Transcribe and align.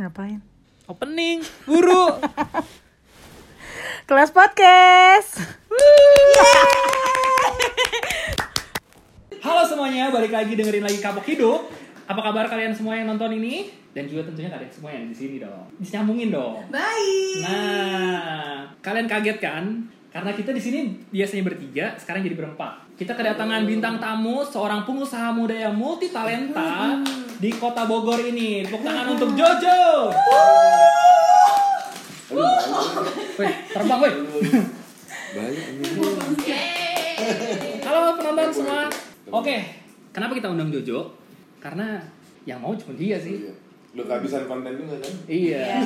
Ngapain? 0.00 0.40
Opening, 0.88 1.44
buru. 1.68 2.08
Kelas 4.08 4.32
podcast. 4.32 5.36
Halo 9.44 9.62
semuanya, 9.68 10.08
balik 10.08 10.32
lagi 10.32 10.56
dengerin 10.56 10.88
lagi 10.88 11.04
Kapok 11.04 11.28
Hidup. 11.28 11.68
Apa 12.08 12.32
kabar 12.32 12.48
kalian 12.48 12.72
semua 12.72 12.96
yang 12.96 13.12
nonton 13.12 13.28
ini? 13.36 13.68
Dan 13.92 14.08
juga 14.08 14.32
tentunya 14.32 14.48
kalian 14.48 14.72
semua 14.72 14.90
yang 14.96 15.04
di 15.04 15.12
sini 15.12 15.36
dong. 15.36 15.68
Disambungin 15.76 16.32
dong. 16.32 16.64
Baik. 16.72 17.44
Nah, 17.44 18.72
kalian 18.80 19.04
kaget 19.04 19.36
kan? 19.36 19.84
Karena 20.08 20.32
kita 20.32 20.56
di 20.56 20.64
sini 20.64 20.96
biasanya 21.12 21.44
bertiga, 21.44 21.92
sekarang 22.00 22.24
jadi 22.24 22.40
berempat. 22.40 22.89
Kita 23.00 23.16
kedatangan 23.16 23.64
bintang 23.64 23.96
tamu, 23.96 24.44
seorang 24.44 24.84
pengusaha 24.84 25.32
muda 25.32 25.56
yang 25.56 25.72
multi 25.72 26.12
talenta 26.12 27.00
di 27.40 27.48
kota 27.56 27.88
Bogor 27.88 28.20
ini. 28.20 28.60
Tepuk 28.60 28.84
tangan 28.84 29.16
untuk 29.16 29.32
Jojo. 29.32 30.12
Wih, 33.40 33.52
terbang 33.72 34.00
ini. 34.04 34.20
Halo 37.88 38.20
penonton 38.20 38.52
semua. 38.52 38.92
Oke, 39.32 39.56
kenapa 40.12 40.36
kita 40.36 40.52
undang 40.52 40.68
Jojo? 40.68 41.16
Karena 41.56 42.04
yang 42.44 42.60
mau 42.60 42.76
cuma 42.76 42.92
dia 43.00 43.16
sih. 43.16 43.48
Iya. 43.90 43.96
Lu 43.96 44.02
kehabisan 44.06 44.46
konten 44.46 44.72
juga 44.72 44.94
kan? 44.96 45.12
Iya. 45.26 45.60
Ya. 45.60 45.78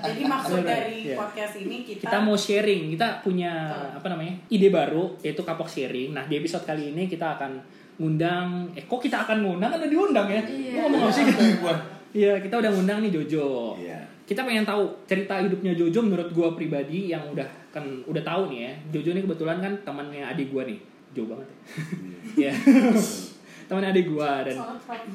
Jadi 0.04 0.22
maksud 0.22 0.60
Iya. 0.60 0.68
dari 0.68 0.96
Iya. 1.02 1.16
podcast 1.16 1.54
ini 1.56 1.76
kita, 1.80 2.00
Kita 2.04 2.18
mau 2.20 2.36
sharing, 2.36 2.92
kita 2.92 3.06
punya 3.20 3.52
apa 3.90 4.06
namanya 4.06 4.36
ide 4.46 4.68
baru 4.68 5.16
yaitu 5.18 5.40
kapok 5.40 5.64
sharing. 5.64 6.12
Nah 6.12 6.28
di 6.28 6.36
episode 6.36 6.62
kali 6.62 6.92
ini 6.92 7.08
kita 7.08 7.40
akan 7.40 7.56
ngundang, 7.96 8.68
eh 8.74 8.84
kok 8.84 9.00
kita 9.00 9.24
akan 9.24 9.40
ngundang? 9.40 9.72
Kan 9.72 9.80
udah 9.80 9.90
diundang 9.90 10.28
ya? 10.28 10.42
Iya. 10.42 10.72
Lu 10.76 10.92
ngomong 10.92 11.00
apa 11.02 11.12
sih? 11.12 11.24
Gua. 11.56 11.74
Iya 12.12 12.32
kita 12.38 12.54
udah 12.54 12.70
ngundang 12.70 12.98
nih 13.00 13.10
Jojo. 13.10 13.80
Iya. 13.80 14.00
Kita 14.22 14.44
pengen 14.44 14.68
tahu 14.68 14.84
cerita 15.08 15.40
hidupnya 15.40 15.72
Jojo 15.72 16.04
menurut 16.04 16.28
gua 16.30 16.52
pribadi 16.52 17.08
yang 17.08 17.24
udah 17.32 17.48
kan 17.72 17.80
udah 18.04 18.20
tahu 18.20 18.52
nih 18.52 18.68
ya. 18.68 18.72
Jojo 18.92 19.16
ini 19.16 19.24
kebetulan 19.24 19.56
kan 19.56 19.72
temannya 19.80 20.20
adik 20.22 20.52
gua 20.52 20.68
nih. 20.68 20.76
Jauh 21.16 21.32
banget 21.32 21.48
ya. 21.48 21.56
Iya. 22.36 22.52
temannya 23.72 23.88
adik 23.90 24.06
gua 24.12 24.44
dan. 24.44 24.56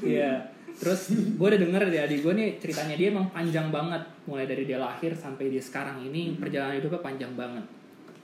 Iya. 0.01 0.56
Terus 0.77 1.01
gue 1.09 1.47
udah 1.47 1.57
denger 1.59 1.81
dari 1.83 1.99
adik 1.99 2.19
gue 2.21 2.33
nih 2.33 2.49
ceritanya 2.57 2.93
dia 2.93 3.07
emang 3.09 3.27
panjang 3.27 3.67
banget 3.67 3.97
mulai 4.23 4.45
dari 4.45 4.63
dia 4.63 4.77
lahir 4.77 5.09
sampai 5.11 5.49
dia 5.49 5.57
sekarang 5.59 5.97
ini 6.01 6.35
perjalanan 6.35 6.77
hidupnya 6.77 7.01
panjang 7.01 7.33
banget 7.33 7.65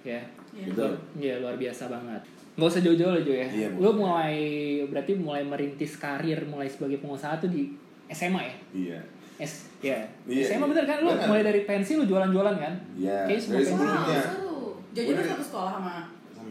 ya 0.01 0.21
Iya. 0.51 0.69
Betul. 0.69 0.91
Iya 1.15 1.33
luar 1.39 1.55
biasa 1.55 1.89
banget 1.89 2.21
nggak 2.53 2.69
usah 2.69 2.81
jauh-jauh 2.81 3.09
lah 3.09 3.21
Jo 3.21 3.33
ya 3.33 3.47
Iya, 3.47 3.67
lu 3.73 3.89
mulai 3.91 4.37
berarti 4.85 5.11
mulai 5.15 5.41
merintis 5.41 5.97
karir 5.97 6.45
mulai 6.45 6.69
sebagai 6.69 6.99
pengusaha 6.99 7.33
tuh 7.35 7.49
di 7.49 7.73
SMA 8.07 8.37
ya 8.43 8.55
Iya. 8.71 8.99
S 9.39 9.73
ya 9.81 9.97
Iya, 10.23 10.45
SMA 10.45 10.61
iya. 10.61 10.69
bener 10.69 10.85
kan 10.85 10.97
lu 10.99 11.09
Bener. 11.09 11.25
mulai 11.25 11.41
dari 11.41 11.61
pensi 11.63 11.97
lu 11.97 12.05
jualan-jualan 12.05 12.55
kan 12.55 12.73
Iya. 12.93 13.25
Dari 13.25 13.33
pensi 13.33 13.65
sebelumnya. 13.65 14.21
seru. 14.21 14.77
Jojo 14.93 15.11
tuh 15.11 15.25
satu 15.25 15.43
sekolah 15.43 15.71
sama. 15.73 15.95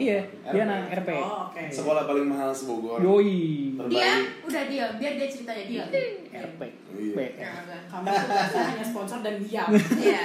Iya 0.02 0.20
dia 0.44 0.62
anak 0.64 0.90
RP 0.98 1.08
Oh, 1.14 1.46
oke. 1.46 1.62
Sekolah 1.68 2.02
paling 2.04 2.26
mahal 2.26 2.50
sebogor. 2.50 2.98
Yoi 2.98 3.38
Terbaik. 3.74 3.92
Dia 3.92 4.10
udah 4.42 4.62
diam, 4.66 4.90
biar 4.96 5.12
dia 5.14 5.28
ceritanya 5.28 5.64
diam. 5.64 5.88
RP 6.28 6.60
Iya. 6.92 7.14
P. 7.14 7.18
Kamu 7.86 8.04
tuh 8.04 8.62
hanya 8.62 8.84
sponsor 8.84 9.18
dan 9.20 9.36
diam. 9.38 9.68
Iya. 10.02 10.24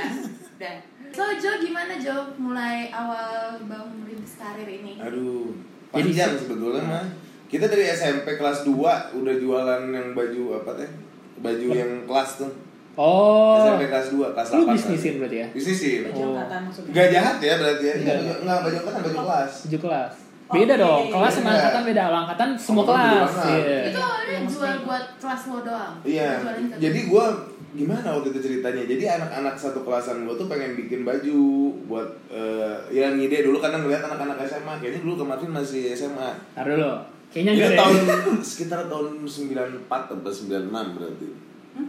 Udah. 0.52 0.76
So 1.10 1.24
Jo 1.36 1.52
gimana 1.58 1.96
Jo 1.96 2.16
mulai 2.36 2.90
awal 2.90 3.62
bangun 3.62 4.02
merintis 4.02 4.36
karir 4.36 4.66
ini? 4.66 4.98
Aduh. 4.98 5.54
Jadi 5.90 6.10
Panjang 6.12 6.32
se- 6.32 6.42
sebetulnya 6.44 6.84
mah. 6.84 7.06
Kita 7.48 7.66
dari 7.66 7.88
SMP 7.88 8.36
kelas 8.36 8.62
2 8.62 8.76
udah 9.16 9.36
jualan 9.38 9.82
yang 9.88 10.12
baju 10.12 10.42
apa 10.58 10.72
teh? 10.76 10.90
Baju 11.38 11.68
yang 11.70 12.04
kelas 12.04 12.30
tuh. 12.38 12.52
Oh 12.98 13.62
SMP 13.62 13.84
kelas 13.88 14.08
2, 14.10 14.34
kelas 14.34 14.48
8. 14.50 14.58
lu 14.58 14.64
bisnisin 14.68 15.14
berarti 15.18 15.38
ya 15.38 15.48
Bisnisin. 15.50 16.00
Baju 16.04 16.18
Oh. 16.18 16.30
angkatan 16.34 16.60
maksudnya. 16.66 16.92
Gak 16.92 17.08
jahat 17.12 17.36
ya 17.40 17.54
berarti 17.56 17.84
ya? 17.84 17.94
Iya. 17.96 18.14
Enggak, 18.18 18.38
enggak 18.42 18.60
baju 18.60 18.78
kan 18.80 18.94
baju 19.00 19.12
kelas. 19.22 19.52
tujuh 19.64 19.82
kelas 19.82 20.14
Oh, 20.48 20.56
beda 20.56 20.64
iya, 20.72 20.80
dong 20.80 21.04
iya, 21.04 21.12
kelas 21.12 21.28
iya. 21.28 21.38
sama 21.38 21.50
angkatan 21.52 21.84
beda 21.84 22.04
angkatan 22.10 22.50
semua 22.56 22.80
Oh, 22.80 22.88
kelas 22.88 23.32
iya 23.46 23.80
Itu 23.86 24.00
awalnya 24.00 24.38
jual 24.48 24.76
buat 24.82 25.06
kelas 25.18 25.42
lo 25.46 25.58
doang. 25.62 25.94
Iya. 26.02 26.30
Ke- 26.40 26.80
Jadi 26.80 27.00
gua 27.06 27.26
gimana 27.70 28.08
waktu 28.10 28.28
itu 28.32 28.40
ceritanya? 28.42 28.84
Jadi 28.88 29.04
anak-anak 29.12 29.54
satu 29.54 29.84
kelasan 29.84 30.24
gua 30.24 30.34
tuh 30.34 30.48
pengen 30.48 30.74
bikin 30.74 31.04
baju 31.04 31.40
buat 31.86 32.10
eh, 32.32 32.76
ya 32.90 33.12
ngide 33.12 33.44
dulu 33.44 33.60
karena 33.60 33.78
ngeliat 33.78 34.02
anak-anak 34.02 34.40
SMA. 34.42 34.74
Kayaknya 34.80 35.00
dulu 35.04 35.14
kemarin 35.20 35.52
masih 35.52 35.92
SMA. 35.92 36.30
Ntar 36.56 36.64
dulu 36.66 36.92
kayaknya 37.28 37.52
Itu 37.52 37.60
enggak 37.60 37.76
tahun 37.76 38.00
sekitar 38.48 38.80
tahun 38.88 39.06
94 39.20 39.84
atau 39.84 40.32
96 40.32 40.72
berarti. 40.96 41.28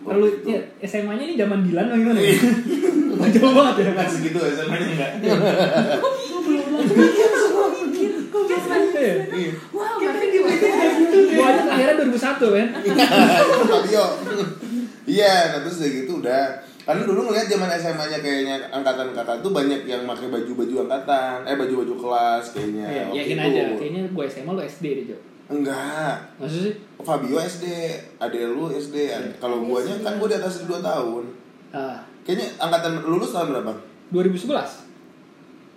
Lalu 0.09 0.26
ya, 0.49 0.60
SMA-nya 0.84 1.25
ini 1.28 1.34
zaman 1.37 1.65
Dilan 1.65 1.84
atau 1.88 1.99
gimana? 2.00 2.21
Jauh 3.34 3.53
banget 3.53 3.75
ya. 3.81 3.91
Nggak 3.93 4.09
segitu 4.09 4.38
SMA-nya 4.41 4.87
enggak. 4.88 5.10
Iya. 8.99 9.15
Iya. 9.31 9.53
Wow, 9.71 9.97
berarti 10.03 10.26
di 10.32 10.38
Gua 11.38 11.47
aja 11.54 11.62
akhirnya 11.71 11.94
2001 12.03 12.56
kan. 12.56 12.69
Fabio. 13.69 14.04
Iya, 15.09 15.34
nah 15.54 15.59
terus 15.65 15.81
udah 15.81 15.91
gitu 15.91 16.12
udah. 16.20 16.44
Karena 16.88 17.03
dulu 17.05 17.20
ngeliat 17.28 17.49
zaman 17.53 17.69
SMA-nya 17.76 18.19
kayaknya 18.25 18.55
angkatan 18.72 19.12
kakak 19.12 19.44
tuh 19.44 19.53
banyak 19.53 19.84
yang 19.84 20.09
pakai 20.09 20.32
baju-baju 20.32 20.88
angkatan, 20.88 21.44
eh 21.44 21.56
baju-baju 21.56 21.94
kelas 22.00 22.44
kayaknya. 22.56 22.84
Iya, 22.88 23.03
waktu 23.12 23.19
yakin 23.20 23.37
itu. 23.37 23.49
aja. 23.49 23.62
Kayaknya 23.76 24.03
gua 24.16 24.25
SMA 24.25 24.50
lu 24.56 24.62
SD 24.65 24.84
deh, 24.84 25.05
Jo. 25.12 25.16
Enggak. 25.48 26.14
Maksud 26.36 26.60
sih? 26.62 26.75
Fabio 26.98 27.36
SD, 27.38 27.64
ade 28.16 28.41
lu 28.47 28.69
SD. 28.70 29.09
Ade- 29.09 29.32
Kalau 29.36 29.62
guanya 29.62 29.97
kan 29.98 30.16
gua 30.16 30.28
di 30.28 30.36
atas 30.36 30.62
2 30.62 30.78
tahun. 30.78 31.25
Ah, 31.70 31.97
Kayaknya 32.22 32.47
angkatan 32.59 33.00
lulus 33.03 33.32
tahun 33.32 33.56
berapa? 33.56 33.72
2011. 34.10 34.84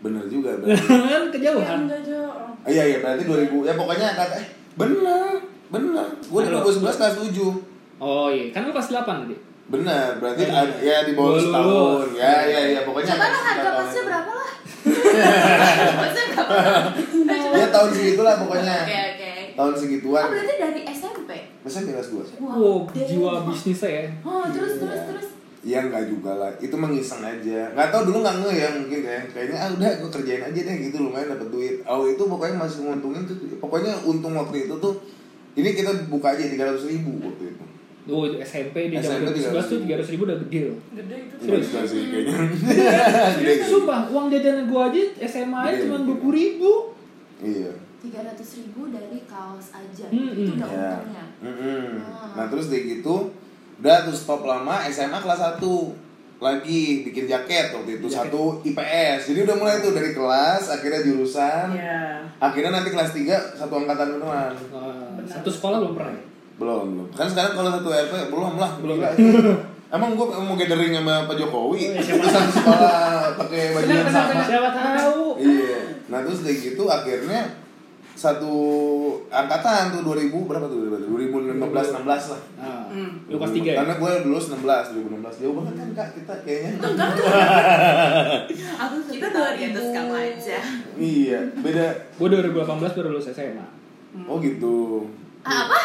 Bener 0.02 0.24
juga 0.28 0.52
kan 0.60 0.66
Iya, 0.68 1.18
kejauhan. 1.30 1.80
Jo. 2.02 2.22
Ah, 2.58 2.68
iya 2.68 2.84
iya 2.86 2.98
berarti 3.00 3.24
2000. 3.24 3.64
Ya 3.64 3.74
pokoknya 3.74 4.06
angkatan 4.12 4.38
eh 4.38 4.48
bener. 4.74 5.34
Bener. 5.70 6.08
Gua 6.26 6.40
di 6.42 6.50
Halo. 6.50 6.68
2011 6.68 7.00
kelas 7.00 7.16
7. 7.31 7.56
Oh 7.98 8.28
iya, 8.28 8.52
kan 8.52 8.66
lu 8.66 8.72
kelas 8.72 8.90
8 8.90 9.24
tadi. 9.24 9.36
Bener, 9.72 10.20
berarti 10.20 10.44
Iya. 10.44 10.52
ada- 10.58 10.80
ya 10.81 10.98
di 11.06 11.14
bawah 11.14 11.40
setahun. 11.40 12.08
Ya 12.12 12.34
ya 12.44 12.60
ya 12.70 12.81
pokoknya 12.84 13.08
Coba 13.10 13.24
lah 13.24 13.42
harga 13.42 13.70
berapa 14.02 14.31
lah? 14.34 14.52
Berapa? 16.42 16.54
Ya 17.54 17.68
tahun 17.70 17.90
segitulah 17.94 18.36
pokoknya. 18.38 18.76
Oke, 18.81 18.98
oke. 19.08 19.21
Tahun 19.57 19.73
segituan. 19.78 20.23
Oh, 20.25 20.31
berarti 20.31 20.56
dari 20.59 20.81
SMP? 20.88 21.31
Masa 21.62 21.79
kelas 21.85 22.09
2? 22.13 22.41
Wow, 22.41 22.78
dari 22.89 23.07
jiwa 23.07 23.31
bisnisnya 23.45 23.89
ya. 23.89 24.06
Oh, 24.25 24.45
terus 24.50 24.73
terus 24.81 25.01
terus. 25.09 25.28
Iya 25.62 25.78
nggak 25.85 26.09
juga 26.09 26.41
lah, 26.41 26.50
itu 26.57 26.73
mengiseng 26.73 27.22
aja. 27.22 27.69
Nggak 27.78 27.89
tahu 27.94 28.09
dulu 28.09 28.17
nggak 28.25 28.35
nge 28.41 28.51
ya 28.57 28.67
mungkin 28.81 29.01
ya. 29.06 29.19
Kayaknya 29.29 29.57
ah 29.62 29.69
udah 29.69 29.89
gue 30.01 30.09
kerjain 30.09 30.41
aja 30.41 30.59
deh 30.66 30.75
gitu 30.89 30.97
lumayan 31.06 31.38
dapet 31.38 31.47
duit. 31.53 31.75
Oh 31.85 32.09
itu 32.09 32.23
pokoknya 32.25 32.57
masih 32.57 32.89
nguntungin 32.89 33.29
tuh. 33.29 33.38
Pokoknya 33.62 33.94
untung 34.01 34.34
waktu 34.34 34.66
itu 34.66 34.75
tuh. 34.81 34.97
Ini 35.51 35.69
kita 35.78 36.09
buka 36.09 36.33
aja 36.33 36.47
300 36.50 36.89
ribu 36.89 37.22
waktu 37.22 37.53
itu. 37.53 37.63
Oh, 38.09 38.25
itu 38.25 38.41
SMP 38.41 38.89
di 38.89 38.97
zaman 38.97 39.29
2011 39.29 39.62
tuh 39.69 39.78
300 39.85 40.13
ribu 40.18 40.23
udah 40.25 40.38
gede 40.47 40.59
loh. 40.73 40.79
Gede 40.97 41.16
itu. 41.29 41.35
Serius? 41.45 41.68
Sih 41.85 42.01
kayaknya. 42.09 42.38
Serius, 43.38 43.68
sumpah, 43.78 44.09
uang 44.09 44.25
jajanan 44.33 44.66
gua 44.66 44.89
aja 44.89 45.01
SMA 45.29 45.59
aja 45.62 45.78
Gede, 45.78 45.83
cuma 45.85 45.97
gede. 46.01 46.09
20 46.18 46.39
ribu. 46.41 46.72
Iya. 47.45 47.72
300 48.01 48.34
ribu 48.57 48.89
dari 48.89 49.22
kaos 49.23 49.69
aja. 49.72 50.06
Hmm, 50.07 50.34
Itu 50.34 50.51
hmm. 50.51 50.57
udah 50.57 50.67
Ya. 50.67 50.89
untungnya. 50.91 51.25
Mm-mm. 51.39 51.85
Ah. 52.03 52.34
Nah 52.34 52.45
terus 52.47 52.67
dari 52.67 52.84
gitu 52.91 53.29
udah 53.78 53.97
tuh 54.03 54.13
stop 54.13 54.41
lama 54.44 54.81
SMA 54.85 55.16
kelas 55.16 55.41
1 55.57 55.62
lagi 56.38 56.81
bikin 57.03 57.25
jaket 57.25 57.69
waktu 57.72 57.91
itu 57.95 58.07
Jaket. 58.07 58.17
satu 58.29 58.41
IPS 58.63 59.19
jadi 59.28 59.39
udah 59.44 59.56
mulai 59.56 59.78
tuh 59.78 59.89
dari 59.91 60.09
kelas 60.12 60.69
akhirnya 60.72 61.01
jurusan 61.03 61.69
Iya. 61.72 62.25
akhirnya 62.39 62.72
nanti 62.72 62.89
kelas 62.89 63.09
3 63.12 63.29
satu 63.56 63.73
angkatan 63.75 64.18
beneran 64.18 64.53
Uh, 64.68 65.18
satu 65.23 65.50
sekolah 65.50 65.78
belum 65.79 65.94
pernah 65.95 66.13
ya? 66.13 66.22
belum 66.57 66.85
belum 66.91 67.07
kan 67.12 67.25
sekarang 67.25 67.53
kalau 67.53 67.69
satu 67.72 67.89
RP 67.91 68.13
belum 68.28 68.53
lah 68.56 68.72
Belum. 68.75 68.97
Gila. 68.97 69.09
emang 69.94 70.09
gue 70.13 70.25
mau 70.31 70.56
gathering 70.56 70.94
sama 70.95 71.15
Pak 71.24 71.36
Jokowi 71.36 71.77
Oh, 71.92 71.94
iya, 71.94 72.01
satu 72.24 72.50
sekolah 72.51 72.97
pakai 73.36 73.62
baju 73.71 73.89
yang 73.92 74.07
sama. 74.07 74.42
Siapa 74.42 74.69
tahu. 74.71 75.21
iya 75.38 75.77
nah 76.07 76.21
terus 76.21 76.42
dari 76.42 76.57
gitu 76.59 76.83
akhirnya 76.86 77.50
satu 78.13 78.54
angkatan 79.28 79.90
tuh 79.90 80.06
2000 80.06 80.30
berapa 80.30 80.63
tuh 80.63 80.78
2015 80.84 81.58
16 81.58 82.04
lah 82.04 82.42
Ah, 82.56 82.84
Hmm. 82.86 83.10
lu 83.25 83.36
kelas 83.36 83.52
3 83.54 83.63
ya? 83.63 83.74
Karena 83.78 83.94
gue 83.96 84.12
dulu 84.22 84.36
19, 84.36 84.62
2016 84.62 85.40
Jauh 85.40 85.54
banget 85.56 85.74
kan 85.74 85.88
kak 85.94 86.08
kita 86.13 86.34
kayaknya 86.44 86.69
Aku 88.81 88.96
Kita 89.08 89.25
tahu 89.28 89.42
dua 89.42 89.54
di 89.54 89.62
atas 89.66 89.81
ribu. 89.81 89.94
kamu 89.94 90.13
aja. 90.13 90.58
Iya, 90.94 91.40
beda 91.58 91.86
Gua 92.16 92.28
2018 92.30 92.94
baru 92.94 93.08
lulus 93.10 93.25
SMA. 93.30 93.66
Oh 94.24 94.38
gitu 94.38 95.06
Ah, 95.42 95.66
apa? 95.66 95.80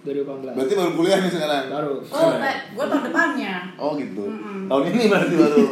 2018. 0.00 0.52
Berarti 0.52 0.72
baru 0.74 0.90
kuliah 0.92 1.16
nih 1.18 1.28
sekarang 1.28 1.64
Baru. 1.68 1.92
Oh, 2.02 2.30
Pak. 2.34 2.56
Gue 2.72 2.84
tahun 2.86 3.02
depannya. 3.04 3.52
Oh 3.76 3.92
gitu 3.94 4.24
Mm-mm. 4.24 4.66
Tahun 4.66 4.82
ini 4.84 5.02
berarti 5.06 5.34
baru 5.36 5.62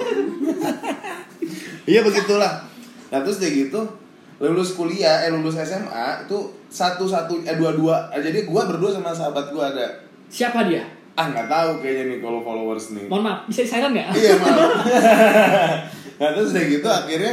Iya 1.87 2.01
begitulah 2.03 2.53
Nah 3.07 3.19
terus 3.21 3.37
kayak 3.37 3.53
gitu 3.65 3.81
lulus 4.39 4.73
kuliah 4.73 5.23
eh 5.23 5.31
lulus 5.31 5.57
SMA 5.57 6.25
itu 6.25 6.39
satu 6.67 7.05
satu 7.05 7.41
eh 7.41 7.55
dua 7.55 7.73
dua 7.73 7.97
jadi 8.13 8.45
gua 8.45 8.65
berdua 8.65 8.91
sama 8.91 9.11
sahabat 9.11 9.49
gua 9.49 9.71
ada 9.71 9.87
Siapa 10.27 10.67
dia? 10.67 10.85
ah 11.15 11.27
nggak 11.27 11.47
tahu 11.47 11.71
kayaknya 11.81 12.05
nih 12.07 12.19
kalau 12.21 12.41
followers 12.41 12.93
nih 12.93 13.09
Mohon 13.09 13.23
maaf, 13.25 13.39
bisa 13.47 13.65
silent 13.65 13.97
nggak? 13.97 14.09
iya 14.15 14.35
maaf 14.37 14.71
nah 16.19 16.29
terus 16.31 16.53
udah 16.53 16.65
gitu 16.67 16.85
akhirnya 16.87 17.33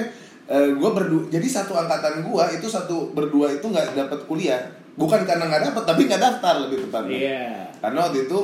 gue 0.54 0.90
berdua 0.92 1.24
jadi 1.28 1.44
satu 1.44 1.72
angkatan 1.74 2.20
gue 2.22 2.44
itu 2.54 2.68
satu 2.68 3.12
berdua 3.12 3.52
itu 3.52 3.64
nggak 3.64 3.92
dapat 3.94 4.20
kuliah 4.24 4.60
bukan 4.94 5.24
karena 5.24 5.48
nggak 5.48 5.72
dapat 5.72 5.84
tapi 5.84 6.02
nggak 6.06 6.22
daftar 6.22 6.64
lebih 6.64 6.88
tepatnya 6.88 7.18
Iya. 7.18 7.44
karena 7.80 8.00
waktu 8.02 8.24
itu 8.24 8.40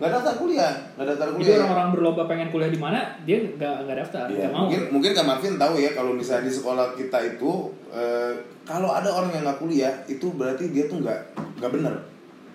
nggak 0.00 0.10
daftar 0.10 0.34
kuliah 0.34 0.72
nggak 0.96 1.06
daftar 1.06 1.26
Jadi 1.26 1.36
kuliah 1.36 1.56
orang-orang 1.60 1.88
berlomba 1.92 2.22
pengen 2.24 2.48
kuliah 2.48 2.72
di 2.72 2.80
mana, 2.80 3.00
dia 3.20 3.36
nggak 3.36 3.74
nggak 3.84 3.96
daftar, 4.00 4.24
nggak 4.26 4.48
mau. 4.48 4.64
mungkin 4.64 4.80
mungkin 4.90 5.10
Kak 5.12 5.26
Marvin 5.28 5.54
tahu 5.54 5.74
ya 5.76 5.90
kalau 5.92 6.12
misalnya 6.16 6.48
di 6.48 6.52
sekolah 6.52 6.96
kita 6.96 7.18
itu 7.28 7.50
eh, 7.90 8.32
kalau 8.64 8.88
ada 8.90 9.12
orang 9.12 9.28
yang 9.30 9.44
nggak 9.44 9.60
kuliah 9.60 9.92
itu 10.06 10.26
berarti 10.32 10.72
dia 10.72 10.88
tuh 10.88 11.04
nggak 11.04 11.20
nggak 11.60 11.70
bener 11.70 11.94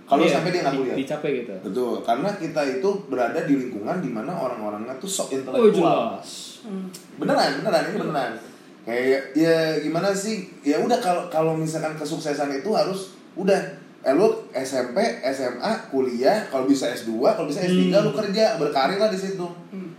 kalau 0.05 0.21
Iya, 0.21 0.37
sampai 0.37 0.49
dia 0.49 0.61
nggak 0.61 0.75
kuliah 0.75 0.95
Dicapai 0.95 1.29
gitu. 1.35 1.53
betul 1.61 1.93
karena 2.01 2.29
kita 2.33 2.61
itu 2.71 2.89
berada 3.05 3.39
di 3.39 3.53
lingkungan 3.55 3.97
di 3.99 4.09
mana 4.09 4.31
orang-orangnya 4.33 4.97
tuh 4.97 5.05
sok 5.05 5.29
Oh 5.29 5.35
intelektual 5.35 6.17
jelas. 6.17 6.29
Hmm. 6.65 6.89
beneran 7.15 7.61
beneran 7.61 7.83
ini 7.85 7.97
beneran 8.01 8.31
kayak 8.81 9.21
ya 9.33 9.55
gimana 9.81 10.09
sih 10.09 10.49
ya 10.61 10.77
udah 10.77 10.97
kalau 10.97 11.25
kalau 11.27 11.53
misalkan 11.53 11.93
kesuksesan 11.93 12.49
itu 12.55 12.69
harus 12.69 13.13
udah 13.33 13.57
eh 14.05 14.13
lu 14.13 14.27
SMP 14.53 14.97
SMA 15.25 15.71
kuliah 15.89 16.45
kalau 16.45 16.63
bisa 16.63 16.85
S2 16.87 17.09
kalau 17.25 17.45
bisa 17.45 17.59
S3 17.59 17.89
Hmm. 17.89 18.03
lu 18.03 18.11
kerja 18.13 18.55
berkarir 18.55 18.95
lah 18.95 19.09
di 19.09 19.17
situ 19.17 19.47
Hmm. 19.67 19.89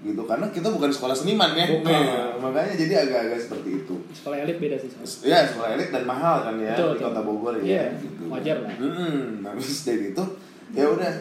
gitu 0.00 0.22
karena 0.22 0.46
kita 0.48 0.68
bukan 0.68 0.86
sekolah 0.88 1.10
seniman 1.12 1.50
ya 1.52 1.66
Bukan. 1.68 1.82
Nah, 1.82 2.38
makanya 2.40 2.74
jadi 2.74 2.94
agak-agak 3.02 3.40
seperti 3.40 3.82
itu 3.82 3.94
Sekolah 4.12 4.38
elit 4.40 4.56
beda 4.56 4.76
sih. 4.76 4.86
soalnya. 4.88 5.26
ya 5.26 5.38
sekolah 5.44 5.68
elit 5.72 5.88
dan 5.90 6.04
mahal 6.04 6.36
kan 6.42 6.54
ya 6.56 6.72
Betul, 6.72 6.86
di 6.86 6.94
betul. 6.94 7.06
kota 7.08 7.20
Bogor 7.20 7.54
ya 7.56 7.64
Iya, 7.64 7.84
gitu 7.98 8.22
wajar 8.28 8.56
lah. 8.60 8.74
Nah 9.36 9.50
terus 9.52 9.80
dari 9.82 10.04
itu 10.08 10.24
ya 10.68 10.84
udah 10.86 11.12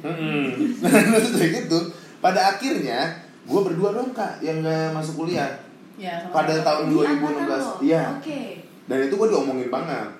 terus 1.10 1.30
dari 1.32 1.48
gitu 1.54 1.78
pada 2.18 2.40
akhirnya 2.50 3.00
gue 3.42 3.60
berdua 3.62 3.90
dong 3.90 4.10
kak 4.10 4.40
yang 4.40 4.60
nggak 4.60 4.92
masuk 4.92 5.16
kuliah 5.18 5.48
Ya, 5.96 6.16
sama 6.18 6.32
pada 6.34 6.54
tahun 6.58 6.84
Di 6.86 6.96
angkatan 6.96 7.44
2016 7.44 7.60
lo? 7.60 7.72
iya 7.82 8.02
Oke. 8.14 8.40
dan 8.86 8.98
itu 9.02 9.14
gue 9.14 9.28
diomongin 9.28 9.68
banget 9.68 10.08
Hmm. 10.08 10.19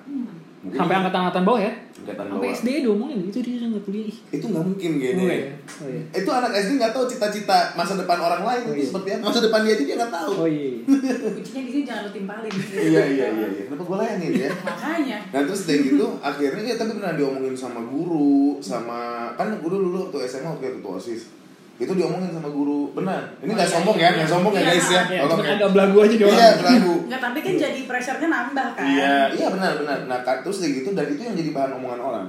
Mungkin 0.60 0.76
Sampai 0.76 0.92
angkatan-angkatan 0.94 1.42
bawah 1.42 1.56
ya? 1.58 1.72
angkatan 1.72 2.24
Sampai 2.26 2.36
bawah. 2.36 2.52
SD 2.54 2.68
diomongin 2.84 3.18
itu 3.24 3.38
dia 3.40 3.64
nggak 3.64 3.80
kuliah. 3.80 4.04
Ih, 4.04 4.16
itu 4.30 4.44
nggak 4.44 4.60
mungkin 4.62 4.90
kayaknya 4.94 5.16
Oh 5.16 5.30
iya. 5.30 5.46
Oh 5.80 5.88
iya. 5.88 6.02
itu 6.12 6.30
anak 6.30 6.50
SD 6.54 6.70
nggak 6.76 6.92
tahu 6.92 7.04
cita-cita 7.06 7.58
masa 7.72 7.92
depan 7.96 8.18
orang 8.18 8.42
lain 8.44 8.60
Oh 8.60 8.68
itu 8.68 8.76
iya. 8.76 8.86
seperti 8.86 9.08
apa 9.10 9.24
masa 9.24 9.40
depan 9.40 9.60
dia 9.62 9.72
aja 9.72 9.84
dia 9.84 9.96
nggak 9.96 10.12
tahu 10.12 10.32
Oh 10.36 10.44
iya. 10.44 10.70
Kuncinya 11.34 11.62
di 11.62 11.70
sini 11.70 11.82
jangan 11.82 12.02
lu 12.04 12.10
timpalin. 12.12 12.52
iya 12.70 13.02
iya 13.08 13.26
iya 13.30 13.46
iya 13.48 13.62
kenapa 13.64 13.82
gue 13.82 13.96
layanin 13.96 14.32
ya 14.36 14.50
Makanya. 14.52 15.18
Nah 15.26 15.40
terus 15.42 15.62
dari 15.64 15.80
gitu 15.82 16.06
akhirnya 16.20 16.62
ya 16.62 16.76
tapi 16.76 16.90
pernah 16.92 17.14
diomongin 17.14 17.56
sama 17.56 17.80
guru 17.82 18.30
sama 18.60 19.00
kan 19.34 19.48
guru 19.56 19.76
dulu 19.80 19.96
waktu 20.06 20.28
SMA 20.28 20.48
waktu 20.50 20.76
ketua 20.76 20.92
osis 20.94 21.22
itu 21.80 21.92
diomongin 21.96 22.28
sama 22.30 22.48
guru 22.48 22.92
benar 22.92 23.32
ini 23.40 23.50
Oh, 23.50 23.54
nggak 23.56 23.64
iya, 23.64 23.74
sombong 23.74 23.96
iya, 23.96 24.04
ya 24.04 24.08
iya. 24.08 24.16
nggak 24.20 24.30
sombong 24.30 24.52
ya 24.52 24.60
Iya, 24.60 24.68
guys 24.68 24.86
ya 24.86 25.02
Ya, 25.02 25.20
tolong 25.24 25.30
cuma 25.32 25.42
ya 25.42 25.54
agak 25.56 25.70
belagu 25.72 25.96
aja 25.98 26.14
doang. 26.14 26.30
iya 26.30 26.48
belagu 26.54 26.94
Enggak, 27.08 27.20
tapi 27.20 27.38
kan 27.40 27.52
jadi 27.56 27.80
pressure-nya 27.88 28.28
nambah 28.28 28.66
kan. 28.76 28.84
iya 28.86 29.14
iya 29.32 29.46
benar 29.48 29.72
benar 29.80 29.98
nah 30.04 30.18
terus 30.20 30.56
dari 30.60 30.72
gitu 30.76 30.88
dan 30.92 31.06
itu 31.08 31.22
yang 31.22 31.34
jadi 31.34 31.50
bahan 31.50 31.70
omongan 31.80 32.00
orang 32.00 32.26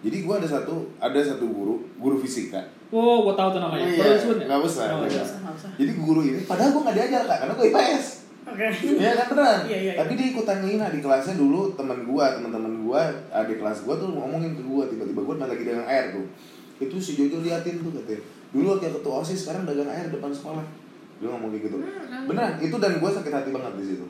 jadi 0.00 0.16
gue 0.20 0.34
ada 0.34 0.48
satu 0.48 0.74
ada 0.98 1.18
satu 1.20 1.44
guru 1.46 1.74
guru 1.96 2.16
fisika 2.18 2.60
Oh, 2.90 3.22
gua 3.22 3.38
tahu 3.38 3.54
tuh 3.54 3.62
namanya. 3.62 3.86
Iya, 3.86 4.18
disebut 4.18 4.42
nggak? 4.42 4.50
nggak 4.50 4.66
usah, 4.66 4.82
nggak 4.90 4.98
iya. 5.06 5.06
Nggak 5.14 5.22
usah, 5.22 5.38
nggak 5.38 5.54
usah. 5.54 5.70
jadi 5.78 5.92
guru 5.94 6.20
ini 6.26 6.40
padahal 6.42 6.70
gue 6.74 6.82
nggak 6.82 6.96
diajar 6.98 7.22
kak 7.22 7.38
karena 7.38 7.52
gue 7.54 7.66
IPS 7.70 8.04
Oke. 8.50 8.66
Iya 8.98 9.10
kan 9.14 9.26
beneran. 9.30 9.58
Iya, 9.62 9.78
iya, 9.78 9.78
iya. 9.78 9.92
Tapi 9.94 10.12
dia 10.18 10.26
ikutan 10.26 10.58
ngina 10.58 10.90
di 10.90 10.98
kelasnya 10.98 11.38
dulu 11.38 11.70
teman 11.78 12.02
gua, 12.02 12.34
teman-teman 12.34 12.82
gua, 12.82 13.02
adik 13.30 13.62
kelas 13.62 13.86
gua 13.86 13.94
tuh 13.94 14.10
ngomongin 14.10 14.58
ke 14.58 14.62
gua 14.64 14.90
tiba-tiba 14.90 15.22
gua 15.22 15.38
lagi 15.38 15.62
dagang 15.62 15.86
air 15.86 16.10
tuh. 16.10 16.26
Itu 16.80 16.96
si 16.98 17.14
Jojo 17.14 17.46
liatin 17.46 17.78
tuh 17.78 17.94
katanya. 17.94 18.22
Dulu 18.50 18.66
waktu 18.76 18.90
ketua 18.90 19.14
OSIS 19.22 19.46
sekarang 19.46 19.62
dagang 19.62 19.86
air 19.86 20.10
depan 20.10 20.30
sekolah. 20.34 20.64
Dia 21.22 21.28
ngomong 21.30 21.50
kayak 21.54 21.64
gitu. 21.68 21.76
Hmm, 21.78 22.26
Beneran, 22.26 22.52
itu 22.58 22.76
dan 22.80 22.92
gua 22.98 23.10
sakit 23.12 23.32
hati 23.32 23.50
banget 23.52 23.72
di 23.78 23.84
situ. 23.94 24.06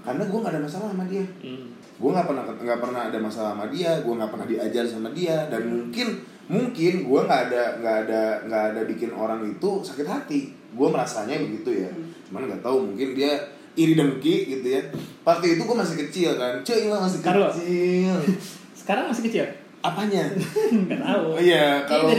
Karena 0.00 0.22
gua 0.30 0.38
nggak 0.46 0.54
ada 0.54 0.62
masalah 0.62 0.88
sama 0.94 1.04
dia. 1.10 1.24
Hmm. 1.42 1.64
Gua 1.98 2.10
nggak 2.14 2.26
pernah 2.30 2.44
nggak 2.46 2.80
pernah 2.80 3.00
ada 3.10 3.18
masalah 3.18 3.50
sama 3.56 3.66
dia, 3.72 3.90
gua 4.06 4.14
nggak 4.20 4.30
pernah 4.30 4.46
diajar 4.46 4.84
sama 4.86 5.08
dia 5.10 5.36
dan 5.50 5.62
mungkin 5.66 6.08
mungkin 6.46 6.94
gua 7.08 7.20
nggak 7.26 7.40
ada 7.50 7.62
nggak 7.82 7.96
ada 8.06 8.22
nggak 8.46 8.64
ada 8.74 8.80
bikin 8.86 9.10
orang 9.10 9.40
itu 9.42 9.70
sakit 9.82 10.06
hati. 10.06 10.40
Gua 10.76 10.88
merasanya 10.92 11.40
begitu 11.42 11.82
ya. 11.82 11.90
Cuman 12.30 12.46
nggak 12.46 12.62
tahu 12.62 12.94
mungkin 12.94 13.18
dia 13.18 13.34
iri 13.74 13.98
dengki 13.98 14.54
gitu 14.54 14.66
ya. 14.70 14.82
Waktu 15.26 15.58
itu 15.58 15.62
gua 15.66 15.82
masih 15.82 15.96
kecil 16.06 16.38
kan, 16.38 16.62
cuy 16.62 16.86
lah 16.86 17.00
masih 17.02 17.20
kecil. 17.24 18.14
Sekarang 18.80 19.10
masih 19.10 19.24
kecil. 19.26 19.46
Apanya? 19.80 20.24
Nggak 20.84 21.00
tahu. 21.00 21.24
Oh 21.34 21.40
iya, 21.40 21.82
kalau 21.84 22.12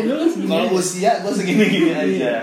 kalau 0.44 0.66
aja. 0.66 0.74
usia 0.74 1.12
gue 1.22 1.30
segini-gini 1.32 1.92
aja. 1.92 2.06
Iya. 2.10 2.36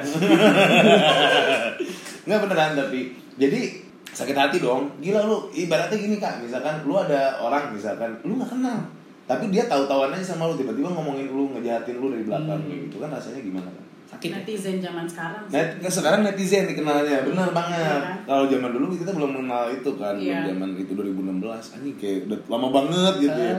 Nggak 2.22 2.40
beneran 2.44 2.72
tapi 2.76 3.00
jadi 3.34 3.60
sakit 4.08 4.36
hati 4.36 4.56
dong. 4.58 4.90
Gila 4.98 5.24
lu, 5.24 5.48
ibaratnya 5.50 5.96
gini 5.96 6.16
kak, 6.16 6.38
misalkan 6.40 6.84
lu 6.84 6.94
ada 6.94 7.38
orang 7.38 7.70
misalkan 7.70 8.14
lu 8.20 8.36
nggak 8.36 8.50
kenal, 8.50 8.78
tapi 9.24 9.48
dia 9.48 9.64
tahu-tahuan 9.64 10.12
aja 10.12 10.26
sama 10.28 10.46
lu 10.46 10.54
tiba-tiba 10.54 10.86
ngomongin 10.88 11.26
lu 11.26 11.50
ngejahatin 11.52 11.96
lu 11.96 12.10
dari 12.10 12.22
belakang 12.22 12.60
Hmm. 12.60 12.72
gitu 12.84 12.96
kan 12.98 13.10
rasanya 13.10 13.40
gimana 13.40 13.68
kan? 13.68 13.84
Sakit. 14.08 14.24
ya? 14.24 14.36
Netizen 14.40 14.76
zaman 14.78 15.04
sekarang. 15.04 15.42
sih. 15.44 15.52
Net, 15.52 15.68
sekarang 15.84 16.20
netizen 16.22 16.64
dikenalnya, 16.64 17.28
benar 17.28 17.52
banget. 17.52 17.76
Kan? 17.76 18.16
Kalau 18.24 18.44
zaman 18.46 18.70
dulu 18.72 18.94
kita 18.94 19.10
belum 19.12 19.30
mengenal 19.34 19.68
itu 19.68 19.90
kan, 19.94 20.14
Iya. 20.16 20.48
zaman 20.48 20.70
itu 20.74 20.92
2016, 20.92 21.76
anjing 21.76 21.96
kayak 21.96 22.18
udah 22.24 22.38
lama 22.48 22.68
banget 22.72 23.14
gitu 23.20 23.40
ya. 23.42 23.56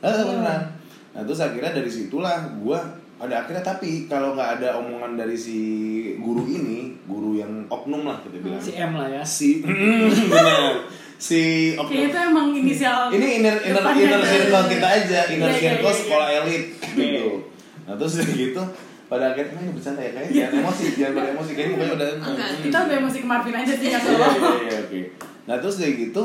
Ah, 0.00 0.12
beneran. 0.20 0.62
Nah 1.10 1.22
terus 1.22 1.38
akhirnya 1.38 1.72
dari 1.72 1.88
situlah 1.88 2.36
gua 2.56 2.78
pada 3.16 3.44
akhirnya 3.44 3.60
tapi 3.60 4.06
kalau 4.06 4.32
nggak 4.32 4.50
ada 4.56 4.78
omongan 4.78 5.12
dari 5.14 5.34
si 5.34 5.58
guru 6.16 6.46
ini, 6.46 6.96
guru 7.04 7.36
yang 7.36 7.66
oknum 7.66 8.04
lah 8.04 8.16
kita 8.18 8.40
bilang. 8.40 8.56
Si 8.58 8.72
M 8.72 8.92
lah 8.92 9.08
ya. 9.08 9.20
Si 9.20 9.60
benar. 10.32 10.88
Si 11.16 11.40
oknum. 11.76 12.00
itu 12.02 12.16
emang 12.16 12.48
inisial. 12.50 13.12
Ini 13.12 13.26
inner 13.38 13.56
inner 13.60 13.84
inner 13.92 14.20
circle 14.22 14.64
kita 14.68 14.86
aja, 14.88 15.20
inner 15.28 15.46
Iya, 15.46 15.52
iya, 15.52 15.60
circle 15.60 15.84
iya, 15.84 15.92
iya. 15.92 16.00
sekolah 16.00 16.26
elit 16.32 16.64
gitu. 16.90 17.28
Nah 17.84 17.94
terus 17.94 18.12
dari 18.16 18.32
gitu 18.40 18.62
pada 19.04 19.34
akhirnya 19.34 19.52
"Nah, 19.52 19.60
ini 19.60 19.72
bercanda 19.74 20.00
ya 20.00 20.10
kayaknya 20.14 20.32
jangan 20.32 20.54
emosi 20.62 20.84
jangan 20.94 21.12
beremosi 21.18 21.52
kayaknya 21.52 21.72
mukanya 21.74 21.92
udah 21.92 22.08
Enggak, 22.14 22.30
Hmm. 22.46 22.62
Kita 22.62 22.78
udah 22.80 22.98
masih 23.02 23.20
ke 23.20 23.28
Marvin 23.28 23.56
aja 23.58 23.72
sih 23.74 23.86
nggak 23.90 24.00
Iya, 24.00 24.08
salah. 24.08 24.30
iya, 24.32 24.54
iya, 24.62 24.78
oke. 24.80 25.00
Nah 25.44 25.56
terus 25.58 25.76
dari 25.76 25.92
gitu, 26.00 26.24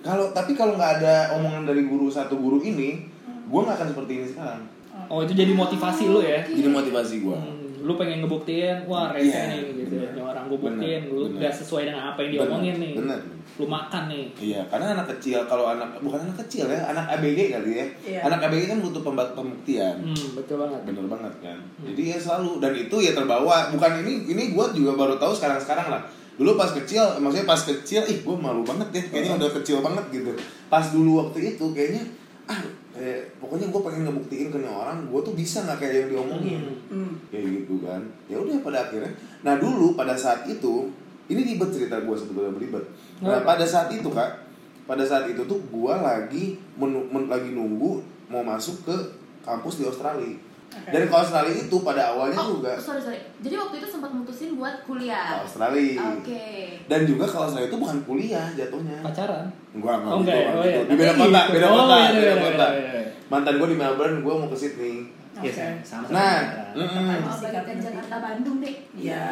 kalau 0.00 0.26
tapi 0.30 0.52
kalau 0.54 0.78
nggak 0.78 0.92
ada 0.96 1.14
omongan 1.34 1.66
dari 1.66 1.82
guru 1.84 2.06
satu 2.06 2.38
guru 2.38 2.62
ini, 2.62 3.10
gue 3.50 3.60
nggak 3.60 3.76
akan 3.76 3.88
seperti 3.90 4.12
ini 4.14 4.26
sekarang. 4.28 4.62
Oh, 5.06 5.20
itu 5.20 5.32
jadi 5.32 5.52
motivasi 5.52 6.02
lu 6.06 6.20
ya. 6.20 6.38
Jadi 6.42 6.68
motivasi 6.68 7.14
gue. 7.20 7.34
Hmm, 7.34 7.82
lu 7.82 7.96
pengen 7.96 8.20
ngebuktiin, 8.20 8.84
wah 8.84 9.10
rese 9.10 9.32
Iya, 9.32 9.42
nih 9.48 9.60
gitu. 9.72 9.96
bener. 9.96 10.10
Ini 10.12 10.20
orang 10.20 10.44
gue 10.46 10.58
buktiin, 10.60 11.00
Bener, 11.02 11.10
lu 11.10 11.22
bener. 11.26 11.40
gak 11.40 11.54
sesuai 11.56 11.82
dengan 11.84 12.02
apa 12.06 12.18
yang 12.20 12.30
diomongin 12.30 12.74
nih. 12.76 12.94
Bener. 12.94 13.20
Lu 13.56 13.66
makan 13.66 14.02
nih. 14.06 14.24
Iya, 14.36 14.60
karena 14.68 14.86
anak 14.94 15.06
kecil 15.16 15.38
kalau 15.46 15.64
anak 15.66 15.88
bukan 15.98 16.20
anak 16.20 16.36
kecil 16.44 16.68
ya, 16.68 16.80
anak 16.86 17.06
ABG 17.08 17.38
kali 17.50 17.70
ya. 17.72 17.86
Iya. 18.04 18.20
Anak 18.24 18.38
ABG 18.44 18.62
kan 18.68 18.78
butuh 18.78 19.02
pembuktian. 19.32 19.96
Hmm, 20.04 20.26
betul 20.36 20.56
banget. 20.60 20.80
Bener 20.84 21.06
banget 21.08 21.34
kan. 21.40 21.58
Jadi 21.80 22.02
ya 22.06 22.18
selalu 22.20 22.50
dan 22.58 22.72
itu 22.76 22.96
ya 23.00 23.12
terbawa. 23.12 23.56
Bukan 23.72 23.90
ini 24.04 24.12
ini 24.28 24.42
gue 24.52 24.66
juga 24.74 24.92
baru 24.94 25.16
tahu 25.16 25.32
sekarang 25.32 25.58
sekarang 25.58 25.88
lah. 25.88 26.02
Dulu 26.36 26.56
pas 26.56 26.72
kecil, 26.72 27.04
maksudnya 27.20 27.44
pas 27.44 27.60
kecil, 27.60 28.00
ih 28.04 28.18
gue 28.20 28.36
malu 28.36 28.64
banget 28.64 28.88
deh. 28.90 29.04
Kayaknya 29.08 29.32
udah 29.40 29.50
kecil 29.60 29.80
banget 29.80 30.04
gitu. 30.10 30.32
Pas 30.68 30.84
dulu 30.88 31.20
waktu 31.20 31.52
itu 31.52 31.64
kayaknya 31.72 32.00
ah 32.44 32.60
kayak, 33.00 33.40
pokoknya 33.40 33.72
gue 33.72 33.80
pengen 33.80 34.02
ngebuktiin 34.04 34.48
ke 34.52 34.58
nih 34.60 34.68
orang 34.68 35.08
gue 35.08 35.20
tuh 35.24 35.32
bisa 35.32 35.64
nggak 35.64 35.78
kayak 35.80 35.94
yang 35.96 36.08
diomongin? 36.12 36.60
Hmm. 36.92 37.12
kayak 37.32 37.64
gitu 37.64 37.80
kan. 37.80 38.04
Ya 38.28 38.36
udah 38.36 38.60
pada 38.60 38.78
akhirnya. 38.84 39.08
Nah 39.40 39.56
dulu 39.56 39.96
pada 39.96 40.12
saat 40.12 40.44
itu 40.44 40.92
ini 41.32 41.40
ribet 41.40 41.72
cerita 41.72 41.96
gue 41.96 42.12
sebetulnya 42.12 42.52
ribet. 42.60 42.84
Nah 43.24 43.40
pada 43.40 43.64
saat 43.64 43.88
itu 43.88 44.12
kak 44.12 44.44
pada 44.84 45.06
saat 45.06 45.30
itu 45.32 45.40
tuh 45.48 45.56
gue 45.72 45.94
lagi 45.96 46.60
men- 46.76 47.30
lagi 47.30 47.56
nunggu 47.56 48.04
mau 48.28 48.44
masuk 48.44 48.84
ke 48.84 48.96
kampus 49.40 49.80
di 49.80 49.88
Australia 49.88 50.36
Oke. 50.70 50.86
dan 50.88 51.02
ke 51.02 51.14
Australia 51.16 51.54
itu 51.56 51.76
pada 51.80 52.02
awalnya 52.08 52.36
Oh, 52.36 52.48
juga 52.54 52.72
sorry 52.76 53.00
sorry. 53.00 53.18
Jadi 53.38 53.54
waktu 53.54 53.74
itu 53.76 53.88
sempat 53.88 54.10
mutusin 54.10 54.54
buat 54.54 54.74
ke 54.76 54.86
kuliah. 54.86 55.42
Australia 55.42 55.98
Oke. 56.14 56.46
dan 56.86 57.00
juga 57.02 57.24
ke 57.26 57.36
Australia 57.36 57.66
itu 57.66 57.76
bukan 57.76 57.98
kuliah 58.04 58.46
jatuhnya 58.52 58.98
Pacaran. 59.00 59.46
Enggak, 59.70 59.94
enggak, 59.96 60.10
Oh, 60.10 60.18
enggak 60.20 60.36
Oh, 60.46 60.62
gitu. 60.62 60.70
iya. 60.70 60.80
Di 60.84 60.94
beda 60.94 61.12
kota, 61.16 61.40
beda 61.48 61.66
Oh, 61.66 61.74
kota, 61.76 61.94
iya, 61.96 62.10
beda 62.12 62.22
iya, 62.24 62.36
kota. 62.40 62.66
iya, 62.68 62.82
iya. 62.88 63.02
Mantan 63.26 63.54
gue 63.56 63.68
di 63.68 63.76
Melbourne, 63.76 64.16
gue 64.20 64.34
mau 64.36 64.46
ke 64.46 64.56
Sydney. 64.56 64.94
Iya, 65.32 65.46
Oke. 65.46 65.64
sama. 65.80 66.06
Nah, 66.10 66.38
sama. 66.74 66.76
mm-mm. 66.76 67.18
Oh, 67.22 67.36
balik 67.40 67.62
ke 67.64 67.72
Jakarta 67.80 68.16
Bandung 68.18 68.56
deh. 68.58 68.74
Iya. 68.92 69.24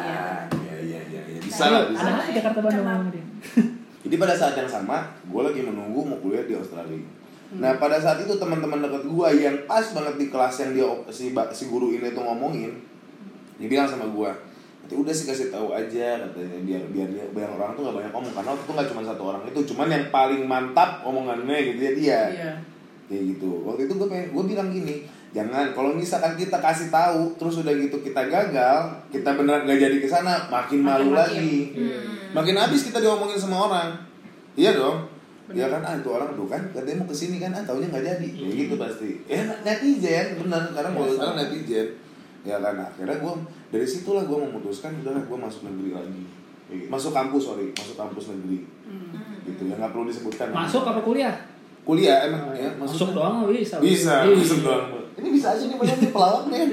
Iya, 0.49 0.77
iya, 0.79 0.99
iya, 1.05 1.21
iya. 1.25 1.39
Bisa 1.39 1.63
lah, 1.65 1.81
ada 1.81 1.91
bisa. 1.91 2.07
di 2.25 2.33
Jakarta 2.35 2.59
Bandung? 2.59 3.15
Jadi 3.99 4.15
pada 4.15 4.33
saat 4.33 4.55
yang 4.55 4.67
sama, 4.67 4.97
gue 5.21 5.41
lagi 5.41 5.61
menunggu 5.61 5.99
mau 6.01 6.17
kuliah 6.17 6.43
di 6.43 6.55
Australia. 6.55 7.03
Nah 7.51 7.73
pada 7.75 7.97
saat 7.97 8.19
itu 8.19 8.29
teman-teman 8.31 8.77
deket 8.79 9.03
gue 9.03 9.27
yang 9.35 9.57
pas 9.65 9.81
banget 9.81 10.15
di 10.15 10.25
kelas 10.27 10.55
yang 10.59 10.71
dia 10.71 10.85
si 11.09 11.23
si 11.33 11.63
guru 11.65 11.89
ini 11.89 12.11
tuh 12.11 12.21
ngomongin, 12.21 12.77
dia 13.55 13.65
bilang 13.67 13.83
sama 13.83 14.05
gue, 14.05 14.29
nanti 14.79 14.93
udah 14.93 15.09
sih 15.09 15.25
kasih 15.25 15.49
tahu 15.49 15.71
aja 15.71 16.21
katanya 16.21 16.61
biar 16.61 16.83
biar 16.87 17.07
dia 17.07 17.25
biar 17.27 17.49
orang 17.49 17.73
tuh 17.73 17.81
nggak 17.83 17.95
banyak 17.97 18.11
ngomong 18.11 18.29
karena 18.31 18.49
waktu 18.51 18.63
itu 18.63 18.71
nggak 18.71 18.87
cuma 18.87 19.01
satu 19.01 19.23
orang 19.25 19.41
itu, 19.43 19.59
cuman 19.65 19.87
yang 19.87 20.05
paling 20.07 20.41
mantap 20.43 21.01
omongannya 21.01 21.57
gitu 21.65 21.79
ya 21.79 21.91
dia 21.91 22.21
Iya. 22.29 22.51
kayak 23.07 23.23
gitu. 23.27 23.65
Waktu 23.65 23.81
itu 23.83 23.93
gue 23.95 24.07
pengen 24.07 24.27
gue 24.29 24.43
bilang 24.45 24.69
gini, 24.69 24.95
jangan 25.29 25.73
kalau 25.73 25.89
misalkan 25.91 26.33
kita 26.35 26.57
kasih 26.57 26.87
tahu 26.87 27.33
terus 27.35 27.57
udah 27.57 27.73
gitu 27.73 27.97
kita 27.99 28.21
gagal 28.23 28.77
kita 29.09 29.29
beneran 29.33 29.65
gak 29.65 29.77
jadi 29.79 29.97
ke 29.97 30.05
sana 30.05 30.45
makin 30.47 30.79
malu 30.79 31.09
Makin- 31.09 31.17
lagi 31.17 31.53
Hmm. 31.73 32.05
makin 32.31 32.55
habis 32.55 32.85
kita 32.85 32.97
diomongin 32.97 33.37
sama 33.37 33.65
orang 33.65 33.89
iya 34.53 34.69
dong 34.71 35.09
Ya 35.49 35.65
kan, 35.67 35.81
ah 35.81 35.93
itu 35.93 36.05
orang 36.07 36.29
tuh 36.31 36.45
kan 36.45 36.61
katanya 36.69 36.97
mau 36.99 37.07
ke 37.07 37.15
sini 37.15 37.37
kan, 37.37 37.49
ah 37.49 37.63
taunya 37.63 37.89
nggak 37.89 38.05
jadi, 38.05 38.29
ya 38.29 38.49
gitu 38.55 38.75
pasti. 38.75 39.09
Ya 39.25 39.41
netizen, 39.59 40.37
bener, 40.37 40.61
karena 40.69 40.89
kalau 40.91 41.09
sekarang 41.09 41.35
netizen, 41.35 41.87
ya 42.41 42.55
kan 42.57 42.75
akhirnya 42.77 43.17
gue 43.17 43.33
dari 43.67 43.81
situlah 43.83 44.23
gue 44.23 44.37
memutuskan 44.39 44.93
udahlah 44.97 45.25
gue 45.25 45.37
masuk 45.39 45.61
negeri 45.65 45.89
lagi, 45.91 46.21
Ya 46.67 46.75
gitu. 46.77 46.87
masuk 46.87 47.11
kampus 47.11 47.41
sorry, 47.43 47.73
masuk 47.73 47.95
kampus 47.95 48.25
negeri, 48.29 48.69
gitu 49.43 49.61
ya 49.63 49.75
nggak 49.75 49.89
perlu 49.89 50.05
disebutkan. 50.05 50.47
Masuk 50.51 50.85
apa 50.85 51.01
kuliah? 51.01 51.33
kuliah 51.79 52.21
emang 52.21 52.53
ya 52.53 52.69
Masuk 52.77 53.17
doang 53.17 53.41
nggak 53.41 53.49
bisa. 53.55 53.75
Bisa, 53.81 54.21
Iya. 54.21 54.37
masuk 54.37 54.59
doang. 54.61 54.85
Ini 55.17 55.29
bisa 55.33 55.47
aja 55.51 55.63
nih 55.65 55.73
banyak 55.75 55.97
nih 55.97 56.11
pelawak 56.13 56.43
nih. 56.45 56.61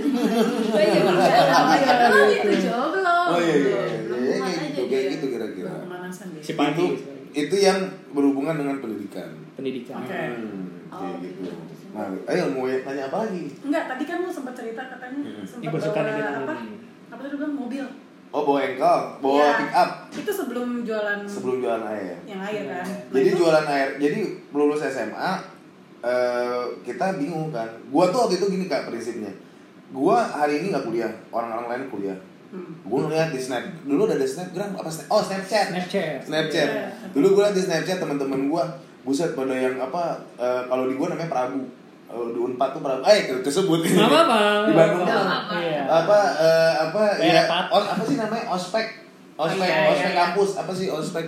Oh 0.69 0.77
iya, 0.77 0.93
iya, 0.93 2.77
belum. 2.93 3.27
Oh 3.27 3.41
iya 3.41 3.55
iya, 3.57 3.81
iya, 3.81 3.99
belum 4.05 4.19
kayak 4.21 4.45
aja 4.45 4.61
gitu, 4.61 4.77
dia. 4.77 4.91
kayak 4.93 5.07
gitu 5.17 5.27
kira-kira. 5.33 5.73
Si 6.39 6.53
Pati. 6.53 6.87
Itu 7.37 7.53
yang 7.55 7.79
berhubungan 8.11 8.57
dengan 8.57 8.81
pendidikan. 8.81 9.29
Pendidikan. 9.53 10.01
Oke. 10.01 10.17
Hmm, 10.17 10.65
Oh, 10.87 11.03
kayak 11.03 11.19
gitu. 11.21 11.43
gitu. 11.45 11.53
Nah, 11.93 12.09
ayo 12.25 12.43
mau 12.49 12.65
tanya 12.65 13.03
apa 13.07 13.17
lagi? 13.23 13.45
Enggak, 13.61 13.85
tadi 13.87 14.05
kan 14.05 14.17
lu 14.23 14.31
sempat 14.31 14.55
cerita 14.55 14.83
katanya 14.87 15.21
Hmm. 15.21 15.45
sempat 15.45 15.73
bawa 15.75 15.93
apa? 16.47 16.55
Apa 17.07 17.21
tadi 17.21 17.31
lu 17.31 17.39
bilang 17.39 17.57
mobil? 17.59 17.85
Oh 18.29 18.43
bawa 18.43 18.61
engkol, 18.63 19.01
bawa 19.19 19.39
Iya. 19.39 19.53
pick 19.57 19.73
up 19.73 19.91
Itu 20.13 20.31
sebelum 20.31 20.69
jualan 20.83 21.19
sebelum 21.25 21.57
jualan 21.59 21.85
air. 21.87 22.17
yang 22.25 22.41
air 22.43 22.63
kan. 22.67 22.85
Nah, 22.85 23.15
Jadi 23.15 23.29
itu- 23.29 23.39
jualan 23.39 23.67
air, 23.67 23.89
jadi 23.99 24.19
lulus 24.51 24.83
SMA 24.83 25.31
eh, 25.99 26.63
kita 26.83 27.17
bingung 27.17 27.51
kan. 27.51 27.67
Gua 27.89 28.07
tuh 28.07 28.27
waktu 28.27 28.37
itu 28.37 28.47
gini 28.49 28.65
kak 28.67 28.87
prinsipnya. 28.87 29.33
Gua 29.89 30.21
hari 30.21 30.61
ini 30.61 30.71
nggak 30.71 30.85
kuliah, 30.85 31.11
orang-orang 31.29 31.67
lain 31.67 31.85
kuliah. 31.89 32.19
Hmm. 32.47 32.73
Gue 32.81 33.01
ngeliat 33.03 33.29
di 33.29 33.39
snap, 33.39 33.59
dulu 33.83 34.07
udah 34.07 34.15
ada 34.15 34.25
snapgram 34.25 34.71
apa 34.73 34.87
snap? 34.87 35.07
Oh 35.09 35.19
snapchat. 35.19 35.67
Snapchat. 35.69 36.19
Snapchat. 36.23 36.69
Iya. 36.69 36.85
Dulu 37.11 37.27
gue 37.29 37.43
liat 37.43 37.53
di 37.53 37.63
Snapchat 37.63 37.99
teman-teman 37.99 38.41
gue, 38.47 38.65
buset 39.03 39.33
pada 39.33 39.51
yang 39.51 39.77
apa? 39.77 40.23
eh, 40.35 40.63
kalau 40.65 40.87
di 40.87 40.95
gue 40.95 41.07
namanya 41.07 41.27
Prabu. 41.27 41.63
Kalau 42.07 42.31
di 42.31 42.39
Unpad 42.39 42.71
tuh 42.71 42.81
Prabu. 42.81 43.03
Eh 43.05 43.19
kesebut. 43.41 43.81
Nggak 43.83 43.99
apa-apa. 44.05 44.39
Di 44.63 44.73
Bandung 44.73 45.03
tuh. 45.03 45.23
Iya. 45.53 45.83
Apa 45.85 46.19
eh, 46.37 46.73
apa 46.81 47.03
Kayak 47.17 47.35
ya? 47.35 47.43
Pat. 47.47 47.67
os- 47.69 47.89
apa 47.89 48.03
sih 48.05 48.17
namanya? 48.17 48.45
Ospek. 48.49 48.87
Ospek, 49.37 49.59
Iya, 49.61 49.77
iya, 49.77 49.91
ospek 49.91 50.07
iya. 50.07 50.17
kampus. 50.17 50.51
Apa 50.55 50.73
sih 50.73 50.87
ospek? 50.89 51.27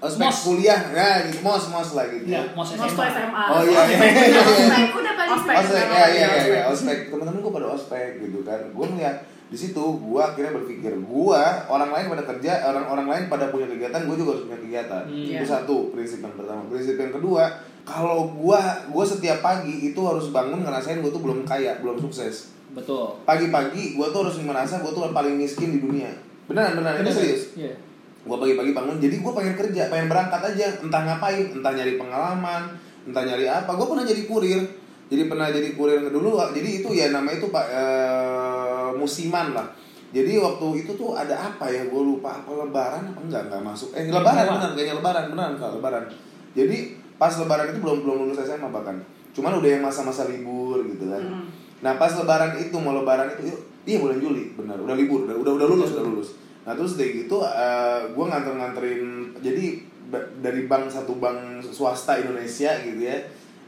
Ospek 0.00 0.24
Mos. 0.24 0.38
kuliah. 0.40 0.80
Nah, 0.88 1.28
gitu. 1.28 1.38
Mos 1.40 1.64
mos 1.68 1.90
lah 1.92 2.06
gitu. 2.08 2.24
Iya, 2.24 2.40
mau 2.54 2.62
Mos 2.62 2.72
SMA. 2.72 3.42
Oh 3.44 3.60
iya 3.60 3.80
iya. 3.84 4.40
Ospek, 4.40 4.86
udah 4.94 5.12
paling 5.12 5.32
Ospek. 5.34 5.54
ya 5.60 5.68
iya 5.68 6.06
iya 6.08 6.26
Ospek. 6.30 6.46
iya, 6.48 6.62
ospek. 6.64 6.98
Teman-teman 7.10 7.38
gue 7.38 7.52
pada 7.52 7.68
ospek 7.68 8.08
gitu 8.18 8.38
kan. 8.40 8.60
Gue 8.70 8.86
ngeliat 8.86 9.16
di 9.50 9.58
situ, 9.58 9.82
gue 9.82 10.22
akhirnya 10.22 10.54
berpikir, 10.54 10.94
gue 10.94 11.42
orang 11.66 11.90
lain 11.90 12.06
pada 12.06 12.22
kerja, 12.24 12.52
orang-orang 12.64 13.06
lain 13.10 13.24
pada 13.26 13.50
punya 13.50 13.66
kegiatan, 13.66 14.06
gue 14.06 14.14
juga 14.14 14.30
harus 14.32 14.44
punya 14.46 14.58
kegiatan. 14.62 15.02
Hmm. 15.04 15.26
Itu 15.26 15.42
Iya. 15.42 15.50
satu 15.58 15.90
prinsip 15.90 16.22
yang 16.22 16.38
pertama. 16.38 16.62
Prinsip 16.70 16.94
yang 16.94 17.10
kedua, 17.10 17.44
kalau 17.82 18.30
gue 18.30 18.60
gue 18.88 19.04
setiap 19.04 19.42
pagi 19.42 19.90
itu 19.90 20.00
harus 20.00 20.30
bangun 20.30 20.62
ngerasain 20.62 21.02
gue 21.02 21.10
tuh 21.10 21.18
belum 21.18 21.42
kaya, 21.42 21.82
belum 21.82 21.98
sukses. 21.98 22.54
Betul. 22.70 23.18
Pagi-pagi 23.26 23.98
gue 23.98 24.06
tuh 24.08 24.20
harus 24.22 24.38
merasa 24.38 24.78
gue 24.78 24.88
tuh 24.88 25.10
paling 25.10 25.34
miskin 25.34 25.74
di 25.74 25.82
dunia. 25.82 26.14
Beneran 26.46 26.74
beneran 26.74 27.02
itu 27.02 27.10
serius 27.10 27.42
Iya. 27.54 27.74
gue 28.20 28.36
pagi-pagi 28.36 28.70
bangun 28.70 29.00
jadi 29.00 29.16
gue 29.16 29.32
pengen 29.32 29.54
kerja 29.56 29.88
pengen 29.88 30.06
berangkat 30.06 30.42
aja 30.44 30.66
entah 30.84 31.02
ngapain 31.02 31.56
entah 31.56 31.72
nyari 31.72 31.96
pengalaman 31.96 32.62
entah 33.08 33.24
nyari 33.24 33.48
apa 33.48 33.72
gue 33.72 33.86
pernah 33.86 34.04
jadi 34.04 34.22
kurir 34.28 34.60
jadi 35.08 35.22
pernah 35.24 35.48
jadi 35.48 35.72
kurir 35.72 36.04
dulu 36.04 36.36
jadi 36.52 36.68
itu 36.84 36.92
ya 36.92 37.08
nama 37.10 37.32
itu 37.32 37.48
pak 37.48 37.64
eh, 37.64 38.59
musiman 38.94 39.52
lah. 39.52 39.66
Jadi 40.10 40.42
waktu 40.42 40.66
itu 40.82 40.92
tuh 40.98 41.14
ada 41.14 41.54
apa 41.54 41.70
ya? 41.70 41.86
Gue 41.86 42.02
lupa 42.02 42.42
apa 42.42 42.50
lebaran 42.50 43.14
apa 43.14 43.20
enggak 43.22 43.42
enggak 43.46 43.62
masuk. 43.62 43.94
Eh 43.94 44.10
lebaran 44.10 44.42
Lewat. 44.42 44.54
benar 44.58 44.70
kayaknya 44.74 44.94
lebaran 44.98 45.24
beneran 45.30 45.52
kak 45.54 45.70
lebaran. 45.78 46.04
Jadi 46.50 46.76
pas 47.14 47.30
lebaran 47.38 47.66
itu 47.70 47.78
belum 47.78 47.98
belum 48.02 48.16
lulus 48.26 48.42
SMA 48.42 48.68
bahkan. 48.74 48.98
Cuman 49.30 49.62
udah 49.62 49.70
yang 49.70 49.82
masa-masa 49.86 50.26
libur 50.26 50.82
gitu 50.90 51.06
kan. 51.06 51.22
Hmm. 51.22 51.46
Nah 51.80 51.94
pas 51.94 52.10
lebaran 52.10 52.58
itu 52.58 52.74
mau 52.82 52.90
lebaran 52.92 53.30
itu 53.38 53.54
yuk, 53.54 53.60
iya 53.86 53.96
bulan 54.02 54.18
Juli 54.18 54.52
benar 54.58 54.76
udah 54.82 54.96
libur 54.98 55.24
udah 55.30 55.36
udah, 55.38 55.52
udah 55.56 55.66
lulus 55.70 55.90
udah 55.94 56.04
lulus. 56.04 56.28
Nah 56.66 56.74
terus 56.74 56.98
dari 56.98 57.24
gitu 57.24 57.40
gue 58.10 58.24
nganter 58.26 58.52
nganterin 58.58 59.02
jadi 59.38 59.64
ba- 60.10 60.28
dari 60.42 60.66
bank 60.66 60.90
satu 60.90 61.16
bank 61.16 61.62
swasta 61.62 62.18
Indonesia 62.18 62.74
gitu 62.82 63.00
ya 63.00 63.16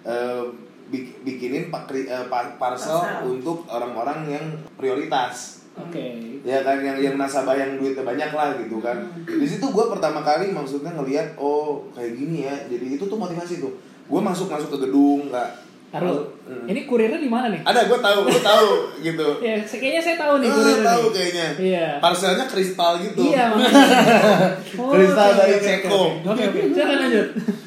eh, 0.03 0.43
bik- 0.93 1.25
bikinin 1.25 1.65
pak 1.67 1.89
eh, 1.91 2.05
pa- 2.29 2.53
parcel 2.55 3.01
Parcel. 3.01 3.33
untuk 3.33 3.65
orang-orang 3.67 4.29
yang 4.29 4.45
prioritas 4.77 5.65
Oke. 5.73 6.21
ya 6.43 6.61
kan 6.61 6.79
yang 6.79 7.01
yang 7.01 7.17
nasabah 7.17 7.57
yang 7.57 7.81
duitnya 7.81 8.05
banyak 8.05 8.31
lah 8.31 8.53
gitu 8.55 8.77
kan 8.79 9.01
di 9.25 9.43
situ 9.43 9.65
gue 9.65 9.85
pertama 9.89 10.21
kali 10.21 10.53
maksudnya 10.53 10.93
ngelihat 10.93 11.33
oh 11.35 11.89
kayak 11.91 12.13
gini 12.13 12.45
ya 12.45 12.55
jadi 12.69 12.87
itu 12.93 13.03
tuh 13.03 13.17
motivasi 13.17 13.57
tuh 13.59 13.73
gue 14.05 14.21
masuk 14.21 14.47
masuk 14.47 14.69
ke 14.71 14.79
gedung 14.83 15.27
nggak 15.27 15.73
Taruh. 15.89 16.25
Hmm. 16.49 16.65
Ini 16.65 16.89
kurirnya 16.89 17.21
di 17.21 17.29
mana 17.29 17.53
nih? 17.53 17.61
ada 17.63 17.85
gue 17.85 17.99
tahu 17.99 18.25
gue 18.25 18.41
tahu 18.43 18.69
gitu 19.07 19.29
Ya, 19.39 19.61
kayaknya 19.63 20.01
saya 20.01 20.17
tahu 20.19 20.41
nih 20.41 20.49
Ah, 20.49 20.55
kurirnya. 20.55 20.89
tahu 20.89 21.03
nih. 21.03 21.13
kayaknya 21.13 21.47
Iya. 21.59 21.87
parcelnya 22.01 22.47
kristal 22.49 22.93
gitu 22.99 23.23
Iya. 23.23 23.45
Oh, 24.81 24.89
Kristal 24.89 25.29
oke, 25.29 25.39
dari 25.39 25.57
Ceko. 25.59 26.01
Oke, 26.23 26.33
oke. 26.33 26.45
oke. 26.49 26.61
Silakan 26.71 26.97
lanjut. 26.99 27.27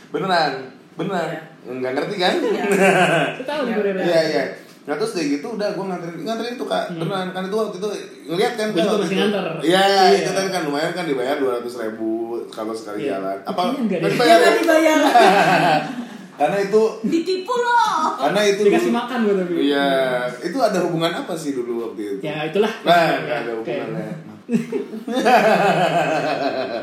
beneran 0.09 0.51
beneran 0.95 1.27
Iya. 1.27 1.41
Nggak 1.67 1.91
ngerti 1.93 2.15
kan 2.15 2.33
Iya. 2.37 2.63
Saya 3.33 3.43
tahu 3.43 3.61
nih 3.63 3.73
Iya. 3.75 4.03
iya 4.03 4.21
iya 4.27 4.45
nah 4.85 4.93
terus 4.93 5.11
dari 5.11 5.33
gitu 5.33 5.47
udah 5.51 5.73
gue 5.73 5.81
nganterin 5.83 6.21
nganterin 6.21 6.55
tuh 6.55 6.67
kak 6.67 6.83
Hmm. 6.87 7.01
beneran 7.01 7.27
kan 7.31 7.41
itu 7.43 7.55
waktu 7.55 7.75
itu 7.75 7.89
ngeliat 8.27 8.53
kan 8.53 8.67
waktu 8.69 8.85
masih 8.85 9.01
itu. 9.07 9.17
nganter. 9.17 9.45
iya 9.59 9.81
Iya. 9.81 10.03
itu 10.19 10.31
kan 10.31 10.45
kan 10.47 10.61
lumayan 10.63 10.91
kan 10.91 11.05
dibayar 11.05 11.35
dua 11.35 11.51
ratus 11.55 11.73
ribu 11.75 12.09
kalau 12.47 12.69
sekali 12.71 12.97
Iya. 13.03 13.17
jalan 13.17 13.37
apa 13.43 13.61
nggak 13.81 13.99
dibayar 14.03 14.37
ya? 14.39 14.51
dibayar. 14.61 14.99
karena 16.35 16.57
itu 16.59 16.81
Ditipu 17.01 17.53
loh. 17.55 18.13
karena 18.19 18.41
itu 18.43 18.61
Dikasih 18.61 18.85
dulu- 18.85 18.99
makan 18.99 19.17
gue 19.23 19.33
tapi. 19.35 19.53
iya 19.63 19.87
itu 20.39 20.57
ada 20.59 20.77
hubungan 20.81 21.13
apa 21.15 21.33
sih 21.33 21.51
dulu 21.51 21.71
waktu 21.81 22.01
itu 22.11 22.21
Ya, 22.21 22.45
itulah. 22.45 22.73
nah 22.79 23.09
nggak 23.17 23.37
ada 23.41 23.51
hubungannya 23.55 24.07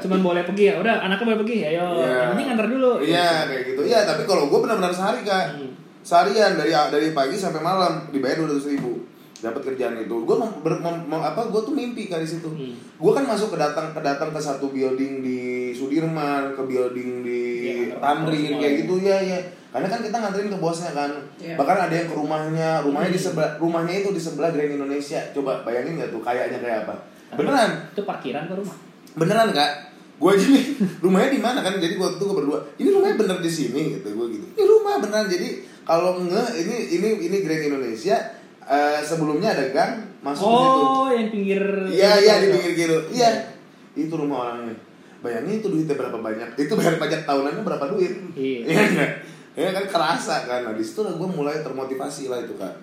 Cuman 0.02 0.20
boleh 0.20 0.42
pergi 0.42 0.64
ya. 0.66 0.74
Udah, 0.78 0.94
anaknya 1.00 1.24
boleh 1.24 1.40
pergi. 1.40 1.56
Ayo. 1.64 1.86
Iya. 1.96 2.10
Yang 2.12 2.28
penting 2.28 2.46
nganter 2.48 2.68
dulu. 2.68 2.92
Iya 3.00 3.28
kayak 3.46 3.62
gitu. 3.66 3.80
Iya 3.84 3.98
tapi 4.04 4.22
kalau 4.24 4.44
gue 4.46 4.58
benar-benar 4.58 4.92
sehari 4.92 5.20
kak, 5.22 5.44
Hmm. 5.54 5.70
seharian 6.02 6.52
dari 6.54 6.70
dari 6.72 7.08
pagi 7.12 7.36
sampai 7.36 7.60
malam 7.60 8.10
dibayar 8.10 8.36
dua 8.36 8.50
ratus 8.50 8.66
ribu 8.68 9.06
dapat 9.38 9.62
kerjaan 9.64 9.98
itu. 9.98 10.16
Gue 10.22 10.36
mem, 10.36 10.50
ber- 10.60 10.78
mem- 10.78 11.04
mem- 11.04 11.22
apa? 11.24 11.46
Gue 11.46 11.62
tuh 11.62 11.72
mimpi 11.72 12.06
kali 12.06 12.22
situ. 12.22 12.46
Hmm. 12.46 12.74
Gue 12.96 13.12
kan 13.12 13.24
masuk 13.24 13.50
ke 13.50 13.58
datang 13.58 13.90
ke 13.90 14.00
datang 14.00 14.30
ke 14.30 14.38
satu 14.38 14.70
building 14.70 15.18
di 15.20 15.40
Sudirman, 15.72 16.52
ke 16.52 16.62
building 16.62 17.10
di 17.20 17.42
Iya, 17.88 17.96
Tamrin 17.96 18.38
semua 18.40 18.58
kayak 18.60 18.70
ya. 18.70 18.78
gitu 18.80 18.94
ya 18.98 19.18
ya. 19.20 19.38
Karena 19.72 19.88
kan 19.88 20.00
kita 20.00 20.12
nganterin 20.14 20.52
ke 20.52 20.58
bosnya 20.58 20.92
kan. 20.92 21.10
Iya. 21.38 21.56
Bahkan 21.56 21.78
ada 21.80 21.94
yang 21.94 22.06
ke 22.06 22.14
rumahnya, 22.14 22.70
rumahnya 22.82 23.08
di 23.08 23.16
Hmm. 23.16 23.26
sebelah 23.30 23.50
rumahnya 23.56 23.94
itu 23.96 24.10
di 24.10 24.20
sebelah 24.20 24.50
Grand 24.50 24.68
Indonesia. 24.70 25.20
Coba 25.32 25.62
bayangin 25.62 25.96
nggak 25.96 26.10
tuh 26.10 26.20
kayaknya 26.20 26.58
kayak 26.58 26.78
apa? 26.84 26.94
Beneran? 27.36 27.70
Itu 27.92 28.02
parkiran 28.04 28.44
ke 28.48 28.54
rumah. 28.56 28.76
beneran 29.12 29.52
kak? 29.52 29.92
Gue 30.16 30.38
aja 30.38 30.46
nih 30.48 30.64
rumahnya 31.04 31.30
di 31.34 31.40
mana? 31.42 31.58
Kan 31.60 31.76
jadi 31.76 31.94
waktu 32.00 32.16
itu 32.16 32.24
gue 32.24 32.36
berdua. 32.36 32.58
Ini 32.80 32.88
rumahnya 32.94 33.16
bener 33.18 33.38
di 33.44 33.50
sini 33.50 33.80
gitu 33.98 34.08
gue 34.12 34.26
gitu. 34.38 34.46
Ini 34.56 34.64
rumah 34.64 35.02
beneran. 35.02 35.26
Jadi 35.28 35.48
kalau 35.82 36.22
nge 36.22 36.44
ini 36.62 36.76
ini 36.96 37.08
ini 37.28 37.36
Grand 37.44 37.64
Indonesia 37.68 38.16
eh, 38.64 39.00
sebelumnya 39.02 39.52
ada 39.52 39.64
gang 39.74 39.92
masuk 40.22 40.46
ke 40.46 40.56
situ. 40.56 40.80
Oh, 40.86 41.08
yang 41.10 41.28
pinggir. 41.34 41.62
iya 41.90 42.16
iya 42.22 42.34
di 42.40 42.46
pinggir 42.54 42.72
gitu. 42.78 42.98
Iya. 43.12 43.30
Itu 43.92 44.14
rumah 44.16 44.48
orangnya 44.48 44.92
bayangin 45.22 45.62
itu 45.62 45.68
duitnya 45.70 45.94
berapa 45.94 46.18
banyak. 46.18 46.48
Itu 46.58 46.74
bayar 46.74 46.98
pajak 46.98 47.24
tahunannya 47.24 47.62
berapa 47.62 47.84
duit? 47.94 48.12
Iya. 48.34 48.58
iya 48.66 48.82
nggak 48.90 49.10
ya 49.56 49.70
kan? 49.70 49.84
Kerasa 49.88 50.36
kan? 50.44 50.60
Nah 50.66 50.74
di 50.74 50.84
situ 50.84 51.06
lah 51.06 51.14
gue 51.14 51.28
mulai 51.30 51.62
termotivasi 51.62 52.28
lah 52.28 52.42
itu 52.42 52.58
kak. 52.58 52.74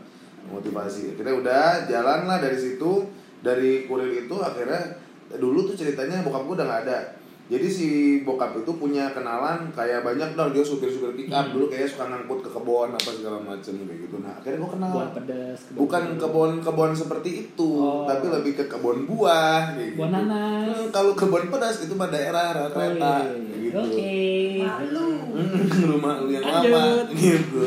Motivasi 0.49 1.19
kita 1.19 1.29
udah 1.35 1.85
jalan 1.85 2.25
lah 2.25 2.39
dari 2.41 2.57
situ 2.57 3.05
dari 3.41 3.85
kurir 3.85 4.11
itu 4.19 4.35
akhirnya 4.35 4.97
dulu 5.31 5.63
tuh 5.63 5.75
ceritanya 5.75 6.21
bokap 6.21 6.43
gue 6.43 6.55
udah 6.55 6.65
nggak 6.65 6.83
ada 6.83 6.99
jadi 7.45 7.65
si 7.65 7.89
bokap 8.21 8.53
itu 8.55 8.71
punya 8.71 9.09
kenalan 9.09 9.73
kayak 9.73 10.01
banyak 10.01 10.33
dong 10.33 10.51
dia 10.51 10.61
supir-supir 10.61 11.13
pick 11.15 11.29
up 11.29 11.43
Hmm. 11.43 11.53
dulu 11.55 11.65
kayak 11.67 11.87
suka 11.87 12.05
ngangkut 12.05 12.39
ke 12.39 12.49
kebon 12.51 12.89
apa 12.91 13.09
segala 13.09 13.37
macem 13.39 13.73
kayak 13.79 13.99
gitu 13.99 14.15
nah 14.19 14.33
akhirnya 14.33 14.59
gue 14.59 14.71
kenal 14.71 14.91
Buat 14.91 15.11
pedas. 15.15 15.59
bukan 15.71 16.03
kebon-kebon 16.15 16.91
seperti 16.93 17.29
itu 17.43 17.69
Oh. 17.75 18.05
tapi 18.05 18.25
lebih 18.27 18.53
ke 18.53 18.65
kebon 18.67 19.05
buah 19.05 19.73
kayak 19.73 19.95
Buah 19.95 20.09
gitu. 20.09 20.17
nanas. 20.19 20.65
Hmm, 20.71 20.87
kalau 20.89 21.11
kebon 21.13 21.45
pedas 21.47 21.77
itu 21.81 21.93
mah 21.93 22.07
daerah 22.07 22.45
rel 22.51 22.61
Oh, 22.61 22.69
kereta 22.69 23.13
iya, 23.19 23.33
iya. 23.33 23.57
gitu 23.59 23.77
Oke. 23.79 24.13
Malu. 24.61 25.09
Hmm, 25.31 25.61
rumah 25.89 26.13
lu 26.19 26.29
yang 26.29 26.45
lama 26.45 26.83
gitu 27.09 27.61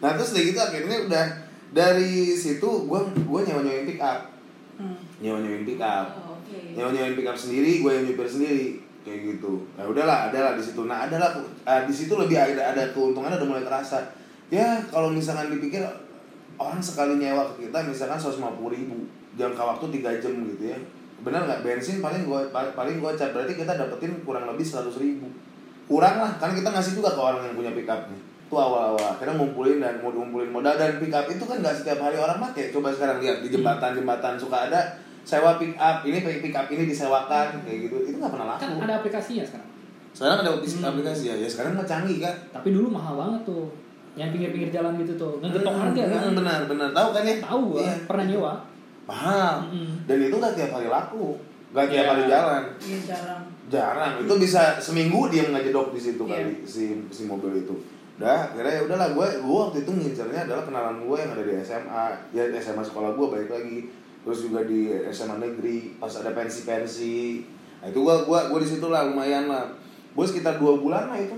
nah 0.00 0.16
terus 0.16 0.30
dari 0.32 0.44
gitu 0.48 0.58
akhirnya 0.58 0.96
udah 1.04 1.26
dari 1.70 2.12
situ 2.32 2.66
gua 2.82 2.98
gua 3.22 3.40
nyewa 3.40 3.60
nyewain 3.60 3.84
pick 3.84 4.00
up 4.00 4.26
Hmm. 4.80 4.96
nyewa 5.20 5.44
nyewain 5.44 5.68
pick 5.68 5.76
up 5.76 6.16
Oh, 6.16 6.40
Oke. 6.40 6.72
nyewa 6.72 6.88
nyewain 6.88 7.12
pick 7.12 7.28
up 7.28 7.36
sendiri 7.36 7.84
gue 7.84 7.90
yang 7.92 8.04
nyupir 8.08 8.24
sendiri. 8.24 8.80
Kayak 9.04 9.20
gitu. 9.36 9.64
Nah 9.76 9.84
udahlah 9.84 10.32
adalah 10.32 10.56
di 10.56 10.62
situ. 10.64 10.88
Nah 10.88 11.04
adalah 11.04 11.36
ah, 11.68 11.84
di 11.84 11.92
situ 11.92 12.16
lebih 12.16 12.36
ada 12.36 12.72
ada 12.72 12.82
keuntungannya 12.96 13.36
udah 13.36 13.48
mulai 13.48 13.64
terasa. 13.64 14.00
Ya 14.48 14.80
kalau 14.88 15.12
misalkan 15.12 15.52
dipikir 15.52 15.84
orang 16.56 16.80
sekali 16.80 17.20
nyewa 17.20 17.44
ke 17.52 17.68
kita 17.68 17.84
misalkan 17.84 18.20
150 18.20 18.40
ribu 18.72 19.08
jangka 19.36 19.62
waktu 19.76 20.00
3 20.00 20.20
jam 20.20 20.32
gitu 20.48 20.64
ya. 20.72 20.78
Benar 21.20 21.44
nggak? 21.44 21.60
Bensin 21.64 22.00
paling 22.00 22.24
gua 22.24 22.44
paling 22.52 22.96
gua 23.00 23.12
cat 23.12 23.36
berarti 23.36 23.56
kita 23.56 23.76
dapetin 23.76 24.20
kurang 24.24 24.48
lebih 24.48 24.64
100 24.64 24.88
ribu. 24.96 25.28
Kurang 25.88 26.20
lah 26.20 26.32
kan 26.40 26.56
kita 26.56 26.68
ngasih 26.72 26.96
juga 26.96 27.12
ke 27.12 27.20
orang 27.20 27.44
yang 27.48 27.56
punya 27.56 27.72
pick 27.76 27.88
up 27.88 28.08
itu 28.50 28.56
awal-awal 28.56 28.98
akhirnya 29.08 29.34
ngumpulin 29.36 29.78
dan 29.78 30.02
mau 30.02 30.10
ngumpulin 30.10 30.50
modal 30.50 30.74
dan 30.74 30.98
pick 30.98 31.14
up 31.14 31.22
itu 31.24 31.38
kan 31.40 31.62
nggak 31.62 31.70
setiap 31.72 32.02
hari 32.02 32.18
orang 32.18 32.42
pakai 32.42 32.74
coba 32.74 32.90
sekarang 32.90 33.22
lihat 33.22 33.38
di 33.38 33.48
jembatan-jembatan 33.48 34.34
suka 34.34 34.66
ada 34.66 34.80
sewa 35.22 35.54
pick 35.54 35.78
up 35.78 36.02
ini 36.02 36.18
pick 36.18 36.50
up 36.50 36.66
ini 36.66 36.82
disewakan 36.84 37.62
kayak 37.62 37.78
gitu 37.86 37.96
itu 38.04 38.16
nggak 38.18 38.26
pernah 38.28 38.58
Kan 38.58 38.74
laku 38.74 38.82
ada 38.82 38.94
aplikasinya 38.98 39.44
sekarang. 39.44 39.68
sekarang 40.10 40.36
ada 40.36 40.50
Hmm. 40.50 40.82
aplikasi 40.90 41.22
ya 41.24 41.34
ya 41.36 41.46
sekarang 41.46 41.72
mah 41.72 41.86
canggih 41.86 42.18
kan 42.18 42.34
Tapi 42.50 42.68
dulu 42.68 42.90
mahal 42.90 43.14
banget 43.16 43.46
tuh. 43.46 43.70
Yang 44.12 44.28
pinggir-pinggir 44.34 44.70
jalan 44.72 44.98
gitu 44.98 45.14
tuh. 45.14 45.38
Ngegetok 45.38 45.70
harga 45.72 46.02
kan. 46.02 46.18
Hmm, 46.20 46.34
benar 46.34 46.60
benar 46.66 46.88
tahu 46.90 47.08
kan 47.14 47.22
ya 47.22 47.34
Tahu 47.38 47.60
gua, 47.64 47.78
Iya. 47.80 47.94
pernah 48.04 48.24
nyewa. 48.26 48.52
mahal 49.06 49.54
Mm-mm. 49.64 49.90
dan 50.04 50.18
itu 50.20 50.34
nggak 50.36 50.54
tiap 50.54 50.70
hari 50.72 50.86
laku 50.86 51.38
nggak 51.70 51.86
tiap 51.88 51.98
Iya. 52.00 52.10
hari 52.10 52.22
jalan 52.26 52.62
Iya 52.80 52.98
jarang. 53.04 53.42
jarang 53.68 54.12
itu 54.18 54.32
bisa 54.36 54.62
seminggu 54.76 55.26
dia 55.26 55.46
ngejedok 55.46 55.90
di 55.90 56.00
situ 56.00 56.22
Iya. 56.24 56.34
kali 56.36 56.54
si 56.64 56.82
si 57.08 57.22
mobil 57.24 57.54
itu 57.56 57.74
udah 58.20 58.52
akhirnya 58.52 58.72
ya 58.76 58.82
udahlah 58.84 59.08
gue 59.16 59.26
gue 59.40 59.58
waktu 59.64 59.78
itu 59.80 59.90
ngincernya 59.96 60.44
adalah 60.44 60.68
kenalan 60.68 61.08
gue 61.08 61.16
yang 61.16 61.32
ada 61.32 61.40
di 61.40 61.52
SMA 61.64 62.04
ya 62.36 62.42
SMA 62.60 62.84
sekolah 62.84 63.16
gue 63.16 63.26
balik 63.32 63.48
lagi. 63.48 63.88
Terus 64.20 64.38
juga 64.44 64.60
di 64.68 64.92
SMA 65.08 65.40
negeri 65.40 65.96
pas 65.96 66.12
ada 66.12 66.36
pensi 66.36 66.68
pensi 66.68 67.40
nah 67.80 67.88
itu 67.88 67.96
gue 67.96 68.16
gue 68.28 68.40
gue 68.52 68.58
di 68.60 68.68
situ 68.68 68.86
lah 68.92 69.08
lumayan 69.08 69.48
lah. 69.48 69.72
Gue 70.12 70.28
sekitar 70.28 70.60
dua 70.60 70.76
bulan 70.76 71.08
lah 71.08 71.16
itu. 71.16 71.32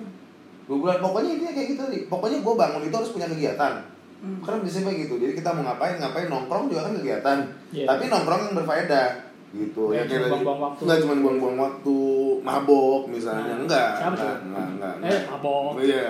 Dua 0.66 0.78
bulan 0.82 0.98
pokoknya 0.98 1.38
intinya 1.38 1.54
kayak 1.54 1.68
gitu 1.70 1.82
nih 1.86 2.02
pokoknya 2.10 2.42
gue 2.42 2.54
bangun 2.58 2.82
itu 2.82 2.94
harus 2.98 3.14
punya 3.14 3.30
kegiatan. 3.30 3.94
Hmm. 4.22 4.38
karena 4.38 4.62
biasanya 4.62 4.86
kayak 4.86 5.00
gitu 5.02 5.14
jadi 5.18 5.32
kita 5.34 5.50
mau 5.50 5.66
ngapain 5.66 5.98
ngapain 5.98 6.30
nongkrong 6.30 6.70
juga 6.70 6.86
kan 6.86 6.94
kegiatan. 6.94 7.38
Iya. 7.74 7.86
tapi 7.90 8.06
nongkrong 8.06 8.40
yang 8.46 8.54
berfaedah 8.62 9.06
gitu 9.52 9.82
Nggak 9.86 10.02
cuma 10.02 10.08
kayak 10.08 10.30
buang-buang 10.32 10.60
waktu. 10.62 10.80
nggak 10.82 10.98
cuma 10.98 11.14
buang-buang 11.18 11.58
waktu 11.58 11.96
mabok 12.40 13.02
misalnya 13.06 13.44
Nah, 13.46 13.58
enggak 13.60 13.88
siapa 13.94 14.08
enggak, 14.10 14.32
tuh? 14.32 14.46
enggak 14.48 14.66
enggak 14.72 14.94
Eh, 15.04 15.20
mabok. 15.26 15.70
iya 15.78 16.04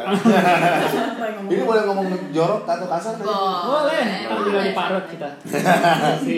ini 1.48 1.62
boleh 1.62 1.82
ngomong 1.84 2.06
jorok 2.30 2.62
atau 2.64 2.86
kasar 2.88 3.12
kan? 3.14 3.26
Boleh, 3.26 4.02
tapi 4.22 4.40
tinggal 4.42 4.64
di 4.64 4.72
parut 4.72 5.04
kita. 5.06 5.28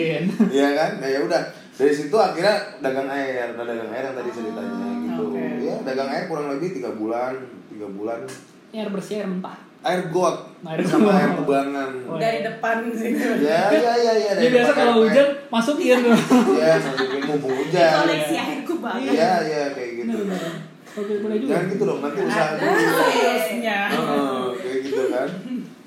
Iya 0.51 0.67
kan 0.73 0.91
nah, 0.97 1.07
ya 1.07 1.19
udah 1.21 1.41
dari 1.71 1.91
situ 1.91 2.15
akhirnya 2.15 2.55
dagang 2.79 3.07
air 3.07 3.51
nah, 3.51 3.63
dagang 3.63 3.91
air 3.91 4.03
yang 4.05 4.15
tadi 4.15 4.29
ceritanya 4.31 4.87
gitu 5.03 5.23
oke. 5.27 5.43
ya 5.61 5.75
dagang 5.83 6.09
air 6.09 6.23
kurang 6.25 6.47
lebih 6.49 6.69
tiga 6.73 6.89
bulan 6.91 7.35
tiga 7.67 7.87
bulan 7.87 8.23
Air 8.71 8.91
bersih, 8.91 9.15
air 9.17 9.29
mentah. 9.29 9.55
Air 9.85 10.01
got 10.09 10.35
Air 10.65 10.81
sama 10.81 11.13
air 11.13 11.29
kubangan 11.35 11.89
Oh, 12.03 12.17
Dari 12.17 12.41
depan 12.41 12.89
sih. 12.89 13.13
ya 13.39 13.69
ya 13.69 13.93
ya 13.95 14.13
ya 14.15 14.31
Jadi 14.35 14.49
biasa 14.51 14.71
kalau 14.73 14.93
hujan 14.99 15.27
masukin 15.47 15.97
tuh. 16.01 16.17
ya 16.57 16.73
masukin 16.75 17.21
mumpung 17.23 17.53
hujan 17.55 17.91
Koleksi 18.01 18.35
airku 18.35 18.73
banget. 18.79 19.13
iya 19.13 19.31
iya 19.41 19.63
kayak 19.71 19.91
gitu. 20.01 20.17
Oke, 20.95 21.13
boleh 21.19 21.37
juga. 21.37 21.49
jangan 21.51 21.65
gitu 21.69 21.83
dong 21.83 21.99
nanti 21.99 22.19
usaha 22.19 22.49
dulu. 22.51 22.71
Heeh, 22.71 24.43
kayak 24.57 24.79
gitu 24.81 25.01
kan 25.07 25.29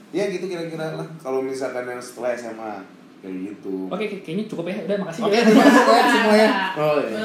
ya 0.09 0.25
gitu 0.27 0.45
kira-kira 0.47 0.87
lah 0.95 1.09
kalau 1.19 1.41
misalkan 1.41 1.85
yang 1.85 1.99
setelah 1.99 2.33
SMA 2.33 2.75
kayak 3.19 3.37
gitu 3.45 3.89
Oke, 3.89 4.07
kayak- 4.07 4.23
kayaknya 4.23 4.45
cukup 4.47 4.65
ya. 4.67 4.77
Udah, 4.81 4.97
makasih 4.99 5.21
oke 5.21 5.33
ya. 5.33 5.43
terima 5.43 5.63
kasih 5.65 5.83
ya 5.85 6.03
semuanya 6.09 6.49
oh 6.73 6.97
iya 7.03 7.19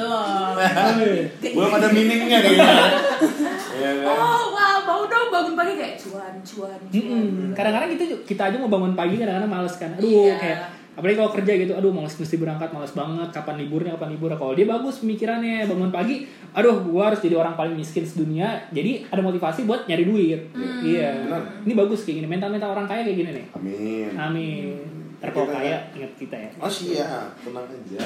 Belum. 0.92 1.54
belum 1.54 1.70
ada 1.72 1.88
meaningnya 1.88 2.38
kayaknya 2.40 2.66
ya 3.74 3.90
kan 3.96 4.06
Oh, 4.08 4.44
wah, 4.50 4.76
mau 4.80 5.02
dong 5.04 5.28
bangun 5.28 5.54
pagi 5.54 5.74
kayak 5.74 5.96
cuan, 5.96 6.34
cuan, 6.40 6.78
cuan. 6.82 6.92
Mm-mm. 6.92 7.50
Kadang-kadang 7.52 7.90
kita 7.90 8.04
ju- 8.06 8.22
kita 8.24 8.42
aja 8.44 8.56
mau 8.56 8.68
bangun 8.68 8.92
pagi 8.92 9.16
kadang-kadang 9.16 9.50
males 9.50 9.74
kan. 9.74 9.90
Aduh, 9.92 10.06
Iya. 10.06 10.34
kayak 10.36 10.58
apalagi 10.94 11.16
kalau 11.16 11.32
kerja 11.32 11.52
gitu, 11.56 11.72
aduh 11.72 11.90
males 11.90 12.14
mesti 12.14 12.36
berangkat, 12.36 12.70
males 12.70 12.92
banget. 12.92 13.28
Kapan 13.28 13.54
liburnya, 13.58 13.90
kapan 13.92 14.10
libur. 14.12 14.30
Kalau 14.32 14.52
dia 14.52 14.62
bagus 14.64 14.98
pemikirannya, 14.98 15.66
bangun 15.66 15.90
pagi, 15.90 16.22
aduh 16.52 16.76
gua 16.82 17.08
harus 17.08 17.18
jadi 17.18 17.34
orang 17.34 17.54
paling 17.54 17.74
miskin 17.74 18.02
sedunia. 18.02 18.46
Jadi 18.70 19.04
ada 19.04 19.18
motivasi 19.20 19.64
buat 19.64 19.84
nyari 19.84 20.04
duit. 20.04 20.40
Iya. 20.80 21.08
Benar. 21.24 21.42
Ini 21.62 21.72
bagus 21.74 22.02
kayak 22.02 22.16
gini. 22.16 22.28
Mental-mental 22.28 22.70
orang 22.70 22.86
kaya 22.86 23.02
kayak 23.02 23.18
gini 23.18 23.30
nih. 23.32 23.44
amin 23.52 24.08
Amin. 24.14 24.78
Ntar 25.16 25.30
kalau 25.32 25.48
kaya 25.48 25.80
ingat 25.90 26.12
kita 26.14 26.36
ya. 26.36 26.50
oh 26.54 26.68
siap 26.68 27.32
tenang 27.40 27.64
aja. 27.64 28.04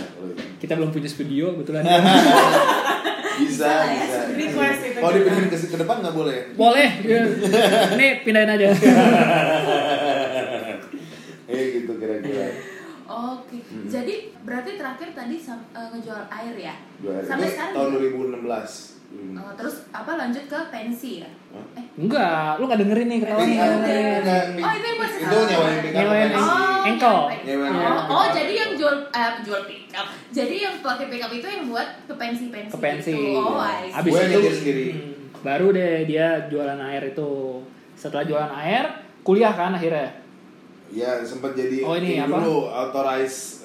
Kita 0.57 0.73
belum 0.73 0.89
punya 0.89 1.07
studio 1.07 1.51
kebetulan. 1.53 1.83
bisa 3.39 3.71
bisa 3.87 4.19
Request 4.31 4.81
itu 4.85 4.99
kalau 4.99 5.13
dipindahin 5.15 5.49
ke, 5.49 5.57
ke 5.57 5.77
depan 5.77 5.97
nggak 6.01 6.17
boleh 6.17 6.39
Boleh. 6.55 6.89
Iya. 7.01 7.21
Ini 7.95 8.07
pindahin 8.23 8.51
aja. 8.51 8.69
eh 11.49 11.63
gitu 11.75 11.93
kira-kira 11.97 12.47
Oke, 13.09 13.57
Hmm. 13.73 13.89
jadi 13.89 14.37
berarti 14.45 14.77
terakhir 14.77 15.17
tadi 15.17 15.41
eh, 15.41 15.89
ngejual 15.89 16.29
air 16.29 16.55
ya? 16.61 16.75
Dua 17.01 17.13
hari. 17.17 17.25
Sampai 17.25 17.49
sekarang 17.49 17.73
tahun 17.73 17.89
ya? 17.89 18.13
2016 18.45 18.98
Hmm. 19.09 19.35
Oh, 19.35 19.53
terus 19.57 19.89
apa 19.89 20.13
lanjut 20.15 20.45
ke 20.45 20.59
pensi 20.69 21.25
ya? 21.25 21.31
Hah? 21.49 21.65
Eh, 21.75 21.85
Enggak, 21.97 22.61
lu 22.61 22.69
gak 22.69 22.77
dengerin 22.79 23.09
nih 23.09 23.19
Pick 23.19 23.27
nih. 23.27 23.33
up, 23.33 23.41
Iya. 23.41 23.65
enggak, 24.21 24.43
Oh, 24.59 24.71
itu 24.71 24.87
yang 24.87 24.99
buat 24.99 25.11
itu 25.11 25.37
nyewain 25.49 25.79
pick 25.81 25.93
up 25.93 25.97
Nyewain? 25.97 26.31
Oh. 26.37 26.69
Oh, 27.89 28.15
oh, 28.15 28.27
jadi 28.29 28.53
yang 28.55 28.71
jual 28.77 28.97
eh, 29.09 29.33
jual 29.41 29.63
pickup. 29.65 30.07
Jadi 30.29 30.55
yang 30.61 30.75
pakai 30.79 31.07
pickup 31.09 31.33
itu 31.33 31.47
yang 31.47 31.65
buat 31.67 31.89
ke 32.05 32.15
pensi-pensi. 32.15 32.71
ke 32.71 32.79
pensi. 32.79 33.13
Gitu. 33.17 33.33
Oh, 33.35 33.57
I 33.59 33.89
Gue 33.99 34.21
itu 34.23 34.41
sendiri. 34.53 34.85
hmm, 34.93 35.13
baru 35.41 35.67
deh 35.73 36.05
dia 36.05 36.27
jualan 36.47 36.81
air 36.85 37.03
itu. 37.09 37.31
Setelah 37.95 38.25
jualan 38.25 38.53
air, 38.61 38.85
kuliah 39.23 39.51
kan 39.51 39.73
akhirnya. 39.73 40.21
Ya 40.89 41.21
sempat 41.21 41.53
jadi 41.53 41.81
Oh, 41.81 41.97
ini 41.97 42.17
apa? 42.17 42.39
dulu 42.39 42.65
authorize 42.67 43.65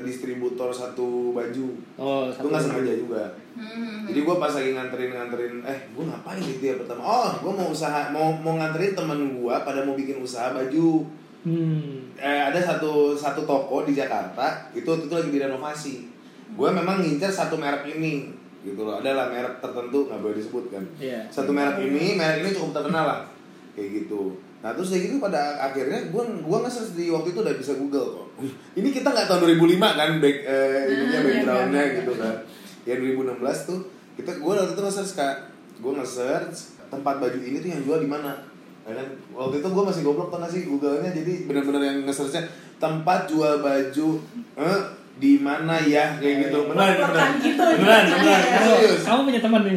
distributor 0.00 0.72
satu 0.72 1.36
baju. 1.36 1.66
Oh, 2.00 2.32
Itu 2.32 2.48
nggak 2.48 2.62
sengaja 2.64 2.94
juga. 2.96 3.22
Hmm. 3.52 4.08
Jadi 4.08 4.24
gue 4.24 4.36
pas 4.40 4.48
lagi 4.48 4.70
nganterin 4.72 5.12
nganterin, 5.12 5.54
eh 5.68 5.78
gue 5.92 6.04
ngapain 6.08 6.40
gitu 6.40 6.64
ya 6.64 6.74
pertama? 6.80 7.04
Oh 7.04 7.28
gue 7.36 7.52
mau 7.52 7.68
usaha 7.68 8.08
mau 8.08 8.32
mau 8.40 8.56
nganterin 8.56 8.96
temen 8.96 9.20
gue 9.36 9.54
pada 9.60 9.84
mau 9.84 9.92
bikin 9.92 10.24
usaha 10.24 10.56
baju. 10.56 11.04
Hmm. 11.44 12.08
Eh, 12.16 12.42
ada 12.48 12.56
satu 12.56 13.12
satu 13.12 13.44
toko 13.44 13.84
di 13.84 13.92
Jakarta 13.92 14.72
itu 14.72 14.88
itu 14.88 15.12
lagi 15.12 15.28
direnovasi. 15.28 15.94
Gue 16.56 16.68
memang 16.72 17.04
ngincer 17.04 17.28
satu 17.28 17.60
merek 17.60 17.84
ini 17.92 18.32
gitu 18.64 18.88
loh. 18.88 19.02
Adalah 19.02 19.28
merek 19.28 19.60
tertentu 19.60 20.08
nggak 20.08 20.20
boleh 20.22 20.36
disebut 20.38 20.64
kan. 20.72 20.84
Iya. 20.96 21.26
Satu 21.28 21.52
merek 21.52 21.82
ini, 21.82 22.16
merek 22.16 22.46
ini 22.46 22.50
cukup 22.56 22.80
terkenal 22.80 23.04
lah 23.04 23.20
kayak 23.76 24.04
gitu. 24.04 24.38
Nah 24.62 24.70
terus 24.78 24.94
kayak 24.94 25.02
gitu 25.10 25.18
pada 25.18 25.58
akhirnya 25.58 26.06
gue 26.06 26.22
gua 26.46 26.58
nge 26.62 26.94
di 26.94 27.10
waktu 27.10 27.34
itu 27.34 27.38
udah 27.42 27.54
bisa 27.58 27.74
Google 27.74 28.06
kok. 28.14 28.26
Ini 28.78 28.88
kita 28.94 29.10
nggak 29.10 29.26
tahun 29.26 29.58
2005 29.58 29.98
kan 29.98 30.10
back 30.22 30.36
eh, 30.46 30.80
ininya 30.86 31.18
Hmm, 31.18 31.26
backgroundnya 31.26 31.82
iya. 31.82 31.96
gitu 31.98 32.12
kan. 32.14 32.34
Ya 32.86 32.94
2016 32.98 33.68
tuh 33.68 33.78
kita 34.14 34.30
gue 34.38 34.52
waktu 34.54 34.72
itu 34.78 34.82
nge-search 34.86 35.12
kak, 35.18 35.36
gue 35.82 35.92
nge-search 35.98 36.56
tempat 36.94 37.14
baju 37.18 37.38
ini 37.42 37.56
tuh 37.58 37.70
yang 37.74 37.82
jual 37.82 37.98
di 37.98 38.06
mana. 38.06 38.32
Ya 38.86 38.92
kan 39.02 39.06
waktu 39.34 39.54
itu 39.58 39.66
gue 39.66 39.84
masih 39.86 40.02
goblok 40.06 40.30
tuh 40.30 40.38
nggak 40.38 40.52
sih 40.54 40.62
Google-nya 40.70 41.10
jadi 41.10 41.32
bener-bener 41.50 41.82
yang 41.82 41.98
nge-searchnya 42.06 42.46
tempat 42.78 43.26
jual 43.26 43.58
baju 43.58 44.08
eh, 44.62 44.80
di 45.18 45.42
mana 45.42 45.82
ya 45.82 46.22
kayak 46.22 46.48
gitu. 46.48 46.70
Benar 46.70 47.02
benar. 47.02 47.28
Gitu. 47.42 47.58
Beneran 47.58 48.04
serius. 48.14 49.02
Kamu 49.02 49.20
punya 49.26 49.40
teman 49.42 49.62
nih. 49.66 49.74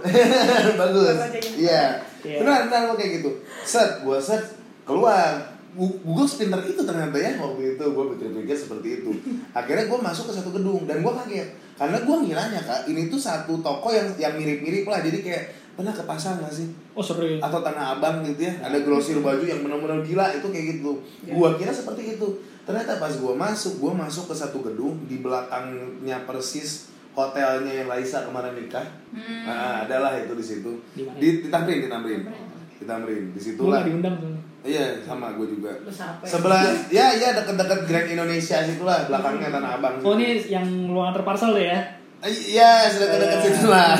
bagus 0.80 1.16
iya 1.60 2.09
Iya. 2.24 2.38
benar 2.44 2.58
benar 2.68 2.80
gua 2.90 2.96
kayak 2.96 3.12
gitu. 3.22 3.30
Set 3.64 4.04
gua 4.04 4.18
set 4.20 4.42
keluar. 4.84 5.60
Google 5.70 6.26
sepinter 6.26 6.58
itu 6.66 6.82
ternyata 6.82 7.14
ya 7.14 7.38
waktu 7.38 7.78
itu 7.78 7.84
gue 7.94 8.04
pikir-pikir 8.18 8.58
seperti 8.58 8.88
itu. 9.00 9.14
Akhirnya 9.54 9.86
gue 9.86 9.98
masuk 10.02 10.26
ke 10.26 10.34
satu 10.34 10.50
gedung 10.50 10.82
dan 10.82 10.98
gue 10.98 11.12
kaget. 11.14 11.46
Karena 11.78 12.02
gue 12.02 12.16
ngiranya 12.26 12.58
kak 12.66 12.90
ini 12.90 13.06
tuh 13.06 13.22
satu 13.22 13.62
toko 13.62 13.94
yang 13.94 14.10
yang 14.18 14.34
mirip-mirip 14.34 14.82
lah 14.90 14.98
jadi 14.98 15.22
kayak 15.22 15.44
pernah 15.78 15.94
ke 15.94 16.02
pasar 16.02 16.42
nggak 16.42 16.50
sih? 16.50 16.68
Oh, 16.92 17.00
serius. 17.00 17.38
atau 17.38 17.62
tanah 17.62 17.96
abang 17.96 18.20
gitu 18.26 18.50
ya 18.50 18.52
ada 18.60 18.82
grosir 18.82 19.22
baju 19.22 19.40
yang 19.46 19.62
benar-benar 19.62 20.02
gila 20.02 20.26
itu 20.34 20.46
kayak 20.50 20.66
gitu. 20.76 20.92
Ya. 21.22 21.38
gua 21.38 21.54
kira 21.54 21.70
seperti 21.70 22.18
itu. 22.18 22.28
Ternyata 22.66 22.98
pas 22.98 23.14
gua 23.16 23.38
masuk 23.38 23.78
gua 23.78 23.92
masuk 23.94 24.26
ke 24.26 24.34
satu 24.34 24.58
gedung 24.66 25.06
di 25.06 25.22
belakangnya 25.22 26.26
persis 26.26 26.90
hotelnya 27.22 27.72
yang 27.74 27.88
Laisa 27.88 28.22
kemarin 28.22 28.54
nikah 28.54 28.86
Hmm. 29.10 29.42
nah, 29.42 29.82
adalah 29.82 30.14
itu 30.16 30.30
di 30.32 30.44
situ 30.44 30.70
Di 30.92 31.02
di, 31.18 31.28
di 31.42 31.48
Tamrin 31.48 31.78
di 31.78 31.88
Tamrin 31.88 32.22
di 32.72 32.84
Tamrin 32.84 33.24
di 33.26 33.34
Gue 33.34 33.42
situlah 33.44 33.82
diundang 33.82 34.16
tuh. 34.16 34.34
iya 34.62 35.02
sama 35.02 35.34
gue 35.34 35.50
juga 35.50 35.74
ya? 35.74 35.90
sebelah 36.22 36.62
ya 36.88 37.06
ya 37.12 37.34
dekat-dekat 37.34 37.80
Grand 37.84 38.08
Indonesia 38.08 38.62
situlah 38.62 39.04
belakangnya 39.04 39.50
tanah 39.50 39.70
abang 39.76 39.94
Oh, 40.00 40.14
ini 40.14 40.46
yang 40.46 40.62
luang 40.86 41.10
antar 41.10 41.22
parcel 41.22 41.52
deh 41.52 41.66
ya. 41.66 41.80
Iya, 42.20 42.70
sudah 42.86 43.06
dekat 43.14 43.38
Eh. 43.38 43.44
situ 43.46 43.66
lah. 43.66 43.96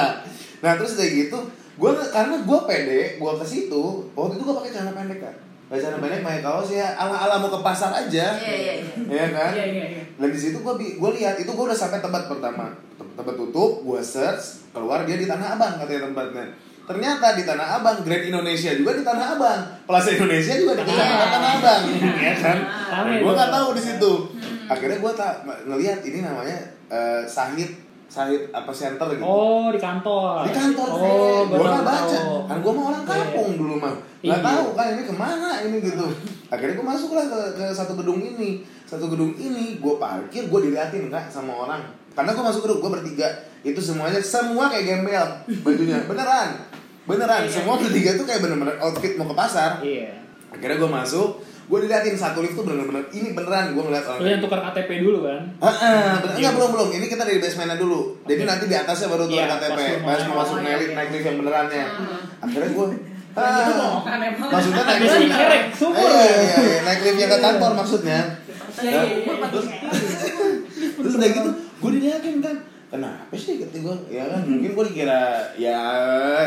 nah 0.58 0.72
terus 0.74 0.92
kayak 0.94 1.12
gitu, 1.22 1.38
gue 1.76 1.90
karena 2.08 2.36
gue 2.40 2.58
pede, 2.64 3.00
gue 3.14 3.32
ke 3.34 3.44
situ. 3.44 3.84
Waktu 4.10 4.32
itu 4.34 4.42
gue 4.42 4.56
pakai 4.56 4.70
celana 4.72 4.92
pendek 4.92 5.20
kan, 5.20 5.34
celana 5.70 5.98
pendek, 5.98 6.20
pakai 6.22 6.40
kaos 6.40 6.68
ya, 6.70 6.88
ala 6.94 7.12
ala 7.18 7.34
mau 7.36 7.50
ke 7.50 7.60
pasar 7.60 7.92
aja. 7.92 8.32
Iya, 8.34 8.54
iya, 8.54 8.72
iya. 8.74 8.92
Iya 9.04 9.26
kan? 9.28 9.50
Iya, 9.52 9.64
iya, 9.66 9.84
iya. 9.90 10.02
Dan 10.14 10.28
di 10.28 10.38
situ 10.38 10.56
gue 10.56 10.74
gue 10.74 11.10
lihat 11.14 11.36
itu 11.36 11.46
gue 11.46 11.64
udah 11.66 11.76
sampai 11.76 11.98
tempat 11.98 12.24
pertama, 12.24 12.72
Tem- 12.94 13.12
tempat 13.14 13.34
tutup, 13.34 13.82
gue 13.82 14.00
search 14.00 14.64
keluar 14.70 15.04
dia 15.04 15.14
di 15.14 15.24
Tanah 15.24 15.54
Abang 15.54 15.76
katanya 15.76 16.08
tempatnya. 16.08 16.44
ternyata 16.84 17.36
di 17.36 17.44
Tanah 17.44 17.68
Abang 17.76 18.00
Grand 18.00 18.24
Indonesia 18.24 18.72
juga 18.72 18.96
di 18.96 19.04
Tanah 19.04 19.36
Abang 19.36 19.60
Plaza 19.84 20.08
Indonesia 20.10 20.56
juga 20.56 20.72
di 20.72 20.88
Tanah 20.88 21.52
Abang 21.60 21.82
ya 22.16 22.32
kan 22.40 22.58
Rame 22.88 23.20
gue 23.20 23.28
nggak 23.28 23.44
tuh. 23.44 23.56
tahu 23.60 23.68
di 23.76 23.82
situ 23.84 24.12
akhirnya 24.64 24.96
gue 24.96 25.12
tak 25.12 25.32
ngelihat 25.66 26.00
ini 26.00 26.24
namanya 26.24 26.56
eh, 26.88 27.20
Sahid 27.28 27.76
Sahid 28.08 28.48
apa 28.50 28.72
center 28.72 29.04
gitu? 29.10 29.20
Oh, 29.20 29.68
di 29.68 29.76
kantor. 29.76 30.40
di 30.42 30.50
kantor 30.50 30.88
Oh, 30.90 31.40
gue 31.44 31.60
nggak 31.60 31.84
baca. 31.84 32.20
kan 32.44 32.56
gue 32.58 32.72
mau 32.72 32.84
orang 32.88 33.04
kampung 33.04 33.50
dulu 33.54 33.74
mah 33.76 33.92
nggak 34.18 34.32
Iya. 34.34 34.46
tahu 34.48 34.64
kan 34.72 34.86
ini 34.90 35.02
ke 35.04 35.12
mana 35.12 35.50
ini 35.60 35.76
gitu. 35.78 36.06
Akhirnya 36.48 36.74
gue 36.74 36.86
masuk 36.86 37.10
lah 37.12 37.24
ke, 37.24 37.40
ke 37.54 37.64
satu 37.70 37.92
gedung 37.94 38.18
ini. 38.18 38.64
Satu 38.82 39.06
gedung 39.06 39.30
ini 39.32 39.76
gue 39.76 39.94
parkir 39.94 40.48
gue 40.48 40.60
diliatin 40.62 41.06
kak 41.06 41.28
sama 41.28 41.52
orang. 41.60 41.84
Karena 42.10 42.32
gue 42.32 42.42
masuk 42.42 42.64
gedung 42.64 42.80
gue 42.80 42.90
bertiga. 42.94 43.28
Itu 43.60 43.78
semuanya 43.78 44.16
semua 44.18 44.66
kayak 44.66 44.84
gembel 44.88 45.26
bajunya. 45.60 46.00
Beneran. 46.10 46.48
Beneran. 47.04 47.44
Iya. 47.44 47.52
semua 47.52 47.76
bertiga 47.76 48.10
tuh 48.14 48.24
kayak 48.24 48.40
bener-bener 48.40 48.76
outfit 48.78 49.14
mau 49.14 49.24
ke 49.24 49.36
pasar. 49.36 49.78
Iya. 49.80 50.16
akhirnya 50.48 50.80
gue 50.80 50.90
masuk 50.90 51.44
gue 51.68 51.78
diliatin 51.78 52.16
satu 52.16 52.40
lift 52.40 52.54
tuh 52.54 52.64
bener-bener 52.64 53.04
ini 53.10 53.30
beneran 53.30 53.70
gue 53.70 53.82
ngeliat 53.82 54.00
orang 54.02 54.18
Lu 54.18 54.28
yang 54.30 54.40
tukar 54.40 54.60
KTP 54.62 54.90
dulu 54.98 55.18
kan? 55.22 55.40
Heeh, 55.58 56.00
bener. 56.18 56.34
enggak 56.34 56.52
belum 56.54 56.70
belum. 56.72 56.88
Ini 56.90 57.06
kita 57.06 57.22
dari 57.22 57.38
basementnya 57.38 57.76
dulu. 57.76 58.00
Jadi 58.24 58.40
Oke. 58.40 58.48
nanti 58.48 58.64
di 58.64 58.74
atasnya 58.74 59.06
baru 59.06 59.22
tuh 59.22 59.36
Iya, 59.36 59.44
KTP. 59.50 59.78
pas 60.00 60.20
mau- 60.24 60.36
masuk 60.38 60.56
oh, 60.56 60.62
naik 60.62 60.80
iya, 60.80 60.88
naik 60.92 61.08
lift 61.10 61.26
yang 61.26 61.38
benerannya. 61.38 61.84
Akhirnya 62.40 62.70
gue 62.70 62.86
Yang 62.88 63.52
itu 63.60 63.72
bohongan 63.76 64.20
emang. 64.24 64.48
maksudnya 64.50 64.82
naik 64.82 65.00
lift 65.04 65.16
sumur. 65.74 66.08
Iya, 66.08 66.24
iya, 66.24 66.56
iya, 66.58 66.78
naik 66.82 67.00
lift 67.02 67.18
yang 67.18 67.30
ke 67.30 67.38
kantor 67.38 67.70
maksudnya. 67.74 68.20
Iya, 68.78 68.90
iya, 68.90 69.02
iya. 69.20 69.46
Terus 69.46 69.66
terus 70.96 71.12
udah 71.14 71.28
gitu, 71.30 71.50
gue 71.52 71.90
diliatin 71.94 72.36
kan. 72.40 72.56
Kenapa 72.88 73.34
sih 73.36 73.60
kata 73.60 73.76
gue? 73.76 73.96
Ya 74.08 74.24
kan 74.26 74.40
mungkin 74.42 74.70
gue 74.72 74.84
dikira 74.88 75.20
ya 75.54 75.78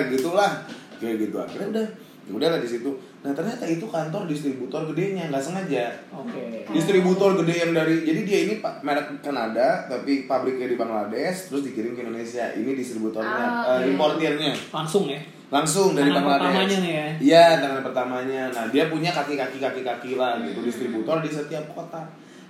gitulah 0.10 0.65
kayak 0.97 1.15
gitu. 1.21 1.38
Akhirnya 1.38 1.67
udah 1.69 1.88
ya 2.21 2.31
udah 2.31 2.47
lah 2.47 2.60
di 2.60 2.67
situ. 2.67 2.89
Nah 3.19 3.31
ternyata 3.31 3.63
itu 3.63 3.84
kantor 3.84 4.25
distributor 4.25 4.81
gedenya 4.88 5.29
nggak 5.29 5.39
sengaja 5.39 5.93
Oke. 6.12 6.65
distributor 6.67 7.34
gede 7.36 7.53
yang 7.60 7.71
dari 7.71 8.01
jadi 8.01 8.21
dia 8.23 8.39
ini 8.43 8.53
pak 8.57 8.81
merek 8.81 9.19
Kanada 9.19 9.86
tapi 9.86 10.25
pabriknya 10.25 10.65
di 10.65 10.73
Bangladesh 10.73 11.47
terus 11.47 11.62
dikirim 11.63 11.93
ke 11.93 12.01
Indonesia 12.01 12.49
ini 12.51 12.73
distributornya 12.73 13.29
Ah, 13.29 13.77
eh, 13.77 13.86
oke. 13.86 13.93
importirnya 13.93 14.53
Langsung 14.69 15.05
ya. 15.05 15.21
langsung 15.47 15.93
dari 15.93 16.07
Tangan 16.07 16.23
Bangladesh 16.23 16.47
pertamanya 16.47 16.77
nih 16.79 16.93
ya? 16.93 17.07
iya 17.19 17.45
tangan 17.60 17.81
pertamanya 17.84 18.41
nah 18.49 18.65
dia 18.67 18.84
punya 18.88 19.10
kaki 19.12 19.34
kaki 19.36 19.57
kaki 19.60 19.81
kaki 19.81 20.12
lah 20.15 20.39
gitu 20.39 20.60
distributor 20.62 21.19
di 21.19 21.29
setiap 21.29 21.65
kota 21.69 22.01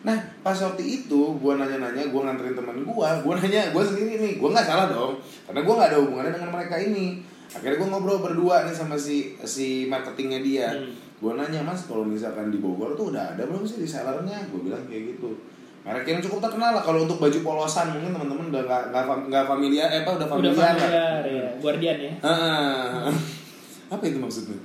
nah 0.01 0.15
pas 0.39 0.55
waktu 0.55 0.81
itu 0.81 1.21
gue 1.33 1.51
nanya 1.53 1.77
nanya 1.79 2.03
gue 2.05 2.21
nganterin 2.21 2.53
temen 2.53 2.77
gue 2.79 2.87
gue 3.17 3.33
nanya 3.35 3.61
gue 3.69 3.83
sendiri 3.83 4.13
nih 4.17 4.33
gue 4.37 4.49
nggak 4.49 4.63
salah 4.63 4.87
dong 4.87 5.19
karena 5.43 5.59
gue 5.59 5.73
nggak 5.73 5.89
ada 5.89 5.99
hubungannya 5.99 6.31
dengan 6.31 6.51
mereka 6.51 6.75
ini 6.77 7.05
akhirnya 7.51 7.77
gue 7.77 7.89
ngobrol 7.89 8.19
berdua 8.19 8.63
nih 8.63 8.71
sama 8.71 8.95
si 8.95 9.35
si 9.39 9.85
marketingnya 9.85 10.39
dia. 10.39 10.69
Hmm. 10.71 10.93
gue 11.21 11.31
nanya 11.31 11.61
mas 11.61 11.85
kalau 11.85 12.01
misalkan 12.01 12.49
di 12.49 12.57
Bogor 12.57 12.95
tuh 12.95 13.13
udah 13.13 13.35
ada 13.35 13.43
belum 13.43 13.61
sih 13.61 13.77
resellernya? 13.77 14.49
Gue 14.49 14.65
bilang 14.65 14.81
kayak 14.85 15.13
gitu. 15.13 15.37
Merek 15.81 16.05
yang 16.07 16.17
cukup 16.19 16.41
terkenal 16.41 16.73
lah 16.73 16.81
kalau 16.81 17.05
untuk 17.05 17.17
baju 17.17 17.39
polosan 17.41 17.89
mungkin 17.91 18.09
teman-teman 18.11 18.49
udah 18.49 18.61
nggak 18.63 18.83
nggak 18.89 19.03
fam- 19.03 19.25
nggak 19.27 19.45
familiar 19.45 19.87
eh 19.87 20.01
apa 20.01 20.11
udah 20.11 20.27
Udah 20.27 20.29
familiar 20.31 20.57
lah. 20.57 20.73
familiar 20.73 21.21
ya. 21.23 21.47
Guardian 21.57 21.97
ya. 21.99 22.13
Ah, 22.21 23.09
apa 23.93 24.03
itu 24.03 24.17
maksudnya? 24.17 24.57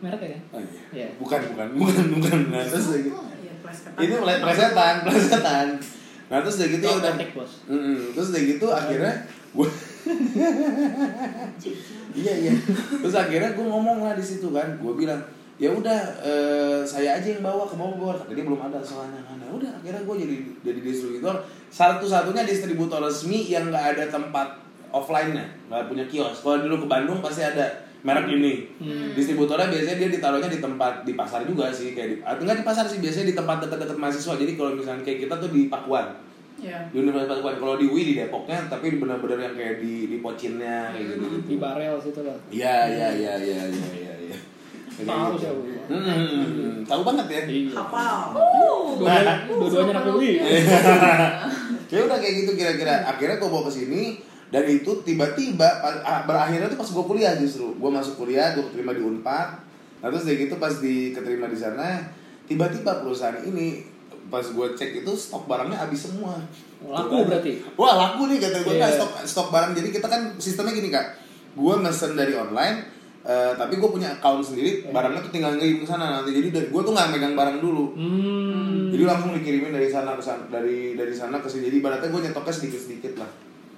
Merek 0.00 0.22
ya? 0.24 0.38
oh 0.50 0.60
iya. 0.60 0.82
Iya. 0.90 1.08
bukan 1.14 1.40
bukan 1.52 1.66
bukan 1.76 2.04
bukan. 2.16 2.38
Nah, 2.48 2.62
terus 2.64 2.84
udah 2.88 3.00
gitu. 3.00 3.18
Iya, 3.20 3.52
ketat. 3.60 3.98
ini 4.00 4.14
mulai 4.16 4.36
plesetan 4.40 4.94
plesetan. 5.04 5.66
Nah 6.26 6.38
terus 6.40 6.56
udah 6.56 6.68
gitu 6.70 6.84
ya 6.84 6.94
udah 6.96 7.12
terus 8.14 8.28
udah 8.30 8.42
gitu 8.46 8.66
akhirnya 8.66 9.14
gue 9.50 9.68
iya 12.14 12.34
iya. 12.46 12.52
Terus 13.02 13.16
akhirnya 13.16 13.50
gue 13.54 13.66
ngomong 13.66 14.04
lah 14.04 14.14
di 14.16 14.24
situ 14.24 14.50
kan. 14.50 14.78
Gue 14.78 14.94
bilang 14.94 15.20
ya 15.60 15.68
udah 15.70 16.00
eh, 16.24 16.80
saya 16.86 17.20
aja 17.20 17.28
yang 17.36 17.42
bawa 17.44 17.68
ke 17.68 17.76
Bogor. 17.76 18.16
Kata 18.16 18.32
dia 18.32 18.44
belum 18.46 18.60
ada 18.60 18.80
soalnya 18.82 19.20
kan. 19.24 19.38
Ya 19.38 19.50
udah 19.50 19.70
akhirnya 19.80 20.02
gue 20.04 20.16
jadi 20.26 20.36
jadi 20.66 20.80
distributor. 20.82 21.34
Satu-satunya 21.70 22.42
distributor 22.46 22.98
resmi 23.02 23.46
yang 23.46 23.70
nggak 23.70 23.86
ada 23.96 24.04
tempat 24.10 24.58
offline-nya. 24.90 25.46
Nggak 25.70 25.86
punya 25.86 26.04
kios 26.10 26.42
kalau 26.42 26.58
dulu 26.62 26.84
ke 26.84 26.86
Bandung 26.90 27.18
pasti 27.22 27.46
ada 27.46 27.86
merek 28.00 28.32
ini. 28.32 28.64
Hmm. 28.80 29.12
distributornya 29.12 29.68
biasanya 29.68 29.96
dia 30.00 30.08
ditaruhnya 30.08 30.48
di 30.48 30.56
tempat 30.56 31.04
di 31.04 31.12
pasar 31.12 31.44
juga 31.44 31.68
sih 31.68 31.92
kayak 31.92 32.08
di, 32.08 32.16
atau 32.24 32.48
nggak 32.48 32.64
di 32.64 32.64
pasar 32.64 32.88
sih 32.88 32.96
biasanya 32.96 33.28
di 33.28 33.36
tempat 33.36 33.56
dekat-dekat 33.68 33.96
mahasiswa. 34.00 34.34
Jadi 34.40 34.52
kalau 34.56 34.72
misalnya 34.72 35.04
kayak 35.04 35.28
kita 35.28 35.34
tuh 35.36 35.52
di 35.52 35.68
Pakuan 35.68 36.29
Iya. 36.60 36.78
di 36.86 36.96
Universitas 37.00 37.40
Pakuan 37.40 37.56
kalau 37.56 37.74
di 37.74 37.86
UI 37.86 38.02
di 38.04 38.14
Depoknya 38.14 38.68
tapi 38.68 38.96
benar-benar 38.96 39.38
yang 39.40 39.54
kayak 39.54 39.76
di 39.80 40.06
di 40.06 40.16
Pocinnya 40.18 40.92
kayak 40.92 41.04
gitu 41.10 41.24
gitu 41.24 41.36
Di 41.46 41.56
barel 41.56 41.96
situ 41.96 42.20
lah. 42.20 42.36
iya 42.48 42.76
iya 42.86 43.08
iya 43.10 43.34
iya 43.36 43.62
iya 43.64 43.86
iya 43.90 44.14
iya 44.20 44.38
Kayak 44.90 45.06
Tahu 45.06 45.24
gitu. 45.26 45.40
sih 45.40 45.48
aku. 45.48 45.60
Hmm, 45.88 46.02
hmm, 46.02 46.20
hmm. 46.20 46.74
tahu 46.84 47.00
banget 47.02 47.26
ya 47.26 47.40
Iya. 47.48 47.72
Hafal. 47.72 48.16
Dua-duanya 48.92 49.34
dua-duanya 49.48 49.92
anak 49.94 50.04
UI. 50.12 50.32
ya 51.90 51.98
udah 52.04 52.18
kayak 52.20 52.34
gitu 52.38 52.50
kira-kira 52.54 52.94
akhirnya 53.02 53.36
gue 53.36 53.48
bawa 53.48 53.64
ke 53.66 53.72
sini 53.74 54.02
dan 54.50 54.62
itu 54.62 54.90
tiba-tiba 55.00 55.68
ah, 56.04 56.22
berakhirnya 56.22 56.68
tuh 56.68 56.76
pas 56.76 56.86
gue 56.86 57.04
kuliah 57.04 57.34
justru 57.34 57.72
gue 57.72 57.90
masuk 57.90 58.14
kuliah 58.16 58.52
gue 58.52 58.62
keterima 58.62 58.92
di 58.92 59.00
Unpad 59.00 59.48
nah 59.98 60.08
terus 60.08 60.22
dari 60.22 60.38
gitu 60.40 60.54
pas 60.56 60.74
di 60.76 61.10
keterima 61.10 61.46
di 61.46 61.54
sana 61.54 62.02
tiba-tiba 62.46 62.98
perusahaan 62.98 63.38
ini 63.40 63.82
pas 64.30 64.42
gue 64.42 64.66
cek 64.72 64.90
itu 64.96 65.12
stok 65.12 65.44
barangnya 65.44 65.76
habis 65.76 66.06
semua 66.06 66.38
Laku 66.80 67.22
berarti? 67.24 67.60
wah 67.74 67.92
laku 67.94 68.24
nih 68.26 68.38
kata 68.38 68.58
gue 68.60 68.72
Iya. 68.72 68.80
kan 68.80 68.90
stok 68.94 69.10
stok 69.24 69.48
barang 69.50 69.72
jadi 69.72 69.88
kita 69.90 70.06
kan 70.06 70.22
sistemnya 70.36 70.72
gini 70.72 70.88
kak 70.88 71.06
gue 71.52 71.74
mesen 71.76 72.14
dari 72.14 72.32
online 72.32 72.78
eh, 73.20 73.52
tapi 73.52 73.76
gue 73.76 73.90
punya 73.90 74.08
account 74.12 74.40
sendiri 74.40 74.80
Iya. 74.80 74.90
barangnya 74.90 75.20
tuh 75.20 75.30
tinggal 75.30 75.52
ngirim 75.52 75.78
ke 75.78 75.86
sana 75.86 76.04
nanti 76.16 76.30
jadi 76.32 76.48
gue 76.64 76.80
tuh 76.80 76.90
nggak 76.90 77.08
megang 77.10 77.34
barang 77.34 77.58
dulu 77.58 77.92
Hmm. 77.92 78.88
jadi 78.88 79.04
langsung 79.04 79.30
dikirimin 79.32 79.70
dari 79.70 79.86
sana 79.86 80.14
ke 80.14 80.22
sana 80.22 80.46
dari 80.46 80.94
dari 80.94 81.12
sana 81.12 81.36
ke 81.36 81.46
sini 81.46 81.66
jadi 81.66 81.76
ibaratnya 81.78 82.08
gue 82.08 82.20
nyetoknya 82.22 82.54
sedikit 82.54 82.80
sedikit 82.80 83.12
lah 83.16 83.30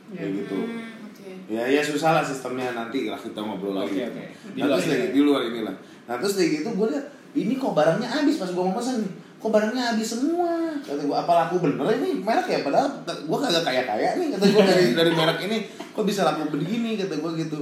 kayak 0.09 0.23
Iya. 0.23 0.37
gitu 0.39 0.57
Hmm, 0.59 1.05
oke. 1.05 1.29
ya 1.49 1.65
ya 1.67 1.83
susah 1.83 2.11
lah 2.13 2.23
sistemnya 2.23 2.71
nanti 2.73 3.05
lah 3.05 3.17
kita 3.17 3.41
ngobrol 3.41 3.75
lagi 3.75 3.99
Oke, 3.99 4.05
oke. 4.07 4.25
Di 4.49 4.61
nah, 4.61 4.67
luar 4.69 4.79
terus 4.79 4.93
ya. 4.95 5.09
di 5.09 5.21
luar 5.21 5.41
inilah 5.45 5.75
nah 6.03 6.15
terus 6.17 6.35
dari 6.35 6.49
gitu 6.53 6.69
gue 6.71 6.87
liat 6.89 7.07
ini 7.33 7.57
kok 7.57 7.73
barangnya 7.73 8.05
habis 8.07 8.37
pas 8.37 8.47
gue 8.47 8.61
mau 8.61 8.71
pesan 8.73 9.01
nih 9.01 9.13
kok 9.43 9.51
barangnya 9.51 9.85
habis 9.91 10.15
semua? 10.15 10.71
Kata 10.79 11.03
gue 11.03 11.17
apa 11.19 11.33
laku 11.35 11.59
bener 11.59 11.99
ini 11.99 12.23
merek 12.23 12.47
ya? 12.47 12.63
Padahal 12.63 13.03
gue 13.03 13.39
kagak 13.43 13.65
kaya 13.67 13.83
kaya 13.83 14.09
nih 14.15 14.39
kata 14.39 14.45
gue 14.47 14.63
dari 14.63 14.85
dari 14.95 15.11
merek 15.11 15.39
ini. 15.43 15.59
Kok 15.91 16.07
bisa 16.07 16.23
laku 16.23 16.47
begini? 16.55 16.95
kata 16.95 17.19
gue 17.19 17.31
gitu. 17.43 17.59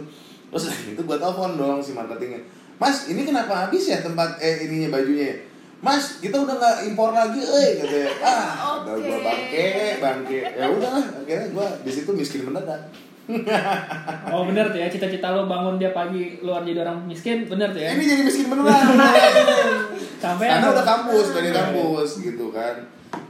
Terus 0.52 0.64
itu 0.92 1.00
gue 1.00 1.16
telepon 1.16 1.56
dong 1.56 1.80
si 1.80 1.96
marketingnya. 1.96 2.44
Mas 2.76 3.08
ini 3.08 3.24
kenapa 3.24 3.64
habis 3.64 3.88
ya 3.88 4.04
tempat 4.04 4.36
eh 4.44 4.68
ininya 4.68 5.00
bajunya 5.00 5.32
ya? 5.32 5.36
Mas, 5.80 6.20
kita 6.20 6.36
udah 6.36 6.60
nggak 6.60 6.92
impor 6.92 7.08
lagi, 7.16 7.40
eh 7.40 7.80
katanya. 7.80 8.12
Ah, 8.20 8.84
kata 8.84 9.00
gue 9.00 9.18
bangke, 9.24 9.68
bangke. 9.96 10.38
Ya 10.52 10.68
udahlah, 10.68 11.00
akhirnya 11.24 11.48
gue 11.56 11.66
di 11.88 11.90
situ 11.96 12.12
miskin 12.12 12.44
mendadak. 12.44 12.92
Oh 14.32 14.42
bener 14.44 14.68
tuh 14.68 14.78
ya, 14.78 14.86
cita-cita 14.86 15.30
lo 15.30 15.44
bangun 15.44 15.76
dia 15.76 15.90
pagi 15.90 16.38
luar 16.40 16.62
jadi 16.62 16.80
orang 16.80 17.04
miskin, 17.04 17.44
bener 17.44 17.68
tuh 17.68 17.78
ya? 17.78 17.92
Ini 17.92 18.04
jadi 18.04 18.22
miskin 18.22 18.46
beneran. 18.46 18.74
Sampai 20.22 20.46
Karena 20.46 20.66
udah 20.70 20.84
kampus, 20.84 21.26
dari 21.30 21.50
kampus 21.50 22.10
gitu 22.20 22.50
kan. 22.50 22.74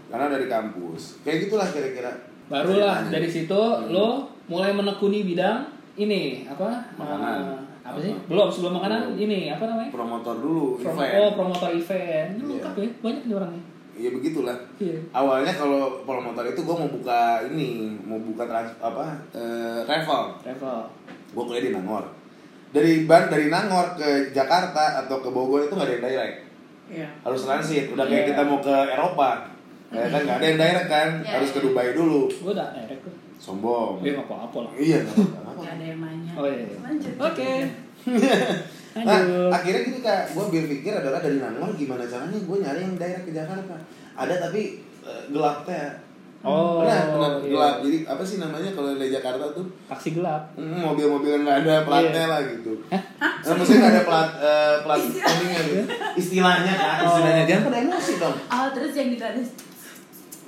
Karena 0.06 0.26
dari 0.28 0.46
kampus. 0.46 1.20
Kayak 1.20 1.46
gitulah 1.46 1.68
kira-kira. 1.68 2.12
Barulah 2.46 3.06
dari 3.06 3.26
situ 3.26 3.60
lo 3.88 4.26
mulai 4.46 4.70
menekuni 4.70 5.22
bidang 5.22 5.70
ini 5.94 6.44
apa? 6.44 6.90
Makanan. 6.94 7.38
Eh, 7.38 7.58
apa 7.80 7.98
sih? 7.98 8.12
Belum 8.26 8.48
sebelum 8.48 8.74
makanan 8.76 9.14
Belum. 9.14 9.22
ini 9.22 9.38
apa 9.48 9.64
namanya? 9.64 9.90
promotor 9.90 10.36
dulu, 10.36 10.78
Prom- 10.78 10.98
event. 10.98 11.12
oh 11.16 11.30
promotor 11.32 11.70
event. 11.70 12.28
Ini 12.34 12.42
Iya. 12.42 12.50
lengkap 12.56 12.74
ya, 12.74 12.88
banyak 12.98 13.22
nih 13.22 13.34
orangnya. 13.34 13.62
Iya 14.00 14.10
begitulah. 14.10 14.56
Iya. 14.80 14.96
Awalnya 15.12 15.52
kalau 15.52 16.00
promotor 16.02 16.48
itu 16.48 16.64
gue 16.64 16.72
mau 16.72 16.88
buka 16.88 17.44
ini, 17.44 18.00
mau 18.00 18.16
buka 18.16 18.48
trans, 18.48 18.72
apa 18.80 19.12
eh, 19.36 19.84
travel. 19.84 20.40
Travel. 20.40 20.78
Gue 21.30 21.44
kuliah 21.44 21.64
di 21.68 21.72
Nangor. 21.76 22.08
Dari 22.72 23.04
Ban 23.04 23.28
dari 23.28 23.52
Nangor 23.52 23.92
ke 23.94 24.32
Jakarta 24.32 25.04
atau 25.04 25.20
ke 25.20 25.28
Bogor 25.28 25.68
itu 25.68 25.76
nggak 25.76 25.84
ada 25.84 25.94
yang 25.94 26.04
direct. 26.08 26.36
Iya. 26.88 27.08
Harus 27.20 27.44
transit. 27.44 27.92
Udah 27.92 28.08
kayak 28.08 28.24
Iya. 28.24 28.28
kita 28.32 28.42
mau 28.48 28.58
ke 28.58 28.72
Eropa. 28.88 29.30
Ya 29.92 30.06
kan 30.08 30.20
nggak 30.24 30.38
ada 30.40 30.46
yang 30.48 30.58
direct 30.58 30.88
kan, 30.88 31.08
Iya, 31.20 31.30
harus 31.36 31.50
ke 31.52 31.58
iya. 31.60 31.64
Dubai 31.68 31.88
dulu. 31.92 32.20
Gue 32.32 32.52
udah 32.56 32.68
direct 32.72 33.02
tuh. 33.04 33.14
Sombong. 33.36 34.00
Dia 34.00 34.16
nggak 34.16 34.28
apa-apa 34.32 34.58
lah. 34.64 34.72
Iya, 34.80 34.98
nggak 35.04 35.16
apa-apa. 35.44 35.60
Gak 35.60 35.72
ada 35.76 35.84
yang 35.84 36.00
nanya. 36.00 36.32
Oh 36.40 36.46
iya. 36.48 36.66
Lanjut. 36.80 37.14
Oke. 37.20 37.50
Nah, 38.92 39.20
akhirnya 39.50 39.80
gini 39.82 39.98
kak, 40.00 40.22
gue 40.30 40.44
berpikir 40.50 40.92
adalah 40.92 41.18
dari 41.18 41.38
Nangor 41.38 41.70
gimana 41.74 42.02
caranya 42.02 42.34
gue 42.34 42.56
nyari 42.58 42.80
yang 42.80 42.94
daerah 42.94 43.22
ke 43.22 43.30
Jakarta. 43.30 43.74
Ada 44.12 44.34
tapi 44.42 44.82
eh, 45.00 45.22
gelap 45.30 45.62
teh. 45.62 45.88
Oh. 46.40 46.80
Pernah, 46.80 46.98
pernah 47.06 47.30
iya. 47.36 47.46
gelap. 47.46 47.74
Jadi 47.84 47.96
apa 48.02 48.22
sih 48.24 48.36
namanya 48.36 48.72
kalau 48.72 48.96
dari 48.96 49.12
Jakarta 49.12 49.44
tuh 49.52 49.66
Taksi 49.86 50.08
gelap. 50.12 50.42
hmm, 50.56 50.80
mobil-mobil 50.82 51.30
yang 51.30 51.42
nggak 51.44 51.58
ada 51.62 51.74
platnya 51.84 52.16
Iya. 52.18 52.32
lah 52.32 52.40
gitu. 52.48 52.72
Nah, 52.88 53.52
maksudnya 53.54 53.78
nggak 53.78 53.92
ada 53.92 54.02
plat 54.02 54.28
eh, 54.40 54.74
plat 54.80 55.00
kuningnya 55.04 55.60
gitu. 55.62 55.82
Istilahnya 56.16 56.72
kak, 56.72 56.96
istilahnya 57.04 57.44
jangan 57.44 57.62
pada 57.68 57.78
emosi 57.78 58.12
dong. 58.16 58.36
Oh 58.42 58.66
terus 58.72 58.92
yang 58.94 59.08
gitu 59.12 59.22
ada 59.22 59.40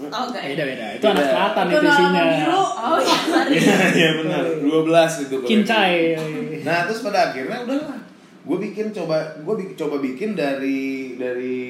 Oh 0.03 0.23
enggak 0.27 0.43
ya? 0.43 0.51
Beda 0.57 0.65
beda. 0.67 0.87
Itu 0.99 1.05
anak 1.07 1.21
Beda. 1.21 1.31
selatan 1.31 1.63
Itu 1.63 1.71
itu 1.71 1.85
nama 1.87 1.95
isinya. 1.95 2.23
biru. 2.27 2.63
Oh 2.75 2.99
iya. 2.99 3.17
Iya, 3.53 3.77
iya 3.93 4.11
benar. 4.19 4.43
12 4.59 5.23
itu. 5.23 5.35
kalau 5.37 5.47
Kincai. 5.47 5.95
Nah 6.65 6.79
terus 6.89 7.01
pada 7.05 7.19
akhirnya 7.31 7.59
udahlah, 7.63 7.99
gue 8.43 8.59
bikin 8.59 8.91
coba 8.91 9.39
gue 9.39 9.55
bikin 9.63 9.77
coba 9.79 9.97
bikin 10.03 10.31
dari 10.35 11.15
dari 11.15 11.61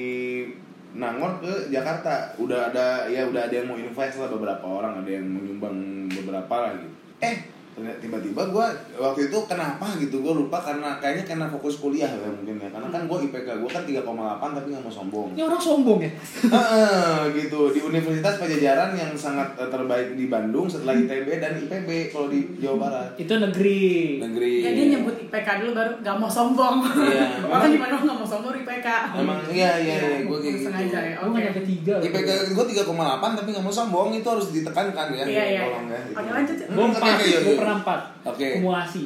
Nangor 0.93 1.41
ke 1.41 1.73
Jakarta. 1.73 2.37
Udah 2.37 2.69
ada 2.69 3.09
ya 3.09 3.25
udah 3.25 3.49
ada 3.49 3.53
yang 3.53 3.67
mau 3.69 3.77
invite 3.77 4.13
lah 4.17 4.29
beberapa 4.29 4.65
orang, 4.65 5.01
ada 5.01 5.09
yang 5.09 5.25
menyumbang 5.25 6.09
beberapa 6.13 6.53
lah 6.53 6.71
gitu. 6.77 6.93
Eh 7.17 7.35
tiba-tiba 7.73 8.41
gue 8.47 8.65
waktu 8.95 9.19
itu 9.27 9.37
kenapa 9.43 9.97
gitu 9.97 10.21
gue 10.21 10.33
lupa 10.35 10.61
karena 10.61 10.97
kayaknya 10.97 11.25
karena 11.25 11.45
fokus 11.47 11.77
kuliah 11.77 12.05
ya 12.05 12.29
mungkin 12.29 12.55
ya 12.55 12.69
karena 12.69 12.87
kan 12.87 13.01
gue 13.03 13.17
IPK 13.25 13.47
gue 13.57 13.67
kan 13.67 13.81
3,8 13.81 14.05
tapi 14.53 14.67
nggak 14.69 14.83
mau 14.83 14.93
sombong 14.93 15.27
Ini 15.33 15.41
orang 15.43 15.57
sombong 15.57 15.99
ya. 15.99 16.11
Heeh, 16.45 17.17
gitu 17.33 17.59
di 17.69 17.79
Universitas 17.81 18.37
Pajajaran 18.37 18.93
yang 18.93 19.11
sangat 19.13 19.57
eh, 19.57 19.65
terbaik 19.67 20.13
di 20.13 20.29
Bandung 20.29 20.69
setelah 20.69 20.93
ITB 20.93 21.27
dan 21.37 21.57
IPB 21.57 21.89
kalau 22.09 22.29
di 22.29 22.45
Jawa 22.57 22.77
Barat 22.79 23.09
Itu 23.17 23.33
negeri. 23.35 24.21
negeri 24.21 24.53
Ya 24.61 24.71
dia 24.71 24.85
nyebut 24.93 25.15
IPK 25.19 25.47
dulu 25.59 25.71
baru 25.73 25.91
gak 25.99 26.15
mau 26.15 26.29
sombong. 26.29 26.85
Iya. 26.85 27.25
Orang 27.49 27.69
gimana 27.69 27.93
gak 27.97 28.17
mau 28.17 28.27
sombong 28.27 28.53
IPK. 28.55 28.87
Emang 29.17 29.39
iya 29.49 29.71
iya 29.81 29.95
iya 29.97 30.19
gue 30.21 30.37
kayak 30.37 30.53
gitu. 30.53 30.65
Sengaja 30.69 30.99
ya. 31.01 31.13
Aku 31.17 31.25
Oke. 31.25 31.31
nggak 31.33 31.43
nyampe 31.49 31.61
tiga. 31.65 31.93
loh. 31.97 32.03
IPK 32.05 32.29
gue 32.53 32.65
3,8 32.85 33.39
tapi 33.39 33.47
nggak 33.49 33.65
mau 33.65 33.73
sombong 33.73 34.09
itu 34.13 34.27
harus 34.29 34.47
ditekankan 34.51 35.07
ya. 35.09 35.25
Iya 35.25 35.43
iya. 35.49 35.61
Tolong 35.65 35.85
ya. 35.89 35.99
Oke 36.13 36.29
lanjut. 36.29 36.55
Gue 36.69 37.55
Hmm, 37.65 37.79
empat. 37.79 37.99
oke, 38.21 38.27
pernah 38.27 38.27
empat. 38.27 38.29
Oke. 38.29 38.47
Kumuasi. 38.57 39.03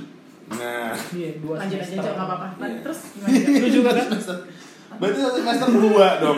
Nah, 0.47 0.95
Iya 1.11 1.29
dua 1.37 1.55
Lanjut 1.57 1.75
aja 1.75 1.99
apa-apa. 2.17 2.47
Lan- 2.55 2.69
Iya. 2.69 2.79
Terus? 2.81 2.99
Lu 3.61 3.69
juga 3.73 3.89
kan? 3.91 4.07
berarti 4.89 5.19
satu 5.19 5.37
semester 5.37 5.69
dua 5.73 6.07
dong. 6.17 6.37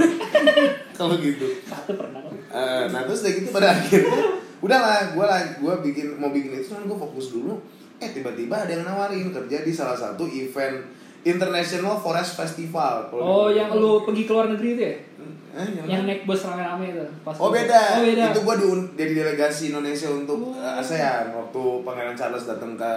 Kalau 0.98 1.16
gitu. 1.16 1.48
Satu 1.64 1.92
pernah. 1.94 2.20
Eh, 2.50 2.84
nah 2.88 3.02
terus 3.04 3.22
udah 3.22 3.32
gitu 3.32 3.50
pada 3.50 3.68
akhirnya 3.70 4.20
udahlah 4.60 5.14
gue 5.14 5.22
lah 5.24 5.40
gue 5.56 5.74
bikin 5.86 6.18
mau 6.18 6.28
bikin 6.28 6.52
itu 6.52 6.68
cuman 6.68 6.84
gue 6.84 6.98
fokus 7.00 7.32
dulu 7.32 7.56
eh 7.96 8.10
tiba-tiba 8.10 8.58
ada 8.58 8.68
yang 8.70 8.84
nawarin 8.84 9.30
kerja 9.30 9.62
di 9.62 9.70
salah 9.70 9.94
satu 9.94 10.26
event 10.26 10.82
International 11.22 11.96
Forest 11.96 12.36
Festival 12.36 13.08
Oh, 13.14 13.48
di- 13.48 13.56
yang 13.56 13.72
lu 13.72 14.02
pergi 14.02 14.24
ke 14.24 14.32
luar 14.32 14.50
negeri 14.50 14.70
itu 14.74 14.82
ya? 14.82 14.96
Eh, 15.52 15.66
yang 15.84 16.04
naik 16.04 16.24
bus 16.24 16.42
rame-rame 16.42 16.86
itu. 16.90 17.06
Pas 17.20 17.34
Oh 17.34 17.50
beda. 17.50 17.82
Oh 17.96 18.02
beda. 18.02 18.26
Itu 18.30 18.42
gue 18.42 18.56
jadi 18.96 19.14
delegasi 19.16 19.64
Indonesia 19.70 20.10
untuk 20.10 20.38
Oh. 20.40 20.54
eh, 20.56 20.74
ASEAN 20.76 21.32
waktu 21.32 21.62
Pangeran 21.82 22.14
Charles 22.14 22.46
datang 22.46 22.74
ke 22.74 22.94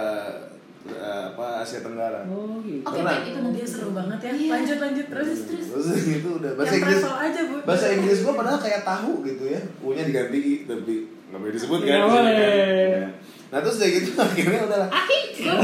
eh, 0.85 1.23
apa 1.27 1.59
Asia 1.59 1.79
Tenggara. 1.79 2.21
Oh 2.25 2.59
gitu. 2.59 2.83
Oke, 2.83 2.99
baik 2.99 3.23
itu 3.25 3.39
nanti 3.39 3.55
Dia 3.55 3.67
seru 3.67 3.89
banget 3.91 4.19
ya. 4.19 4.31
Iya. 4.31 4.51
Lanjut 4.51 4.77
lanjut 4.79 5.05
terus. 5.07 5.27
Terus 5.47 5.63
terus. 5.65 5.85
Itu 6.13 6.29
udah 6.37 6.51
bahasa 6.53 6.69
Yang 6.69 6.81
Inggris. 6.83 7.01
aja 7.03 7.41
bu. 7.41 7.55
Bahasa 7.63 7.85
Inggris 7.89 8.19
gue 8.21 8.33
padahal 8.33 8.59
kayak 8.59 8.81
tahu 8.83 9.11
gitu 9.23 9.43
ya. 9.47 9.59
U-nya 9.79 10.03
diganti 10.03 10.37
I, 10.37 10.53
tapi 10.63 10.93
nggak 11.25 11.39
boleh 11.39 11.53
disebut 11.53 11.79
kan. 11.79 11.87
Nggak 11.87 11.97
di 11.97 12.03
sini 12.03 12.11
kan. 12.11 12.13
boleh. 12.13 12.91
Ya. 12.93 13.09
Nah 13.49 13.59
terus 13.61 13.77
kayak 13.77 13.93
gitu 13.97 14.11
akhirnya 14.23 14.59
udahlah. 14.61 14.89
Gue 15.33 15.55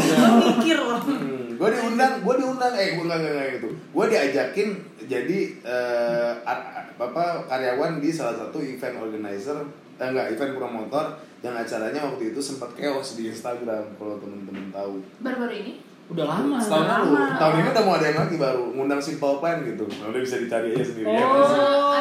mikir 0.49 0.77
loh. 0.77 0.99
Hmm, 0.99 1.47
gue 1.55 1.69
diundang, 1.69 2.13
gue 2.19 2.35
diundang, 2.35 2.73
eh 2.73 2.87
gue 2.93 3.03
nggak 3.03 3.19
nggak 3.19 3.33
nggak 3.33 3.47
gitu. 3.55 3.67
Gue 3.89 4.05
diajakin 4.07 4.67
jadi 5.05 5.39
eh, 5.59 6.31
a- 6.43 6.78
apa 6.99 7.23
karyawan 7.45 7.97
di 7.97 8.11
salah 8.11 8.35
satu 8.37 8.59
event 8.59 8.99
organizer, 8.99 9.55
eh, 9.95 10.03
enggak 10.05 10.27
event 10.29 10.53
promotor 10.53 11.05
yang 11.39 11.55
acaranya 11.55 12.03
waktu 12.03 12.29
itu 12.29 12.39
sempat 12.39 12.75
chaos 12.75 13.15
di 13.15 13.27
Instagram 13.27 13.95
kalau 13.95 14.19
temen-temen 14.19 14.67
tahu. 14.69 14.99
Baru-baru 15.17 15.53
ini? 15.57 15.73
Udah 16.09 16.25
lama. 16.27 16.57
Setahun 16.57 16.83
lama. 16.83 16.99
lalu, 16.99 17.11
tahun 17.37 17.53
ini 17.55 17.67
udah 17.69 17.83
mau 17.83 17.95
ada 17.95 18.05
yang 18.05 18.19
lagi 18.19 18.35
baru 18.35 18.63
ngundang 18.73 18.99
Simple 18.99 19.37
Plan 19.37 19.63
gitu. 19.63 19.85
Nah, 19.87 20.09
udah 20.09 20.19
bisa 20.19 20.35
dicari 20.37 20.73
aja 20.73 20.83
sendiri 20.83 21.07
ya. 21.07 21.23
Oh. 21.23 21.93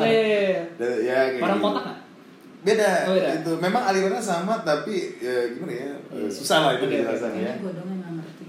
Iya, 0.00 0.08
iya, 0.08 0.38
iya. 0.46 0.62
Dan- 0.74 0.98
Ya, 1.02 1.18
kayak 1.28 1.42
Orang 1.42 1.58
gitu. 1.58 1.66
kotak 1.66 1.82
nggak? 1.84 1.98
Beda, 2.60 2.88
Oh, 3.02 3.12
beda. 3.12 3.30
itu 3.34 3.52
memang 3.58 3.82
alirannya 3.82 4.20
sama 4.22 4.54
tapi 4.60 5.16
ya, 5.16 5.32
gimana 5.50 5.72
ya 5.74 5.90
eh, 6.12 6.28
susah 6.28 6.58
lah 6.60 6.70
itu 6.74 6.84
oke. 6.84 6.92
dijelasin 6.94 7.32
ya. 7.34 7.52
Gue 7.58 7.72
dong 7.72 7.88
yang 7.90 8.14
ngerti. 8.14 8.44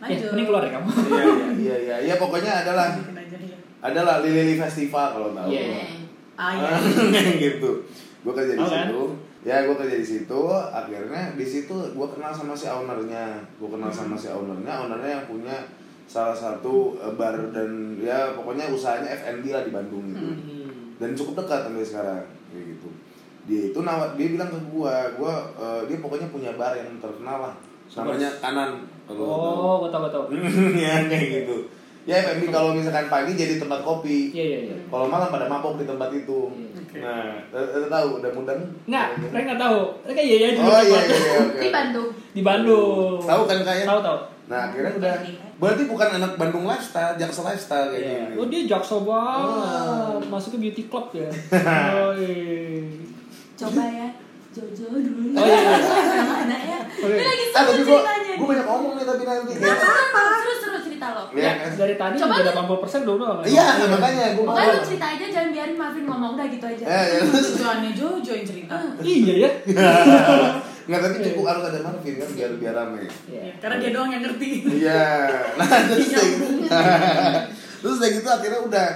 Eh, 0.00 0.18
mending 0.24 0.46
keluar 0.48 0.62
ya 0.62 0.70
kamu. 0.72 0.88
Iya 0.88 1.22
iya 1.22 1.26
iya 1.52 1.76
iya 1.76 1.96
ya 2.04 2.14
pokoknya 2.16 2.52
adalah 2.62 2.86
ya. 2.88 3.02
Adalah 3.82 4.22
Lili 4.22 4.54
Festival 4.54 5.06
kalau 5.18 5.28
tahu. 5.34 5.50
Iya. 5.50 5.90
Ah 6.38 6.54
iya. 6.54 6.78
gitu. 7.50 7.82
Gue 8.22 8.32
kerja 8.32 8.54
di 8.54 8.62
kan? 8.62 8.86
situ. 8.86 9.02
Ya 9.42 9.66
gue 9.66 9.74
kerja 9.74 9.96
di 9.98 10.06
situ. 10.06 10.40
Akhirnya 10.70 11.34
di 11.34 11.42
situ 11.42 11.74
gue 11.74 12.08
kenal 12.14 12.30
sama 12.30 12.54
si 12.54 12.70
ownernya. 12.70 13.42
Gue 13.58 13.68
kenal 13.68 13.90
sama 13.90 14.14
si 14.14 14.30
ownernya. 14.30 14.86
Ownernya 14.86 15.10
yang 15.20 15.26
punya 15.26 15.56
salah 16.06 16.36
satu 16.36 16.94
eh, 17.02 17.12
bar 17.18 17.34
dan 17.50 17.98
ya 17.98 18.38
pokoknya 18.38 18.70
usahanya 18.70 19.10
F&B 19.18 19.50
lah 19.50 19.66
di 19.66 19.74
Bandung 19.74 20.06
gitu. 20.14 20.26
Hmm. 20.30 20.94
Dan 21.02 21.18
cukup 21.18 21.42
dekat 21.42 21.66
sampai 21.66 21.82
sekarang 21.82 22.22
kayak 22.54 22.78
gitu. 22.78 22.88
Dia 23.42 23.74
itu 23.74 23.78
nawar, 23.82 24.14
dia 24.14 24.38
bilang 24.38 24.54
ke 24.54 24.58
gua, 24.70 25.10
gua 25.18 25.50
eh, 25.58 25.82
dia 25.90 25.98
pokoknya 25.98 26.30
punya 26.30 26.54
bar 26.54 26.78
yang 26.78 27.02
terkenal 27.02 27.50
lah. 27.50 27.54
Namanya 27.92 28.30
Kanan. 28.38 28.70
kalau. 29.04 29.26
Oh, 29.26 29.74
gue 29.84 29.90
tau, 29.92 30.00
gue 30.06 30.12
tau. 30.14 30.24
ya 30.86 31.04
kayak 31.10 31.26
gitu. 31.42 31.56
Ya 32.02 32.18
F&B 32.20 32.50
kalau 32.50 32.74
misalkan 32.74 33.06
pagi 33.06 33.32
jadi 33.32 33.62
tempat 33.62 33.80
kopi. 33.80 34.34
Iya, 34.34 34.44
iya, 34.44 34.58
iya. 34.66 34.76
Kalau 34.86 35.06
malam 35.06 35.30
pada 35.30 35.46
mabok 35.46 35.78
di 35.78 35.86
tempat 35.86 36.10
itu. 36.10 36.50
Oke. 36.50 36.98
Nah, 36.98 37.38
eh, 37.48 37.68
eh, 37.72 37.86
tahu 37.86 38.18
udah 38.18 38.30
mudah? 38.32 38.54
Enggak, 38.84 39.06
mereka 39.22 39.46
nggak 39.48 39.60
tahu. 39.60 39.80
Mereka 40.02 40.20
iya 40.20 40.36
iya 40.36 40.48
aja. 40.50 40.60
Oh 40.60 40.82
iya 40.82 40.98
iya 40.98 41.14
iya. 41.14 41.34
oke. 41.40 41.58
Di 41.58 41.68
Bandung. 41.70 42.08
Di 42.34 42.42
Bandung. 42.42 43.18
Tahu 43.22 43.42
kan 43.46 43.58
kayak? 43.62 43.86
Tahu 43.86 44.00
tahu. 44.02 44.18
Nah, 44.42 44.60
akhirnya 44.68 44.92
udah 44.98 45.14
berarti 45.56 45.82
bukan 45.86 46.08
anak 46.12 46.32
Bandung 46.34 46.66
lifestyle, 46.66 47.14
Jaksel 47.14 47.46
lifestyle 47.46 47.88
kayak 47.88 48.02
Iya. 48.02 48.18
gini. 48.26 48.34
Oh 48.34 48.46
dia 48.50 48.60
jaksel 48.66 49.00
banget. 49.06 49.46
Oh. 49.46 50.18
Masuk 50.26 50.50
ke 50.52 50.58
beauty 50.58 50.82
club 50.90 51.06
ya. 51.14 51.30
Oh 51.96 52.12
iya. 52.18 52.82
Coba 53.54 53.84
ya. 53.86 54.08
Jojo 54.52 54.84
dulu. 54.92 55.32
Oh, 55.32 55.46
iya, 55.46 55.60
iya. 55.64 55.78
Mana 56.28 56.56
ya? 56.58 56.78
Oke. 56.84 57.08
Ini 57.08 57.24
lagi 57.24 57.44
Ah, 57.56 57.62
seru 57.64 57.82
gua, 57.88 58.00
ceritanya. 58.04 58.21
Gua 58.34 58.46
banyak 58.48 58.66
ngomong 58.66 58.92
nih 58.94 59.04
tapi 59.04 59.22
nanti. 59.22 59.52
Nggak 59.54 59.74
apa-apa. 59.74 60.22
Seru-seru 60.38 60.78
cerita 60.82 61.06
lo. 61.10 61.22
Iya 61.30 61.42
Ya, 61.42 61.52
kan? 61.58 61.70
dari 61.74 61.94
tadi 61.94 62.14
Coba 62.16 62.34
juga 62.34 62.50
lu- 62.50 62.78
80% 62.78 63.02
belum 63.02 63.16
doang. 63.18 63.38
Iya, 63.42 63.66
makanya 63.88 64.24
gua 64.32 64.44
mau. 64.46 64.56
Lu 64.56 64.80
cerita 64.82 65.06
aja, 65.08 65.24
jangan 65.26 65.50
biarin 65.50 65.76
Marvin 65.76 66.04
ngomong. 66.04 66.30
Udah 66.34 66.46
gitu 66.48 66.64
aja. 66.64 66.84
Eh, 66.84 67.04
ya, 67.08 67.20
terus 67.22 67.46
Tujuannya 67.52 67.90
Jojo 67.92 68.32
yang 68.32 68.46
cerita. 68.46 68.74
Iya 69.00 69.34
ya. 69.38 69.50
Nggak, 70.82 70.98
tapi 71.00 71.16
cukup 71.22 71.44
harus 71.46 71.64
ada 71.64 71.78
Marvin 71.80 72.14
kan 72.16 72.30
biar 72.32 72.50
biar 72.56 72.74
rame. 72.74 73.06
Ya, 73.26 73.42
karena 73.56 73.76
dia 73.78 73.90
doang 73.90 74.10
yang 74.10 74.22
ngerti. 74.22 74.50
Iya. 74.66 75.04
Nah, 75.58 75.68
terus 75.84 76.06
udah 76.08 76.24
gitu. 76.24 76.46
terus 77.78 77.94
udah 77.96 78.10
gitu 78.10 78.28
akhirnya 78.28 78.60
udah 78.62 78.86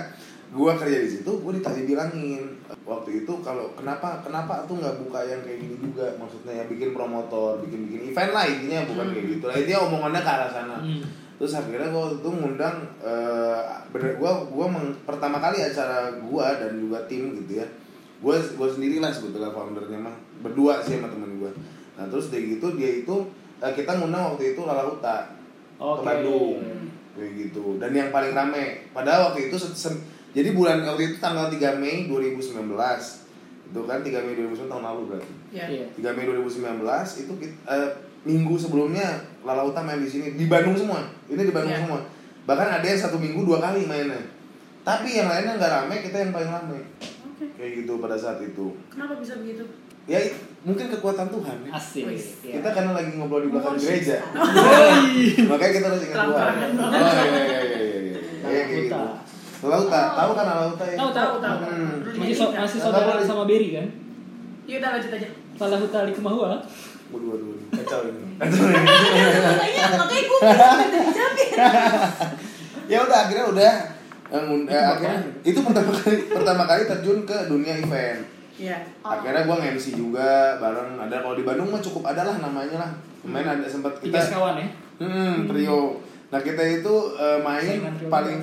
gua 0.55 0.79
kerja 0.79 0.99
di 1.03 1.11
situ, 1.11 1.31
gua 1.43 1.53
ditanya 1.53 1.83
bilangin 1.83 2.43
waktu 2.87 3.23
itu 3.23 3.33
kalau 3.43 3.75
kenapa 3.75 4.23
kenapa 4.23 4.63
tuh 4.65 4.79
nggak 4.79 5.03
buka 5.03 5.21
yang 5.27 5.43
kayak 5.43 5.59
gini 5.59 5.77
juga 5.79 6.07
maksudnya 6.17 6.63
ya 6.63 6.65
bikin 6.67 6.95
promotor, 6.95 7.59
bikin 7.67 7.91
bikin 7.91 8.03
event 8.11 8.31
lah 8.31 8.45
intinya 8.47 8.87
bukan 8.87 9.07
kayak 9.11 9.27
gitu 9.27 9.45
lah 9.47 9.55
intinya 9.59 9.81
omongannya 9.91 10.21
ke 10.23 10.31
arah 10.31 10.51
sana. 10.51 10.77
Hmm. 10.83 11.03
Terus 11.37 11.53
akhirnya 11.53 11.89
gua 11.91 12.01
waktu 12.09 12.17
itu 12.23 12.31
ngundang 12.31 12.77
eh 13.03 13.63
bener 13.91 14.11
gua 14.17 14.33
gua 14.47 14.67
meng- 14.71 14.97
pertama 15.03 15.37
kali 15.37 15.59
acara 15.61 16.15
gua 16.23 16.57
dan 16.57 16.79
juga 16.79 16.99
tim 17.11 17.35
gitu 17.37 17.61
ya. 17.61 17.67
Gua 18.23 18.39
gua 18.57 18.69
sendiri 18.71 19.03
lah 19.03 19.13
sebetulnya 19.13 19.53
foundernya 19.53 19.99
mah 20.01 20.17
berdua 20.41 20.81
sih 20.81 20.97
sama 20.97 21.11
temen 21.11 21.37
gua. 21.37 21.51
Nah 22.01 22.07
terus 22.09 22.31
dari 22.31 22.57
gitu 22.57 22.73
dia 22.73 23.05
itu 23.05 23.17
eh, 23.59 23.73
kita 23.73 23.99
ngundang 23.99 24.33
waktu 24.33 24.55
itu 24.55 24.61
Lala 24.65 24.89
Huta 24.89 25.33
Oke. 25.77 26.01
ke 26.01 26.03
Bandung 26.05 26.61
kayak 27.17 27.33
gitu 27.33 27.81
dan 27.81 27.97
yang 27.97 28.13
paling 28.13 28.37
rame 28.37 28.93
padahal 28.93 29.33
waktu 29.33 29.49
itu 29.49 29.57
se- 29.57 29.73
se- 29.73 30.01
jadi 30.37 30.53
bulan 30.53 30.85
waktu 30.85 31.03
itu 31.07 31.17
tanggal 31.17 31.49
3 31.49 31.57
Mei 31.77 32.05
2019 32.05 32.53
itu 33.67 33.81
kan 33.83 33.99
3 33.99 34.13
Mei 34.21 34.35
2019 34.37 34.69
tahun 34.69 34.85
lalu 34.85 35.03
berarti 35.09 35.33
Ya. 35.49 35.65
Iya. 35.65 35.87
3 35.91 36.13
Mei 36.13 36.25
2019 36.29 36.61
itu 37.17 37.33
kita, 37.35 37.55
eh, 37.67 37.89
minggu 38.23 38.55
sebelumnya 38.55 39.07
Lala 39.41 39.63
Uta 39.63 39.81
main 39.81 39.97
di 39.97 40.07
sini 40.07 40.35
di 40.35 40.45
Bandung 40.45 40.75
semua 40.75 41.01
ini 41.27 41.41
di 41.41 41.51
Bandung 41.51 41.73
Iya. 41.73 41.83
semua 41.83 42.01
bahkan 42.45 42.69
ada 42.71 42.85
yang 42.85 43.01
satu 43.01 43.17
minggu 43.17 43.43
dua 43.43 43.59
kali 43.59 43.87
mainnya 43.87 44.21
tapi 44.83 45.15
yang 45.15 45.27
lainnya 45.27 45.57
nggak 45.57 45.73
rame 45.73 45.97
kita 46.01 46.17
yang 46.21 46.31
paling 46.31 46.47
rame 46.49 46.79
Oke. 47.27 47.47
kayak 47.55 47.73
gitu 47.81 47.97
pada 47.97 48.15
saat 48.15 48.39
itu 48.39 48.71
Kenapa 48.89 49.17
bisa 49.17 49.35
begitu? 49.37 49.65
ya 50.07 50.23
mungkin 50.63 50.87
kekuatan 50.89 51.27
Tuhan 51.29 51.57
ya. 51.65 51.71
Asik. 51.73 52.05
Iya. 52.07 52.53
kita 52.55 52.69
karena 52.71 52.93
lagi 52.93 53.11
ngobrol 53.15 53.43
di 53.43 53.51
belakang 53.51 53.75
Oh, 53.75 53.81
gereja 53.81 54.17
Woi. 54.23 55.43
makanya 55.47 55.73
kita 55.73 55.87
harus 55.89 56.03
ingat 56.05 56.19
Tuhan 56.21 56.53
oh 56.77 56.91
iya 56.93 57.25
iya 57.25 57.59
iya 57.59 57.79
iya 57.81 57.99
iya 58.05 58.19
Kayak 58.39 58.65
kayak 58.65 58.83
gitu 58.85 58.99
Lauta. 59.69 60.01
Tahu 60.13 60.31
kan 60.33 60.45
Lauta 60.47 60.85
ya 60.85 60.97
Tahu 60.97 61.11
tahu 61.11 61.35
Tahu. 61.39 61.57
Hmm. 61.61 61.95
Masih 62.17 62.35
so- 62.35 62.53
masih 62.53 62.79
saudara 62.79 63.21
sama 63.21 63.45
Berry 63.45 63.71
kan? 63.73 63.87
Yuk 64.65 64.79
udah 64.79 64.91
lanjut 64.93 65.13
aja. 65.13 65.29
Salah 65.55 65.79
hutali 65.79 66.11
kemahua. 66.11 66.59
waduh 67.07 67.29
waduh 67.29 67.47
waduh. 67.49 67.69
kacau 67.73 68.01
ini 68.05 68.19
Makanya, 69.47 69.83
makanya 69.95 70.23
gue 70.27 70.41
ya 72.87 72.99
udah 73.01 73.19
akhirnya 73.21 73.47
udah 73.47 73.73
eh, 74.27 74.41
ngund- 74.41 74.67
eh, 74.67 74.75
Itu 74.75 74.91
akhirnya 74.93 75.21
itu 75.45 75.59
pertama 75.61 75.91
kali 75.93 76.17
pertama 76.29 76.63
kali 76.65 76.83
terjun 76.85 77.19
ke 77.23 77.37
dunia 77.47 77.75
event 77.77 78.21
Iya. 78.57 78.79
Oh. 79.01 79.13
akhirnya 79.13 79.45
gua 79.45 79.61
nge-MC 79.61 79.87
juga 79.95 80.31
bareng 80.57 80.97
ada 80.99 81.21
kalau 81.21 81.37
di 81.37 81.45
Bandung 81.45 81.69
mah 81.69 81.79
cukup 81.79 82.09
ada 82.09 82.25
lah 82.25 82.41
namanya 82.41 82.77
lah 82.81 82.91
kemarin 83.21 83.49
ada 83.55 83.69
sempat 83.69 83.93
Tiga 83.99 84.17
kita 84.17 84.33
sekawan 84.33 84.57
ya. 84.57 84.67
hmm, 84.99 85.45
trio 85.45 86.01
nah 86.27 86.41
kita 86.41 86.63
itu 86.75 86.95
eh, 87.15 87.39
main 87.39 87.79
paling 88.03 88.39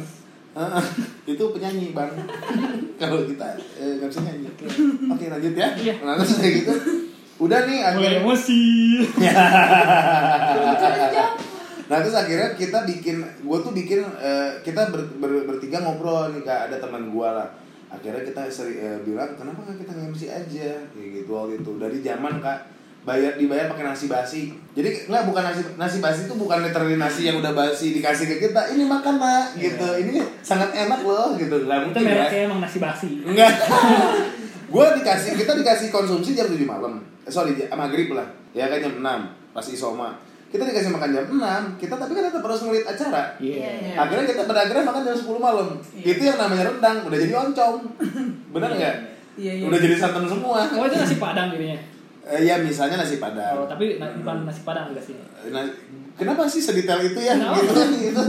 Heeh, 0.54 0.84
itu 1.34 1.44
penyanyi 1.50 1.98
bang. 1.98 2.14
Kalau 3.02 3.26
kita 3.26 3.58
eh, 3.78 3.98
nggak 3.98 4.10
bisa 4.10 4.22
nyanyi. 4.22 4.50
Oke 5.10 5.26
lanjut 5.30 5.54
ya. 5.58 5.68
Iya. 5.74 5.94
nah 6.06 6.14
terus 6.22 6.38
kayak 6.38 6.54
gitu. 6.62 6.74
Udah 7.42 7.66
nih 7.66 7.82
mulai 7.82 7.90
akhirnya 7.90 8.20
emosi. 8.22 8.62
Nah 11.84 12.00
terus 12.00 12.16
akhirnya 12.16 12.56
kita 12.56 12.88
bikin 12.88 13.22
gue 13.44 13.58
tuh 13.60 13.74
bikin 13.76 14.02
eh, 14.18 14.50
kita 14.64 14.88
ber, 14.90 15.04
ber- 15.20 15.46
bertiga 15.46 15.84
ngobrol 15.84 16.32
nih 16.32 16.42
kak. 16.42 16.72
Ada 16.72 16.80
teman 16.80 17.12
gue 17.12 17.28
lah. 17.28 17.54
Akhirnya 17.92 18.24
kita 18.26 18.50
seri, 18.50 18.82
eh, 18.82 18.98
bilang 19.04 19.36
kenapa 19.38 19.62
nggak 19.62 19.86
kita 19.86 19.92
nge-MC 19.94 20.22
aja? 20.32 20.70
Kayak 20.90 21.10
gitu 21.22 21.32
waktu 21.36 21.62
itu. 21.62 21.72
Dari 21.78 21.98
zaman 22.02 22.40
kak 22.40 22.60
bayar 23.04 23.36
dibayar 23.36 23.68
pakai 23.68 23.84
nasi 23.86 24.08
basi 24.08 24.42
jadi 24.72 24.90
nggak 25.06 25.24
bukan 25.28 25.44
nasi 25.44 25.62
nasi 25.76 25.98
basi 26.00 26.24
itu 26.24 26.34
bukan 26.34 26.64
literally 26.64 26.96
nasi 26.96 27.28
yang 27.28 27.36
udah 27.38 27.52
basi 27.52 27.92
dikasih 27.92 28.26
ke 28.26 28.36
kita 28.42 28.72
ini 28.72 28.84
makan 28.84 29.18
nak 29.18 29.52
gitu 29.54 29.88
ini 29.98 30.24
sangat 30.40 30.72
enak 30.72 31.02
loh 31.02 31.36
gitu 31.36 31.52
Iya. 31.58 31.68
lah 31.68 31.78
itu 31.82 32.00
mungkin 32.00 32.08
ya 32.08 32.42
emang 32.44 32.60
nasi 32.60 32.80
basi 32.80 33.10
Enggak. 33.22 33.52
gue 34.74 34.86
dikasih 34.96 35.32
kita 35.36 35.52
dikasih 35.54 35.88
konsumsi 35.90 36.34
jam 36.34 36.48
7 36.48 36.58
malam. 36.64 36.98
Eh, 37.22 37.30
sorry, 37.30 37.54
jam- 37.54 37.70
maghrib 37.72 38.10
lah. 38.10 38.26
Ya 38.52 38.66
kan 38.66 38.82
jam 38.82 38.98
6 38.98 39.06
pas 39.54 39.62
isoma. 39.64 40.18
Kita 40.48 40.64
dikasih 40.64 40.90
makan 40.90 41.10
jam 41.12 41.26
6, 41.28 41.38
kita 41.78 41.94
tapi 41.94 42.12
kan 42.12 42.26
tetap 42.26 42.42
harus 42.42 42.62
ngeliat 42.64 42.86
acara. 42.88 43.38
iya 43.38 43.70
Iya. 43.70 43.94
Akhirnya 43.96 44.26
kita 44.26 44.42
pada 44.44 44.66
akhirnya 44.66 44.82
makan 44.84 45.02
jam 45.04 45.16
10 45.16 45.38
malam. 45.38 45.68
Iya. 45.94 46.06
Itu 46.10 46.22
yang 46.24 46.38
namanya 46.40 46.64
rendang, 46.68 46.98
udah 47.04 47.18
jadi 47.20 47.34
oncom. 47.36 47.74
Bener 48.54 48.70
nggak? 48.72 48.96
Iya, 49.36 49.52
iya. 49.56 49.66
Udah 49.66 49.78
jadi 49.78 49.96
santan 49.96 50.26
semua. 50.26 50.66
oh 50.68 50.84
itu 50.84 50.96
nasi 50.96 51.16
padang 51.18 51.50
jadinya 51.50 51.78
Eh, 52.24 52.42
ya 52.42 52.56
misalnya 52.58 52.96
nasi 52.98 53.20
padang. 53.20 53.56
oh 53.58 53.68
tapi 53.68 54.00
na- 54.00 54.16
bukan 54.16 54.48
nasi 54.48 54.64
padang 54.64 54.90
dikasih 54.90 55.20
Nah, 55.52 55.60
kenapa 56.16 56.48
sih 56.48 56.60
sedetail 56.60 57.04
itu 57.04 57.20
ya? 57.20 57.36
Kenapa? 57.36 57.60
Gitu, 57.60 57.82
gitu. 58.08 58.24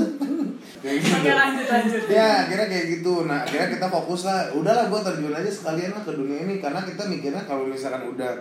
Kayak 0.81 0.97
gitu. 0.99 1.15
Oke 1.17 1.31
lanjut 1.33 1.67
lanjut. 1.67 2.03
Ya 2.09 2.27
akhirnya 2.43 2.67
kayak 2.67 2.87
gitu 2.93 3.15
Nah 3.23 3.41
akhirnya 3.41 3.69
kita 3.71 3.87
fokus 3.89 4.21
lah 4.23 4.51
Udahlah 4.51 4.85
gue 4.87 5.01
terjun 5.01 5.33
aja 5.33 5.49
sekalian 5.49 5.91
lah 5.91 6.03
ke 6.03 6.13
dunia 6.13 6.43
ini 6.43 6.59
Karena 6.59 6.83
kita 6.83 7.07
mikirnya 7.07 7.43
kalau 7.43 7.65
misalkan 7.65 8.05
udah 8.07 8.33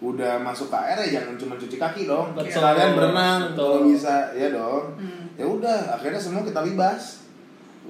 Udah 0.00 0.40
masuk 0.40 0.70
ke 0.70 0.78
air 0.80 0.96
ya 1.02 1.20
jangan 1.20 1.36
cuma 1.36 1.54
cuci 1.56 1.76
kaki 1.76 2.02
dong 2.06 2.32
Betul. 2.32 2.54
Sekalian 2.54 2.90
berenang 2.94 3.40
Betul. 3.50 3.66
kalau 3.66 3.80
bisa 3.84 4.14
Ya 4.32 4.48
dong 4.48 4.84
Hmm. 4.96 5.24
Ya 5.34 5.44
udah 5.44 5.78
akhirnya 5.92 6.16
semua 6.16 6.40
kita 6.40 6.62
libas 6.62 7.26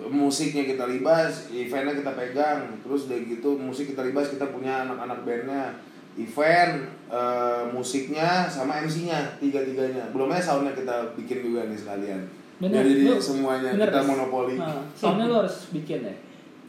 Musiknya 0.00 0.64
kita 0.64 0.84
libas 0.86 1.46
Eventnya 1.48 1.94
kita 1.94 2.12
pegang 2.12 2.60
Terus 2.80 3.06
udah 3.06 3.18
gitu 3.20 3.50
musik 3.54 3.90
kita 3.90 4.02
libas 4.02 4.26
Kita 4.28 4.48
punya 4.48 4.88
anak-anak 4.88 5.22
bandnya 5.22 5.76
Event 6.16 6.72
eh, 7.06 7.62
Musiknya 7.68 8.28
sama 8.46 8.80
MC-nya 8.80 9.18
Tiga-tiganya 9.36 10.10
Belum 10.10 10.26
aja 10.28 10.42
soundnya 10.48 10.72
kita 10.72 10.94
bikin 11.14 11.42
juga 11.42 11.64
nih 11.64 11.76
sekalian 11.76 12.22
Bener, 12.56 12.82
Jadi 12.82 12.92
lu- 13.02 13.16
semuanya 13.16 13.70
bener, 13.72 13.88
kita 13.88 13.98
Res. 13.98 14.06
monopoli 14.06 14.54
Nah, 14.54 14.84
soalnya 14.92 15.24
lu 15.26 15.36
harus 15.38 15.70
bikin 15.70 16.02
ya 16.02 16.14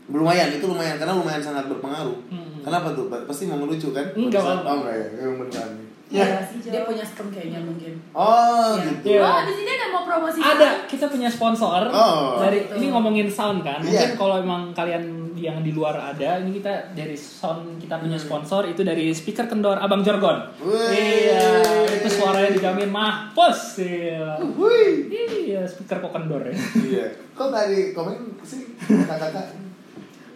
lumayan 0.03 0.51
itu 0.51 0.65
lumayan 0.65 0.97
karena 0.97 1.13
lumayan 1.13 1.39
sangat 1.39 1.67
berpengaruh 1.67 2.17
Hmm. 2.27 2.59
kenapa 2.59 2.91
tuh 2.91 3.07
pasti 3.23 3.45
mau 3.45 3.55
ngelucu 3.57 3.89
kan 3.89 4.03
Enggak, 4.11 4.43
Bang. 4.43 4.59
oh 4.61 4.75
enggak 4.77 4.91
ya 4.93 5.05
emang 5.21 5.37
beneran 5.39 5.71
Iya 6.09 6.25
Jo. 6.57 6.67
Dia 6.67 6.81
punya 6.83 6.99
sistem 7.01 7.27
kayaknya 7.29 7.59
mungkin. 7.61 7.93
oh 8.11 8.75
Iya. 8.75 8.91
gitu 8.91 9.05
Iya. 9.07 9.21
Oh, 9.23 9.39
di 9.41 9.53
sini 9.53 9.71
ada 9.71 9.87
mau 9.87 10.03
promosi. 10.03 10.37
ada 10.37 10.69
kita 10.83 11.05
punya 11.07 11.29
sponsor 11.29 11.87
Oh. 11.87 12.35
dari 12.37 12.59
Gitu. 12.61 12.73
ini 12.75 12.85
ngomongin 12.89 13.27
sound 13.27 13.61
kan 13.61 13.79
Iya. 13.79 13.87
mungkin 14.03 14.11
kalau 14.17 14.35
emang 14.37 14.61
kalian 14.73 15.20
yang 15.33 15.59
di 15.59 15.69
luar 15.69 16.09
ada 16.09 16.37
ini 16.37 16.53
kita 16.53 16.89
dari 16.91 17.13
sound 17.13 17.77
kita 17.77 17.97
punya 17.97 18.13
Hmm. 18.13 18.23
sponsor 18.23 18.65
itu 18.65 18.81
dari 18.81 19.09
speaker 19.09 19.45
kendor 19.45 19.75
abang 19.75 19.99
Jorgon 19.99 20.41
Wih. 20.57 20.89
iya 20.91 21.43
itu 21.87 22.07
suaranya 22.07 22.49
dijamin 22.49 22.87
mahpus 22.87 23.77
iya 23.77 24.35
Wih. 24.39 25.05
iya 25.45 25.59
speaker 25.63 25.99
kok 25.99 26.11
kendor 26.11 26.41
ya 26.41 26.51
iya 26.81 27.05
kok 27.31 27.47
tadi 27.47 27.91
komen 27.91 28.15
sih 28.41 28.63
kakak-kakak 28.79 29.45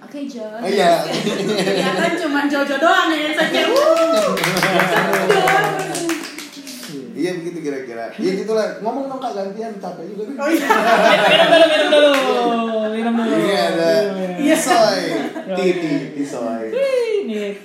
Oke 0.01 0.21
Jo. 0.25 0.45
oh 0.45 0.61
iya 0.63 1.01
Ya 1.65 1.89
kan 1.91 2.13
cuma 2.15 2.45
Jojo 2.45 2.77
doang 2.77 3.09
ya 3.09 3.33
saya. 3.33 3.65
iya 7.25 7.31
begitu 7.41 7.57
kira-kira. 7.59 8.05
Iya 8.13 8.31
gitulah. 8.37 8.67
Ngomong 8.85 9.09
dong 9.09 9.17
kak 9.17 9.33
gantian 9.33 9.73
capek 9.81 10.05
juga. 10.13 10.23
Nih 10.29 10.37
Oh 10.45 10.49
iya. 10.49 10.67
minum 11.25 11.49
dulu 11.49 11.65
minum 11.65 11.89
dulu. 11.89 12.13
Minum 12.93 13.13
dulu. 13.17 13.33
Ini 13.33 13.55
ada 13.57 13.89
Iya. 14.37 14.55
soy 14.55 15.01
titi 15.57 15.93
tisoy. 16.13 16.65
Ini 17.25 17.57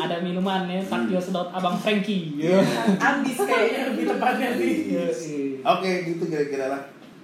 ada 0.00 0.16
minuman 0.24 0.64
ya 0.64 0.80
takjil 0.80 1.20
sedot 1.20 1.52
abang 1.52 1.76
Frankie. 1.76 2.40
Iya. 2.40 2.64
Ambis 2.96 3.36
kayaknya 3.36 3.92
lebih 3.92 4.04
tepatnya 4.08 4.48
sih. 4.56 4.72
Iya, 4.88 5.06
iya. 5.12 5.44
oke 5.62 5.90
gitu 6.08 6.24
kira-kira 6.24 6.72
lah 6.72 6.82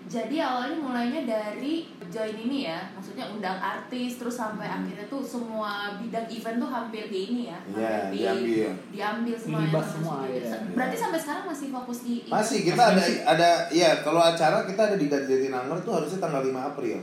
Jadi 0.08 0.40
awalnya 0.40 0.80
mulainya 0.80 1.20
dari 1.22 1.84
join 2.08 2.32
ini 2.34 2.64
ya, 2.64 2.80
maksudnya 2.90 3.28
undang 3.28 3.54
artis 3.54 4.16
terus 4.16 4.32
sampai 4.32 4.64
akhirnya 4.64 5.04
tuh 5.04 5.20
semua 5.20 5.92
bidang 5.94 6.24
event 6.24 6.56
tuh 6.56 6.66
hampir 6.66 7.04
di 7.06 7.18
ini 7.28 7.42
ya, 7.46 7.58
Iya, 7.68 7.88
hampir 8.00 8.08
di- 8.08 8.16
diambil. 8.18 8.68
diambil 8.88 9.36
semuanya. 9.36 9.60
Dilibas 9.62 9.84
termasuk 9.84 9.96
semua, 10.00 10.16
juga. 10.18 10.32
iya. 10.40 10.56
Berarti 10.72 10.96
sampai 10.96 11.18
sekarang 11.20 11.44
masih 11.44 11.68
fokus 11.68 11.98
di 12.00 12.14
ini? 12.18 12.30
masih 12.30 12.58
kita 12.64 12.82
ada 12.88 13.02
ada 13.26 13.50
iya 13.68 13.90
kalau 14.00 14.20
acara 14.20 14.64
kita 14.64 14.80
ada 14.82 14.96
di 14.96 15.06
Jatinangor 15.06 15.78
tuh 15.84 15.92
harusnya 15.94 16.18
tanggal 16.18 16.40
5 16.40 16.56
April 16.72 16.98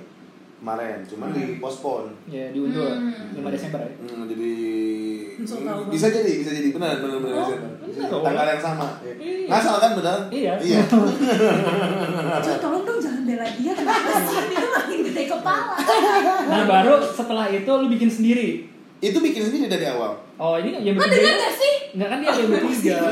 kemarin 0.58 0.98
cuman 1.04 1.28
Hmm. 1.28 1.38
di 1.38 1.58
postpone 1.58 2.10
ya 2.26 2.50
diundur 2.50 2.90
Hmm. 2.90 3.38
5 3.38 3.50
Desember 3.50 3.80
ya 3.80 3.92
Hmm, 3.98 4.24
jadi 4.26 4.52
banget. 5.38 5.86
bisa 5.90 6.08
jadi 6.10 6.32
bisa 6.38 6.52
jadi 6.52 6.70
benar 6.72 6.98
benar 6.98 7.18
benar 7.20 7.38
Oh, 7.38 7.48
benar. 7.52 8.22
tanggal 8.24 8.46
yang 8.48 8.62
sama 8.64 8.88
Iya. 9.04 9.46
ngasal 9.46 9.76
kan 9.78 9.92
benar 9.94 10.18
Iya. 10.30 10.54
iya 10.58 10.80
Jo 12.42 12.54
tolong 12.58 12.84
dong 12.84 13.00
jangan 13.00 13.24
bela 13.24 13.46
dia 13.46 13.72
kenapa 13.74 14.12
sih? 14.22 14.38
itu 14.48 14.68
makin 14.70 15.00
gede 15.04 15.24
kepala. 15.28 15.76
Nah 16.46 16.62
baru 16.66 16.94
setelah 17.04 17.46
itu 17.48 17.68
lu 17.70 17.88
bikin 17.88 18.10
sendiri. 18.10 18.50
itu 18.98 19.18
bikin 19.20 19.44
sendiri 19.44 19.68
dari 19.68 19.86
awal 19.88 20.18
Oh 20.36 20.56
ini 20.56 20.72
yang 20.78 20.96
bertiga. 20.96 21.20
denger 21.22 21.36
gak 21.38 21.54
sih? 21.54 21.74
Enggak 21.94 22.10
kan 22.10 22.18
dia 22.18 22.32
yang 22.34 22.50
bertiga. 22.50 22.96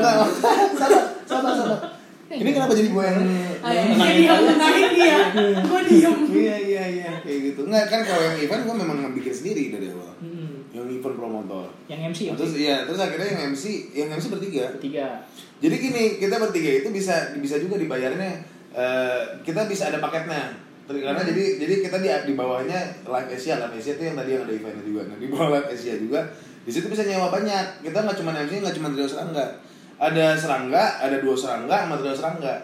Sabar 0.74 1.02
sabar 1.24 1.52
sabar 1.54 1.78
ini 2.26 2.50
kenapa 2.50 2.72
jadi 2.72 2.88
gue 2.88 3.04
yang 3.04 3.18
yang 3.62 3.86
dia 3.90 4.12
diam 4.16 4.38
tenangin 4.44 4.88
dia. 4.90 5.18
Gue 5.68 5.80
diem. 5.84 6.16
iya 6.30 6.56
iya 6.58 6.84
iya 6.90 7.12
kayak 7.20 7.38
gitu 7.48 7.60
nggak 7.64 7.84
kan 7.86 8.00
kalau 8.02 8.22
yang 8.22 8.36
event 8.38 8.62
gue 8.62 8.74
memang 8.76 8.96
bikin 9.12 9.32
sendiri 9.32 9.62
dari 9.70 9.86
awal 9.88 10.12
Hmm. 10.16 10.64
yang 10.72 10.88
event 10.88 11.14
promotor 11.14 11.68
Yang 11.84 12.00
MC 12.08 12.20
Nah, 12.26 12.36
terus 12.36 12.52
iya 12.56 12.76
terus 12.82 12.96
akhirnya 12.96 13.28
yang 13.28 13.52
MC 13.52 13.64
yang 13.92 14.08
MC 14.10 14.26
bertiga 14.30 14.72
bertiga. 14.72 15.06
Jadi 15.54 15.74
gini, 15.78 16.02
kita 16.18 16.36
bertiga 16.38 16.70
itu 16.74 16.88
bisa 16.90 17.14
bisa 17.36 17.56
juga 17.56 17.76
dibayarnya 17.76 18.30
eh, 18.72 19.20
kita 19.40 19.64
bisa 19.64 19.88
ada 19.88 19.98
paketnya. 19.98 20.56
Karena 20.84 21.16
Hmm. 21.16 21.28
jadi 21.28 21.44
jadi 21.58 21.74
kita 21.80 21.96
di 21.98 22.08
di 22.08 22.32
bawahnya 22.34 22.76
Live 23.02 23.30
Asia, 23.30 23.56
Live 23.58 23.72
Asia 23.74 23.94
itu 23.94 24.02
yang 24.02 24.12
tadi 24.14 24.30
yang 24.32 24.42
ada 24.42 24.52
eventnya 24.52 24.82
juga. 24.82 25.00
Nah, 25.06 25.16
di 25.16 25.26
bawah 25.26 25.48
Live 25.50 25.68
Asia 25.70 25.94
juga 25.94 26.20
di 26.60 26.70
situ 26.70 26.86
bisa 26.86 27.04
nyewa 27.04 27.28
banyak. 27.28 27.64
Kita 27.80 27.98
nggak 27.98 28.16
cuma 28.18 28.30
MC, 28.34 28.52
nggak 28.58 28.74
cuma 28.74 28.88
trio 28.90 29.06
serangga. 29.06 29.46
Ada 30.04 30.36
serangga, 30.36 31.00
ada 31.00 31.16
dua 31.16 31.32
serangga 31.32 31.76
sama 31.80 31.96
trio 31.96 32.12
serangga. 32.12 32.54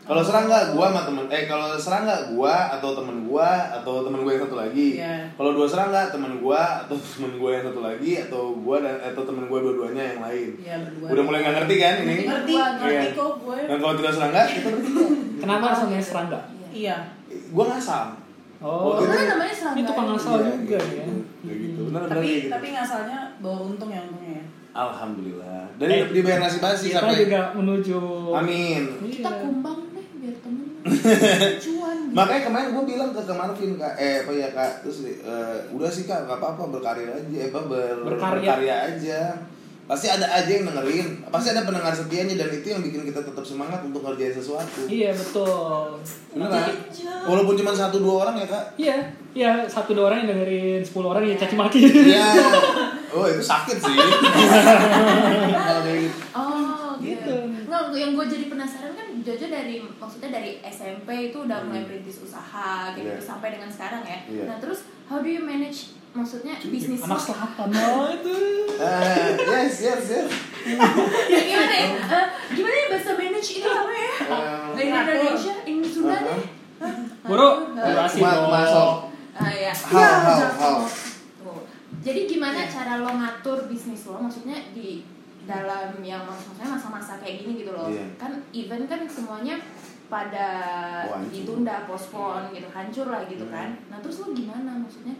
Kalau 0.00 0.22
serangga 0.22 0.70
gua 0.70 0.90
sama 0.90 1.02
temen 1.04 1.26
eh 1.28 1.44
kalau 1.44 1.74
serangga 1.76 2.30
gua 2.30 2.54
atau 2.72 2.94
temen 2.94 3.22
gua 3.22 3.46
atau 3.70 4.02
temen 4.02 4.22
gua 4.22 4.32
yang 4.32 4.42
satu 4.42 4.56
lagi. 4.56 4.86
Iya. 4.96 5.14
Kalau 5.34 5.50
dua 5.52 5.66
serangga 5.66 6.10
temen 6.10 6.38
gua 6.38 6.60
atau 6.82 6.94
temen 7.14 7.32
gua 7.36 7.50
yang 7.52 7.64
satu 7.64 7.80
lagi 7.80 8.12
atau 8.20 8.42
gua 8.56 8.76
dan 8.80 8.96
atau 9.00 9.22
temen 9.22 9.44
gua 9.46 9.58
dua-duanya 9.60 10.02
yang 10.08 10.20
lain. 10.20 10.48
Iya 10.56 10.74
berdua. 10.80 11.06
Udah 11.10 11.22
mulai 11.24 11.38
nggak 11.40 11.54
ngerti 11.58 11.74
kan 11.76 11.94
ini? 12.00 12.16
Ngerti, 12.24 12.54
ngerti 12.54 12.86
Iya. 12.90 13.02
kok 13.14 13.32
gue. 13.40 13.58
Dan 13.66 13.76
kalau 13.78 13.94
tidak 13.94 14.12
serangga, 14.12 14.40
kita. 14.46 14.70
Kenapa 15.38 15.62
harus 15.66 15.80
namanya 15.84 16.02
serangga? 16.02 16.40
Iya. 16.70 16.96
Gua 17.50 17.64
ngasal. 17.68 18.04
Oh, 18.60 18.92
itu- 18.94 19.08
Karena 19.08 19.24
namanya 19.30 19.54
serangga. 19.54 19.78
Ini 19.78 19.82
tukang 19.86 20.06
ngasal 20.06 20.32
Iya, 20.36 20.50
juga 20.52 20.78
gitu. 20.80 20.96
ya. 20.98 21.06
Gitu. 21.40 21.80
Benar 21.86 22.00
benar 22.02 22.12
Tapi 22.12 22.28
gitu. 22.30 22.48
tapi 22.50 22.66
ngasalnya 22.70 23.18
bawa 23.38 23.58
untung 23.64 23.88
ya 23.88 24.00
untungnya 24.02 24.19
ya. 24.19 24.19
Alhamdulillah. 24.82 25.60
Dan 25.76 25.86
Eh, 25.88 26.02
dibayar 26.10 26.40
nasi 26.40 26.58
basi 26.58 26.88
Kita 26.88 27.00
sampai. 27.02 27.20
juga 27.20 27.40
menuju. 27.52 27.98
Amin. 28.32 28.82
Kita 29.02 29.28
Iya. 29.28 29.40
kumbang 29.40 29.78
deh 29.90 30.06
biar 30.16 30.34
temen 30.38 30.66
cuan. 31.64 31.98
Makanya 32.10 32.42
kemarin 32.42 32.68
gue 32.70 32.84
bilang 32.86 33.10
ke, 33.10 33.20
ke 33.20 33.34
Marvin 33.34 33.72
kak, 33.76 33.94
eh 33.96 34.16
apa 34.20 34.32
ya 34.32 34.48
kak, 34.50 34.70
terus 34.80 34.98
eh, 35.04 35.56
udah 35.70 35.88
sih 35.88 36.04
kak, 36.04 36.24
nggak 36.24 36.36
apa-apa 36.36 36.62
berkarir 36.70 37.08
aja, 37.08 37.36
eh, 37.38 37.48
apa 37.48 37.60
ber, 37.62 37.96
Berkarya. 38.06 38.48
berkarya 38.50 38.74
aja. 38.88 39.20
Pasti 39.84 40.06
ada 40.06 40.22
aja 40.22 40.46
yang 40.48 40.64
dengerin, 40.64 41.18
pasti 41.26 41.50
ada 41.50 41.66
pendengar 41.66 41.90
setianya 41.90 42.38
dan 42.38 42.46
itu 42.52 42.62
yang 42.64 42.78
bikin 42.78 43.02
kita 43.04 43.20
tetap 43.20 43.42
semangat 43.42 43.82
untuk 43.82 44.00
ngerjain 44.00 44.30
sesuatu. 44.32 44.86
Iya 44.86 45.10
betul. 45.10 45.98
Beneran? 46.30 46.70
Walaupun 47.26 47.54
cuma 47.56 47.74
satu 47.74 47.98
dua 47.98 48.14
orang 48.22 48.38
ya 48.38 48.46
kak. 48.46 48.64
Iya, 48.76 48.96
iya 49.32 49.50
satu 49.66 49.90
dua 49.90 50.08
orang 50.08 50.22
yang 50.22 50.30
dengerin, 50.32 50.80
sepuluh 50.80 51.10
orang 51.10 51.26
yang 51.26 51.34
caci 51.36 51.54
maki. 51.54 51.80
Iya. 52.06 52.22
Oh 53.10 53.24
itu 53.24 53.40
sakit 53.40 53.76
sih. 53.76 53.96
Kalau 55.52 55.80
kayak 55.80 56.00
gitu. 56.02 56.18
Oh, 56.32 56.94
Gitu. 56.96 57.16
gitu. 57.16 57.34
Nggak, 57.64 57.82
yang 57.92 58.12
gue 58.12 58.26
jadi 58.28 58.44
penasaran 58.46 58.92
kan 58.92 59.06
Jojo 59.20 59.46
dari 59.46 59.74
maksudnya 59.90 60.30
dari 60.30 60.60
SMP 60.62 61.08
itu 61.28 61.38
udah 61.40 61.58
mulai 61.62 61.80
Hmm. 61.80 61.88
merintis 61.88 62.20
usaha 62.20 62.70
gitu 62.92 63.08
Iya. 63.10 63.20
sampai 63.20 63.48
dengan 63.50 63.68
sekarang 63.68 64.02
ya. 64.02 64.18
Iya. 64.26 64.44
Nah, 64.46 64.56
terus 64.58 64.80
how 65.06 65.18
do 65.18 65.26
you 65.26 65.40
manage 65.40 65.90
maksudnya 66.10 66.58
bisnis 66.60 67.00
Anak 67.00 67.18
selatan 67.18 67.68
oh 67.70 68.10
itu. 68.10 68.36
Eh, 68.74 69.26
yes 69.40 69.74
yes 69.80 70.02
yes. 70.08 70.28
Ya, 71.30 71.40
gimana 71.40 71.74
ya? 71.74 71.88
Eh, 71.96 72.26
gimana 72.52 72.76
ya 72.76 72.86
bahasa 72.90 73.10
manage 73.14 73.50
ini 73.54 73.64
apa 73.64 73.92
ya? 73.92 74.14
In 74.76 74.88
Indonesia, 74.90 75.54
in 75.64 75.78
Sunda 75.80 76.18
deh. 76.20 76.40
Buru, 77.22 77.48
durasi 77.72 78.18
Ma- 78.18 78.34
dong. 78.34 78.50
masuk. 78.50 78.90
Ah, 79.32 79.48
Ya, 79.48 79.72
hal, 79.72 80.36
jatuh. 80.36 80.52
hal. 80.58 80.76
Jadi 82.00 82.20
gimana 82.26 82.64
Iya. 82.64 82.70
cara 82.70 82.92
lo 82.98 83.12
ngatur 83.12 83.68
bisnis 83.68 84.08
lo? 84.08 84.16
Maksudnya 84.18 84.56
di 84.72 85.04
dalam 85.44 86.00
yang 86.00 86.24
maksudnya 86.24 86.68
masa-masa 86.68 87.16
kayak 87.16 87.44
gini 87.44 87.60
gitu 87.60 87.72
loh. 87.72 87.88
Iya. 87.88 88.04
Kan 88.16 88.40
event 88.52 88.84
kan 88.86 89.00
semuanya 89.04 89.60
pada 90.08 90.48
Oh, 91.06 91.22
ditunda, 91.28 91.86
postpone 91.86 92.50
gitu, 92.50 92.66
hancur 92.68 93.06
lah 93.06 93.22
gitu 93.24 93.44
Hmm. 93.44 93.52
kan. 93.52 93.68
Nah 93.88 93.98
terus 94.00 94.18
lo 94.18 94.32
gimana 94.32 94.80
maksudnya 94.80 95.14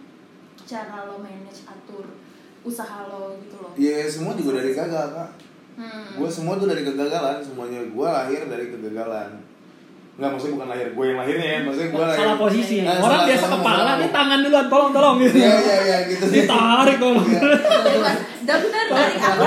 cara 0.61 1.05
lo 1.05 1.19
manage 1.19 1.63
atur 1.65 2.07
usaha 2.61 3.07
lo 3.07 3.37
gitu 3.39 3.57
loh? 3.61 3.73
Ya 3.77 4.05
semua 4.05 4.35
juga 4.35 4.59
dari 4.59 4.73
gagal 4.73 5.07
kak. 5.13 5.31
Hmm. 5.79 6.19
Gue 6.19 6.29
semua 6.29 6.57
tuh 6.57 6.69
dari 6.69 6.83
kegagalan, 6.83 7.41
semuanya 7.41 7.81
gue 7.83 8.09
lahir 8.09 8.41
dari 8.45 8.67
kegagalan. 8.69 9.31
Nggak 10.21 10.31
maksudnya 10.31 10.55
bukan 10.55 10.69
lahir 10.69 10.89
gue 10.91 11.05
yang 11.07 11.19
lahirnya 11.19 11.49
ya, 11.49 11.59
maksudnya 11.65 11.89
gue 11.89 12.03
lahir. 12.03 12.19
salah 12.21 12.37
posisi 12.37 12.75
Eh, 12.77 12.85
orang 12.85 13.01
salah- 13.01 13.25
biasa 13.25 13.41
salah 13.43 13.57
kepala 13.57 13.91
nih 13.97 14.09
tangan 14.11 14.39
duluan 14.39 14.67
tolong 14.69 14.91
tolong 14.93 15.17
gitu 15.19 15.37
Iya 15.39 15.55
iya 15.59 15.77
iya 15.81 15.99
gitu. 16.07 16.25
ditarik 16.29 16.97
tolong 16.99 17.25
Iya. 17.25 17.41
Dokter 18.43 18.85
tarik 18.87 19.17
aku. 19.19 19.43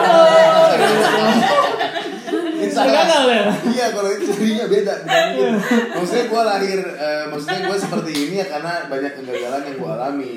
Ini 2.34 2.66
Udah 2.66 2.86
gagal 2.88 3.24
ya 3.28 3.42
Iya 3.68 3.86
kalau 3.92 4.10
itu 4.10 4.24
jadinya 4.28 4.66
beda 4.66 4.94
bukan. 4.98 5.54
Maksudnya 5.94 6.26
gue 6.26 6.42
lahir, 6.44 6.80
eh, 6.82 7.24
maksudnya 7.28 7.60
gue 7.64 7.78
seperti 7.78 8.12
ini 8.16 8.36
ya 8.36 8.48
karena 8.48 8.74
banyak 8.88 9.12
kegagalan 9.14 9.62
yang 9.64 9.76
gue 9.76 9.90
alami. 9.92 10.34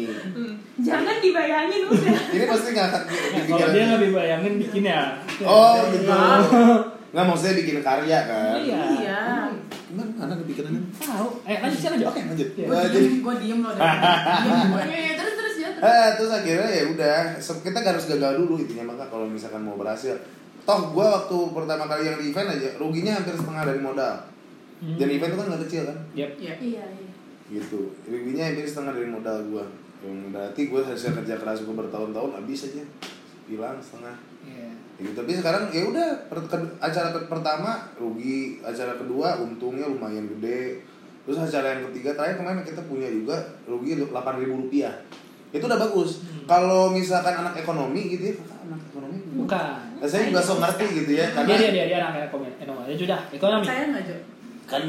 Jangan 0.76 1.16
dibayangin 1.18 1.80
udah. 1.86 2.14
Ini 2.28 2.44
pasti 2.44 2.68
ngangkat 2.70 3.02
kalau 3.08 3.68
dia 3.70 3.84
nggak 3.86 4.02
dibayangin 4.02 4.52
bikinnya 4.58 5.00
Oh 5.40 5.80
gitu. 5.88 6.12
Nggak 7.08 7.24
maksudnya 7.24 7.54
bikin 7.56 7.78
karya 7.80 8.18
kan? 8.26 8.52
iya 8.58 8.82
Iya. 9.96 10.04
Gimana? 10.04 10.20
Mana 10.20 10.34
kepikirannya? 10.44 10.82
tahu 10.94 11.28
eh 11.42 11.56
lanjut 11.58 11.78
sih 11.80 11.88
lanjut 11.88 12.06
Oke 12.06 12.20
lanjut. 12.22 12.48
Iya. 12.52 12.66
Jadi 12.86 13.08
Gue 13.18 13.34
diem 13.40 13.60
loh. 13.60 13.72
Diem 13.72 14.60
gue. 14.76 14.82
Iya, 14.86 15.12
terus 15.16 15.34
terus 15.34 15.54
ya 15.56 15.68
terus. 15.72 15.82
Eh, 15.88 16.08
terus 16.14 16.30
akhirnya 16.30 16.68
ya 16.70 16.84
udah, 16.92 17.16
kita 17.40 17.78
harus 17.80 18.04
gagal 18.06 18.32
dulu 18.36 18.54
intinya 18.60 18.84
maka 18.92 19.04
kalau 19.08 19.24
misalkan 19.24 19.64
mau 19.64 19.74
berhasil. 19.74 20.14
Toh 20.62 20.80
gue 20.90 21.06
waktu 21.06 21.36
pertama 21.54 21.86
kali 21.86 22.02
yang 22.04 22.18
di 22.18 22.34
event 22.34 22.48
aja 22.50 22.68
ruginya 22.76 23.12
hampir 23.16 23.34
setengah 23.34 23.62
dari 23.64 23.80
modal. 23.80 24.14
Hmm. 24.76 24.96
Dan 25.00 25.08
event 25.08 25.32
itu 25.32 25.38
kan 25.40 25.46
nggak 25.48 25.62
kecil 25.64 25.82
kan, 25.88 25.98
Yep. 26.12 26.30
Iya. 26.36 26.54
Iya 26.60 26.84
iya. 26.84 27.10
gitu. 27.48 27.80
Ruginya 28.04 28.44
hampir 28.44 28.66
setengah 28.66 28.92
dari 28.92 29.08
modal 29.08 29.36
gue. 29.46 29.64
Yang 30.04 30.16
berarti 30.28 30.60
gue 30.68 30.80
hasil 30.84 31.10
kerja 31.16 31.34
keras 31.40 31.64
gue 31.64 31.72
bertahun-tahun 31.72 32.30
habis 32.36 32.68
aja, 32.68 32.84
hilang 33.46 33.78
setengah. 33.78 34.16
Iya. 34.42 34.70
Ya 34.96 35.00
gitu. 35.02 35.16
Tapi 35.16 35.30
sekarang 35.34 35.62
ya 35.70 35.82
udah 35.84 36.08
per- 36.26 36.46
ke- 36.46 36.74
acara 36.78 37.08
ke- 37.10 37.26
pertama 37.26 37.70
rugi, 37.94 38.58
acara 38.60 38.94
kedua 38.94 39.38
untungnya 39.38 39.86
lumayan 39.86 40.26
gede. 40.28 40.82
Terus 41.22 41.42
acara 41.42 41.74
yang 41.74 41.82
ketiga 41.90 42.14
terakhir 42.14 42.38
kemarin 42.38 42.62
kita 42.62 42.82
punya 42.84 43.10
juga 43.10 43.34
rugi 43.64 43.98
8.000 43.98 44.14
rupiah. 44.56 44.94
Itu 45.50 45.64
udah 45.64 45.78
bagus. 45.80 46.22
Hmm. 46.22 46.46
Kalau 46.46 46.90
misalkan 46.90 47.34
anak 47.36 47.54
ekonomi 47.56 48.00
gitu 48.08 48.30
ya, 48.30 48.34
kakak 48.36 48.58
anak 48.66 48.80
ekonomi. 48.86 49.18
bukan 49.36 49.78
Nah, 49.96 50.04
saya 50.04 50.28
juga 50.28 50.40
sok 50.40 50.58
ngerti 50.60 50.84
gitu 50.94 51.10
ya, 51.16 51.24
dia 51.24 51.34
karena 51.34 51.56
dia 51.56 51.70
dia 51.72 51.84
dia 51.88 51.98
anak 51.98 52.28
ekonomi 52.28 52.52
ekonomi 52.54 52.84
ya 52.86 52.96
sudah 53.00 53.20
ekonomi 53.32 53.64
Saya 53.64 53.82
nggak 53.88 54.02
Jo. 54.04 54.16
kan 54.66 54.82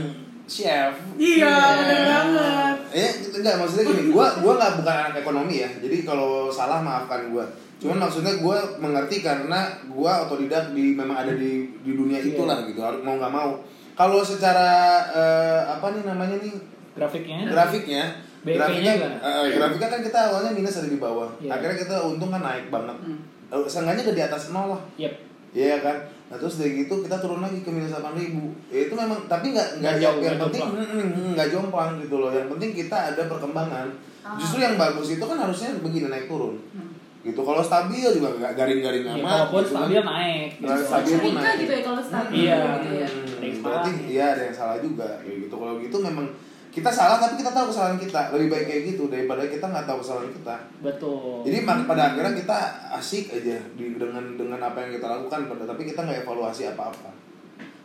chef. 0.47 0.93
Iya, 1.15 1.53
bener 1.79 2.01
banget. 2.05 2.77
Eh, 2.91 3.11
enggak 3.33 3.55
maksudnya 3.55 3.83
gini, 3.85 4.01
gua 4.09 4.27
gua 4.39 4.53
nggak 4.55 4.73
bukan 4.79 4.95
anak 4.97 5.15
ekonomi 5.17 5.55
ya. 5.59 5.69
Jadi 5.77 5.97
kalau 6.03 6.47
salah 6.47 6.79
maafkan 6.79 7.31
gua. 7.31 7.43
Cuman 7.77 7.97
maksudnya 8.01 8.33
gua 8.41 8.57
mengerti 8.81 9.21
karena 9.21 9.69
gua 9.89 10.25
otodidak 10.25 10.73
di 10.73 10.97
memang 10.97 11.13
ada 11.25 11.33
di 11.33 11.69
di 11.85 11.91
dunia 11.93 12.17
Iya. 12.17 12.33
itulah 12.33 12.65
gitu. 12.65 12.81
Harus 12.81 13.01
mau 13.05 13.15
nggak 13.15 13.33
mau. 13.33 13.61
Kalau 13.93 14.21
secara 14.21 14.69
eh, 15.13 15.61
apa 15.65 15.93
nih 15.93 16.03
namanya 16.05 16.37
nih 16.41 16.53
grafiknya 16.97 17.45
grafiknya 17.45 18.03
grafiknya 18.41 18.93
eh, 19.21 19.53
grafiknya 19.53 19.89
kan 19.89 20.01
kita 20.01 20.19
awalnya 20.33 20.51
minus 20.53 20.81
ada 20.81 20.89
di 20.89 20.97
bawah. 20.97 21.29
Iya. 21.37 21.53
Akhirnya 21.53 21.77
kita 21.77 21.95
untung 22.01 22.33
kan 22.33 22.41
naik 22.41 22.73
banget. 22.73 22.97
Hmm. 23.05 23.19
Eh, 23.53 23.67
Seenggaknya 23.69 24.05
udah 24.09 24.15
di 24.17 24.23
atas 24.25 24.43
nol 24.49 24.67
lah. 24.73 24.81
yep 24.97 25.13
Iya 25.55 25.81
kan. 25.81 25.97
Nah 26.27 26.35
terus 26.35 26.59
dari 26.59 26.83
gitu 26.83 27.01
kita 27.01 27.17
turun 27.23 27.39
lagi 27.39 27.63
ke 27.63 27.69
minus 27.71 27.89
delapan 27.95 28.13
ribu. 28.19 28.51
Ya 28.67 28.85
itu 28.85 28.93
memang 28.93 29.25
tapi 29.25 29.55
nggak 29.55 29.79
nggak 29.79 29.95
jauh. 29.97 30.19
Yang 30.21 30.37
penting 30.49 30.63
mm, 30.69 30.87
mm, 30.91 31.29
nggak 31.33 31.49
jomplang 31.49 31.91
gitu 32.03 32.15
loh. 32.19 32.29
Yang 32.29 32.47
penting 32.53 32.69
kita 32.75 32.97
ada 33.15 33.21
perkembangan. 33.25 33.87
Ah. 34.21 34.35
Justru 34.35 34.59
yang 34.59 34.75
bagus 34.75 35.07
itu 35.15 35.23
kan 35.23 35.37
harusnya 35.39 35.73
begini 35.79 36.11
naik 36.11 36.27
turun. 36.27 36.59
Hmm. 36.75 36.86
Gitu. 37.27 37.35
Kalau 37.37 37.59
stabil 37.59 38.07
juga 38.07 38.29
nggak 38.33 38.53
garing-garing 38.55 39.03
ya, 39.03 39.13
amat. 39.13 39.27
walaupun 39.27 39.59
gitu 39.59 39.67
kan. 39.67 39.79
stabil 39.83 40.01
naik 40.01 40.49
Nah, 40.57 40.77
stabil 40.79 41.15
pun 41.19 41.31
naik. 41.35 41.55
gitu 41.59 41.71
ya 41.71 41.81
kalau 41.83 42.01
stabil 42.01 42.39
Iya. 42.39 42.57
gitu 42.79 42.89
ya. 42.95 43.07
Hmm, 43.07 43.55
berarti 43.59 43.91
iya 44.07 44.25
ada 44.31 44.41
yang 44.43 44.55
salah 44.55 44.77
juga 44.79 45.07
kayak 45.19 45.37
gitu. 45.43 45.53
Kalau 45.53 45.73
gitu 45.77 45.97
memang 45.99 46.27
kita 46.69 46.89
salah 46.89 47.17
tapi 47.17 47.33
kita 47.35 47.51
tahu 47.51 47.65
kesalahan 47.67 47.97
kita. 47.97 48.21
Lebih 48.31 48.47
baik 48.47 48.65
kayak 48.65 48.83
gitu 48.87 49.03
daripada 49.07 49.43
kita 49.45 49.65
nggak 49.65 49.85
tahu 49.85 49.97
kesalahan 49.99 50.31
kita. 50.31 50.55
betul 50.79 51.41
Jadi 51.43 51.57
pada 51.65 52.01
akhirnya 52.07 52.33
kita 52.33 52.57
asik 52.93 53.25
aja 53.33 53.57
di, 53.73 53.85
dengan 53.93 54.23
dengan 54.33 54.59
apa 54.61 54.77
yang 54.79 54.91
kita 54.93 55.07
lakukan, 55.09 55.39
pada 55.47 55.63
tapi 55.65 55.81
kita 55.83 55.99
nggak 56.01 56.23
evaluasi 56.23 56.69
apa-apa. 56.69 57.11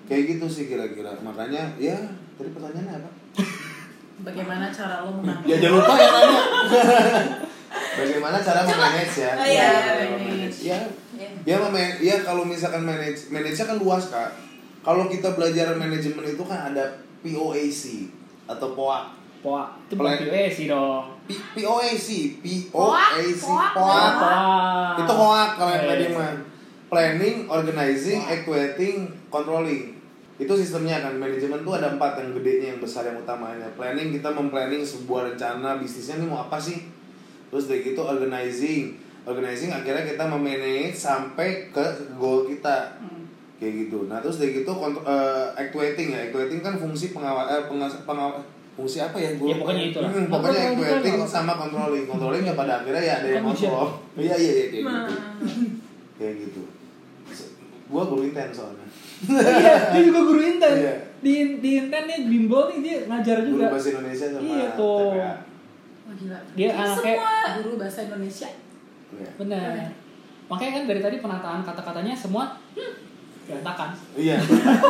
Kayak 0.04 0.36
gitu 0.36 0.46
sih 0.46 0.64
kira-kira. 0.66 1.18
Makanya 1.18 1.72
ya 1.76 1.96
tadi 2.36 2.52
pertanyaannya 2.52 2.94
apa? 2.94 3.10
Bagaimana 4.22 4.70
cara 4.70 5.02
lo 5.02 5.10
menangani? 5.14 5.48
Ya 5.50 5.56
jangan 5.58 5.76
lupa 5.78 5.94
ya 5.96 6.08
nanya. 6.08 6.42
Bagaimana 7.94 8.36
cara 8.38 8.60
memanage 8.62 9.16
ya? 9.18 9.32
Oh, 9.32 9.44
iya, 9.44 9.68
Ya, 10.00 10.16
manage. 10.16 10.58
Ya, 10.62 10.78
Iya. 11.12 11.28
ya, 11.44 11.56
meman- 11.58 11.98
ya 11.98 12.16
kalau 12.20 12.42
misalkan 12.42 12.82
manage, 12.82 13.28
manage 13.28 13.58
kan 13.58 13.76
luas 13.76 14.08
kak. 14.08 14.32
Kalau 14.80 15.06
kita 15.06 15.32
belajar 15.32 15.74
manajemen 15.74 16.24
itu 16.26 16.42
kan 16.42 16.72
ada 16.72 16.84
POAC 17.20 17.82
atau 18.44 18.68
POA. 18.72 19.00
poa 19.42 19.74
itu 19.82 19.98
Plan- 19.98 20.14
bukan 20.14 20.46
sih 20.48 20.66
dong 20.66 21.02
P- 21.24 21.34
POAC, 21.56 22.06
POAC, 22.38 22.70
Poa, 22.70 23.74
POA. 23.74 24.06
poa 24.14 24.38
Itu 24.96 25.12
hoak 25.12 25.50
kalau 25.58 25.72
yang 25.72 25.82
Iya, 25.82 25.90
tadi 25.90 26.04
iya. 26.04 26.14
mah. 26.14 26.32
Planning, 26.86 27.36
organizing, 27.48 28.20
actuating, 28.22 28.96
controlling. 29.26 29.98
Itu 30.36 30.52
sistemnya 30.52 31.00
kan. 31.00 31.16
Manajemen 31.16 31.58
tuh 31.58 31.74
ada 31.74 31.90
empat 31.90 32.20
yang 32.20 32.30
gedenya, 32.32 32.66
yang 32.68 32.80
besar, 32.80 33.02
yang 33.02 33.16
utamanya. 33.16 33.66
Planning 33.74 34.12
kita 34.12 34.28
memplanning 34.28 34.84
sebuah 34.84 35.32
rencana 35.32 35.74
bisnisnya 35.76 36.20
ini 36.20 36.28
mau 36.28 36.44
apa 36.44 36.54
sih. 36.54 36.91
Terus 37.52 37.68
dari 37.68 37.84
gitu 37.84 38.00
organizing. 38.00 38.96
Organizing 39.22 39.70
akhirnya 39.70 40.02
kita 40.04 40.24
memanage 40.24 40.96
sampai 40.96 41.68
ke 41.68 41.84
goal 42.16 42.42
kita. 42.44 42.96
Hmm. 42.96 43.28
Kayak 43.54 43.86
gitu. 43.86 44.08
Nah 44.08 44.18
terus 44.18 44.36
dari 44.36 44.56
gitu 44.56 44.72
kont- 44.72 44.98
eh, 44.98 45.46
actuating 45.54 46.08
ya. 46.10 46.20
Actuating 46.24 46.58
kan 46.58 46.74
fungsi 46.74 47.12
pengawal, 47.12 47.46
eh, 47.46 47.62
pengas- 47.62 48.02
pengawal 48.02 48.40
fungsi 48.72 48.98
apa 48.98 49.14
ya? 49.14 49.36
Gua 49.36 49.46
Ya, 49.46 49.56
pokoknya 49.58 49.82
itulah. 49.86 50.08
Hmm, 50.08 50.18
Nah, 50.18 50.30
pokoknya 50.32 50.56
kalau 50.56 50.72
gitu 50.72 50.82
actuating 50.82 51.14
kan- 51.14 51.28
sama 51.30 51.52
controlling. 51.54 52.04
Controlling 52.04 52.42
ya 52.42 52.54
pada 52.56 52.72
akhirnya 52.80 53.02
ya 53.02 53.14
ada 53.14 53.28
yang 53.28 53.36
Kan 53.38 53.46
kontrol. 53.46 53.88
Iya 54.16 54.34
iya 54.34 54.50
iya 54.50 54.66
kayak 54.66 54.82
Nah. 54.82 54.96
gitu. 55.04 55.14
Kayak 56.16 56.34
gitu. 56.40 56.62
Gua 57.86 58.02
guru 58.02 58.22
inten 58.24 58.48
soalnya. 58.48 58.86
iya 59.22 59.76
dia 59.92 60.02
juga 60.02 60.20
guru 60.24 60.40
inten 60.40 60.72
Iya. 60.74 60.94
di 61.20 61.32
di 61.60 61.70
inten 61.78 62.02
nih 62.02 62.18
bimbel 62.26 62.62
nih 62.66 62.78
dia 62.80 62.96
ngajar 63.06 63.36
Guru 63.38 63.50
juga 63.54 63.64
bahasa 63.70 63.88
Indonesia 63.92 64.26
sama 64.26 64.42
Iya, 64.42 64.66
tuh. 64.74 64.98
TPA. 65.12 65.32
Oh, 66.12 66.14
gila. 66.14 66.38
dia 66.52 66.68
anaknya 66.70 67.14
Semua 67.16 67.56
Guru 67.56 67.72
bahasa 67.76 68.00
Indonesia. 68.04 68.48
Iya. 69.10 69.28
benar 69.34 69.88
makanya 70.44 70.72
kan 70.74 70.84
dari 70.86 71.00
tadi 71.00 71.16
penataan 71.18 71.60
kata-katanya 71.62 72.12
semua 72.12 72.44
hmm, 72.72 72.92
berantakan 73.46 73.88
Iya. 74.14 74.36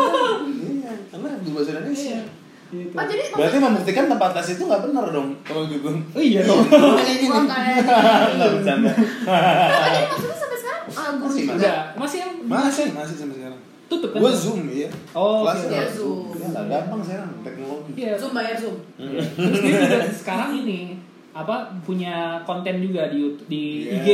Iya, 0.72 0.90
karena 1.08 1.28
guru 1.38 1.52
bahasa 1.56 1.70
Indonesia. 1.76 2.18
gitu. 2.68 2.90
Oh 2.90 3.04
jadi 3.04 3.22
Berarti 3.30 3.58
membuktikan 3.58 4.04
tempat 4.08 4.30
les 4.32 4.48
itu 4.50 4.62
nggak 4.64 4.82
benar 4.82 5.04
dong 5.08 5.28
kalau 5.42 5.62
gitu. 5.64 5.86
oh 5.92 6.18
iya 6.20 6.40
dong 6.40 6.64
Kayak 6.98 7.18
gini. 7.20 7.30
Oh, 7.30 7.44
Nggak 8.32 8.50
bercanda. 8.52 8.90
Oh, 8.90 9.88
jadi 9.88 10.06
maksudnya 10.08 10.36
sampai 10.36 10.58
sekarang 10.58 10.82
uh, 10.88 11.10
guru 11.12 11.28
Masih, 11.28 11.42
juga. 11.44 11.54
udah 11.54 11.76
masih 11.94 12.18
yang 12.18 12.32
Masih, 12.42 12.84
masih 12.90 13.14
sampai 13.16 13.36
sekarang. 13.36 13.60
tutup 13.86 14.10
kan 14.10 14.18
Gua 14.18 14.32
zoom 14.32 14.60
ya. 14.66 14.88
Oh, 15.12 15.44
Kelas 15.44 15.58
oke. 15.58 15.68
ya, 15.68 15.76
Iya, 15.76 15.84
Zoom. 15.86 16.26
Ya, 16.32 16.48
gampang 16.64 17.00
sekarang 17.02 17.30
teknologi. 17.42 17.90
iya 17.94 18.12
Zoom 18.16 18.32
bayar 18.32 18.56
Zoom. 18.56 18.76
Hmm. 18.96 19.20
terus 19.36 19.58
dia 19.60 19.74
juga 19.78 19.98
sekarang 20.10 20.50
ini 20.56 20.80
apa 21.32 21.56
punya 21.80 22.14
konten 22.42 22.76
juga 22.78 23.08
di 23.08 23.16
YouTube- 23.18 23.48
di 23.48 23.64
Iya. 23.86 23.96
IG 23.96 24.08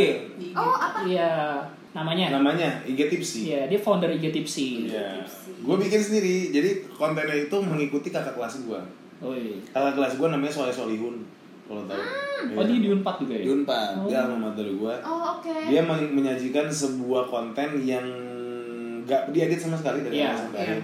Oh 0.55 0.71
apa? 0.73 1.03
iya 1.03 1.59
namanya 1.91 2.31
Namanya 2.33 2.69
IG 2.85 3.01
Tipsy. 3.09 3.41
iya 3.49 3.67
dia 3.67 3.77
founder 3.77 4.07
IG 4.09 4.31
Tipsy 4.31 4.87
Iya. 4.87 5.19
Gue 5.59 5.75
bikin 5.77 5.99
sendiri. 5.99 6.51
Jadi 6.51 6.71
kontennya 6.91 7.35
itu 7.37 7.57
mengikuti 7.59 8.09
kakak 8.09 8.33
kelas 8.33 8.63
gua. 8.63 8.79
oh 9.19 9.33
iya 9.33 9.59
Kakak 9.69 9.95
kelas 9.95 10.13
gua 10.15 10.31
namanya 10.31 10.53
Soleh 10.53 10.71
Solihun. 10.71 11.27
Kalau 11.65 11.83
tahu. 11.85 12.01
oh 12.55 12.65
dia 12.65 12.79
di 12.79 12.89
Unpad 12.89 13.17
juga 13.19 13.35
ya 13.35 13.43
Di 13.43 13.51
Unpad. 13.53 13.91
Oh. 13.97 14.07
Dia 14.07 14.19
alma 14.23 14.37
mater 14.47 14.69
gua. 14.73 14.95
Oh 15.01 15.37
oke. 15.37 15.51
Dia 15.67 15.83
men- 15.83 16.13
menyajikan 16.13 16.67
sebuah 16.67 17.27
konten 17.27 17.83
yang 17.83 18.07
nggak 19.01 19.29
diedit 19.31 19.59
sama 19.59 19.75
sekali 19.75 20.01
dari 20.01 20.17
Iya, 20.17 20.29
awal 20.29 20.39
sampai 20.39 20.59
Iya, 20.61 20.65
akhir. 20.71 20.81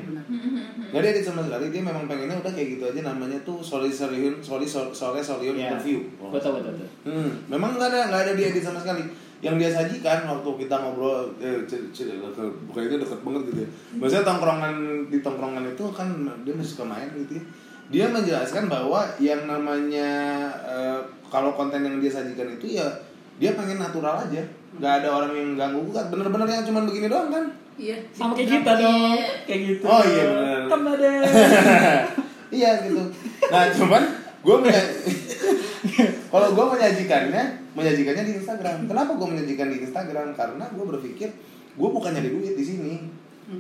Benar. 0.95 1.03
Nggak 1.03 1.05
diedit 1.11 1.25
sama 1.25 1.41
sekali. 1.43 1.67
Dia 1.69 1.83
memang 1.83 2.05
pengennya 2.07 2.37
udah 2.37 2.53
kayak 2.53 2.69
gitu 2.73 2.85
aja. 2.87 3.01
Namanya 3.05 3.39
tuh 3.43 3.59
Soleh 3.59 3.91
Solihun, 3.91 4.39
Soleh 4.39 4.63
Soleh 4.69 5.19
Solihun 5.21 5.55
Iya. 5.55 5.75
interview. 5.75 5.99
betul 6.31 6.55
betul 6.55 6.73
betul 6.73 6.89
Hmm, 7.05 7.31
memang 7.47 7.75
nggak 7.75 7.89
ada 7.89 8.01
nggak 8.09 8.23
ada 8.23 8.33
diedit 8.33 8.61
sama 8.61 8.79
sekali. 8.79 9.03
Yang 9.39 9.55
dia 9.59 9.71
sajikan 9.75 10.25
waktu 10.25 10.51
kita 10.57 10.75
ngobrol, 10.75 11.29
eh, 11.37 11.61
c- 11.65 11.91
c- 11.91 12.09
ke- 12.09 12.55
bukan 12.65 12.83
itu 12.83 12.97
deket 12.97 13.21
banget 13.21 13.43
gitu 13.47 13.59
ya. 13.61 13.69
Maksudnya 13.95 14.25
tongkrongan 14.25 14.75
di 15.07 15.19
tongkrongan 15.21 15.65
itu 15.69 15.85
kan 15.91 16.09
dia 16.41 16.55
masih 16.55 16.71
suka 16.71 16.87
main 16.87 17.11
gitu 17.19 17.37
ya. 17.37 17.45
dia 17.85 18.09
menjelaskan 18.09 18.65
bahwa 18.67 19.05
yang 19.19 19.45
namanya 19.45 20.09
eh, 20.65 20.99
kalau 21.27 21.53
konten 21.53 21.79
yang 21.79 22.01
dia 22.01 22.09
sajikan 22.09 22.49
itu 22.51 22.75
ya 22.75 22.87
dia 23.37 23.53
pengen 23.53 23.77
natural 23.77 24.17
aja 24.19 24.41
nggak 24.73 25.05
ada 25.05 25.09
orang 25.13 25.33
yang 25.33 25.51
ganggu 25.53 25.85
gugat 25.85 26.09
bener-bener 26.09 26.49
yang 26.49 26.65
cuman 26.65 26.89
begini 26.89 27.07
doang 27.07 27.29
kan 27.29 27.45
Iya. 27.75 27.97
Sama 28.15 28.33
kayak 28.35 28.49
kita 28.61 28.73
dong. 28.79 29.19
Kayak 29.45 29.61
gitu. 29.67 29.85
Oh, 29.85 30.03
iya, 30.03 30.25
benar. 30.31 30.61
Kan 30.71 30.81
ada. 30.87 31.11
iya 32.55 32.71
gitu 32.87 33.03
nah 33.51 33.67
cuman 33.75 34.03
gue 34.47 34.57
kalau 36.33 36.49
gue 36.55 36.65
menyajikannya 36.79 37.43
menyajikannya 37.75 38.25
di 38.25 38.33
Instagram 38.39 38.87
kenapa 38.87 39.19
gue 39.19 39.27
menyajikan 39.27 39.69
di 39.75 39.83
Instagram 39.83 40.39
karena 40.39 40.65
gue 40.71 40.85
berpikir 40.87 41.29
gue 41.75 41.89
bukan 41.91 42.15
nyari 42.15 42.31
duit 42.31 42.55
di 42.55 42.65
sini 42.65 42.95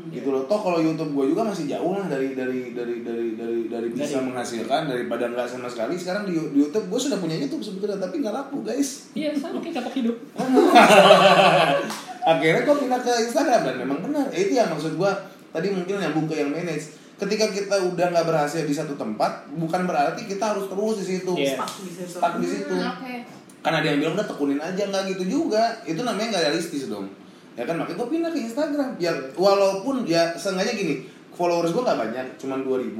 gitu 0.08 0.32
loh 0.32 0.48
toh 0.48 0.56
kalau 0.64 0.80
YouTube 0.80 1.12
gue 1.12 1.36
juga 1.36 1.44
masih 1.44 1.68
jauh 1.68 1.92
lah 1.92 2.08
dari 2.08 2.32
dari 2.32 2.72
dari 2.72 3.04
dari 3.04 3.36
dari 3.36 3.60
dari 3.68 3.86
bisa 3.92 4.16
Dari- 4.16 4.32
menghasilkan 4.32 4.88
daripada 4.88 5.28
nggak 5.28 5.44
sama 5.44 5.68
sekali 5.68 5.92
sekarang 6.00 6.24
di, 6.24 6.32
di 6.32 6.64
YouTube 6.64 6.88
gue 6.88 7.00
sudah 7.02 7.20
punya 7.20 7.36
YouTube 7.36 7.60
sebetulnya 7.60 8.00
tapi 8.00 8.24
nggak 8.24 8.32
laku 8.32 8.64
guys 8.64 9.12
Iya, 9.12 9.36
sama 9.36 9.60
kayak 9.60 9.84
kapok 9.84 9.94
hidup. 10.00 10.16
akhirnya 12.24 12.62
gue 12.64 12.76
pindah 12.80 13.00
ke 13.00 13.12
Instagram 13.28 13.60
dan 13.62 13.74
memang 13.78 13.98
benar. 14.00 14.26
Ya, 14.32 14.38
itu 14.40 14.52
yang 14.56 14.72
maksud 14.72 14.96
gue 14.96 15.10
tadi 15.52 15.68
mungkin 15.70 15.94
nyambung 16.00 16.26
ke 16.26 16.34
yang 16.34 16.50
manage. 16.50 16.90
Ketika 17.14 17.46
kita 17.46 17.76
udah 17.78 18.10
nggak 18.10 18.26
berhasil 18.26 18.66
di 18.66 18.74
satu 18.74 18.98
tempat 18.98 19.46
bukan 19.54 19.86
berarti 19.86 20.26
kita 20.26 20.56
harus 20.56 20.66
terus 20.66 20.94
di 21.04 21.06
situ. 21.14 21.32
Yes. 21.38 21.54
Stuck 21.54 21.72
di 21.78 21.90
situ. 21.92 22.10
stuck 22.10 22.34
di 22.42 22.48
situ. 22.48 22.74
Hmm, 22.74 22.90
Oke. 22.90 23.14
karena 23.62 23.76
ada 23.80 23.86
yang 23.86 23.98
bilang 24.02 24.14
udah 24.18 24.26
tekunin 24.26 24.58
aja. 24.58 24.82
Nggak 24.82 25.02
gitu 25.14 25.24
juga. 25.30 25.62
Itu 25.86 26.02
namanya 26.02 26.34
nggak 26.34 26.44
realistis 26.50 26.90
dong. 26.90 27.06
Ya 27.54 27.62
kan? 27.62 27.78
Makanya 27.78 27.96
gue 28.02 28.08
pindah 28.10 28.30
ke 28.34 28.40
Instagram. 28.42 28.88
Biar 28.98 29.14
walaupun 29.38 30.02
ya 30.02 30.34
seenggaknya 30.34 30.74
gini. 30.74 30.94
Followers 31.38 31.70
gue 31.70 31.82
nggak 31.86 31.98
banyak. 32.02 32.26
Cuman 32.34 32.66
2000 32.66 32.98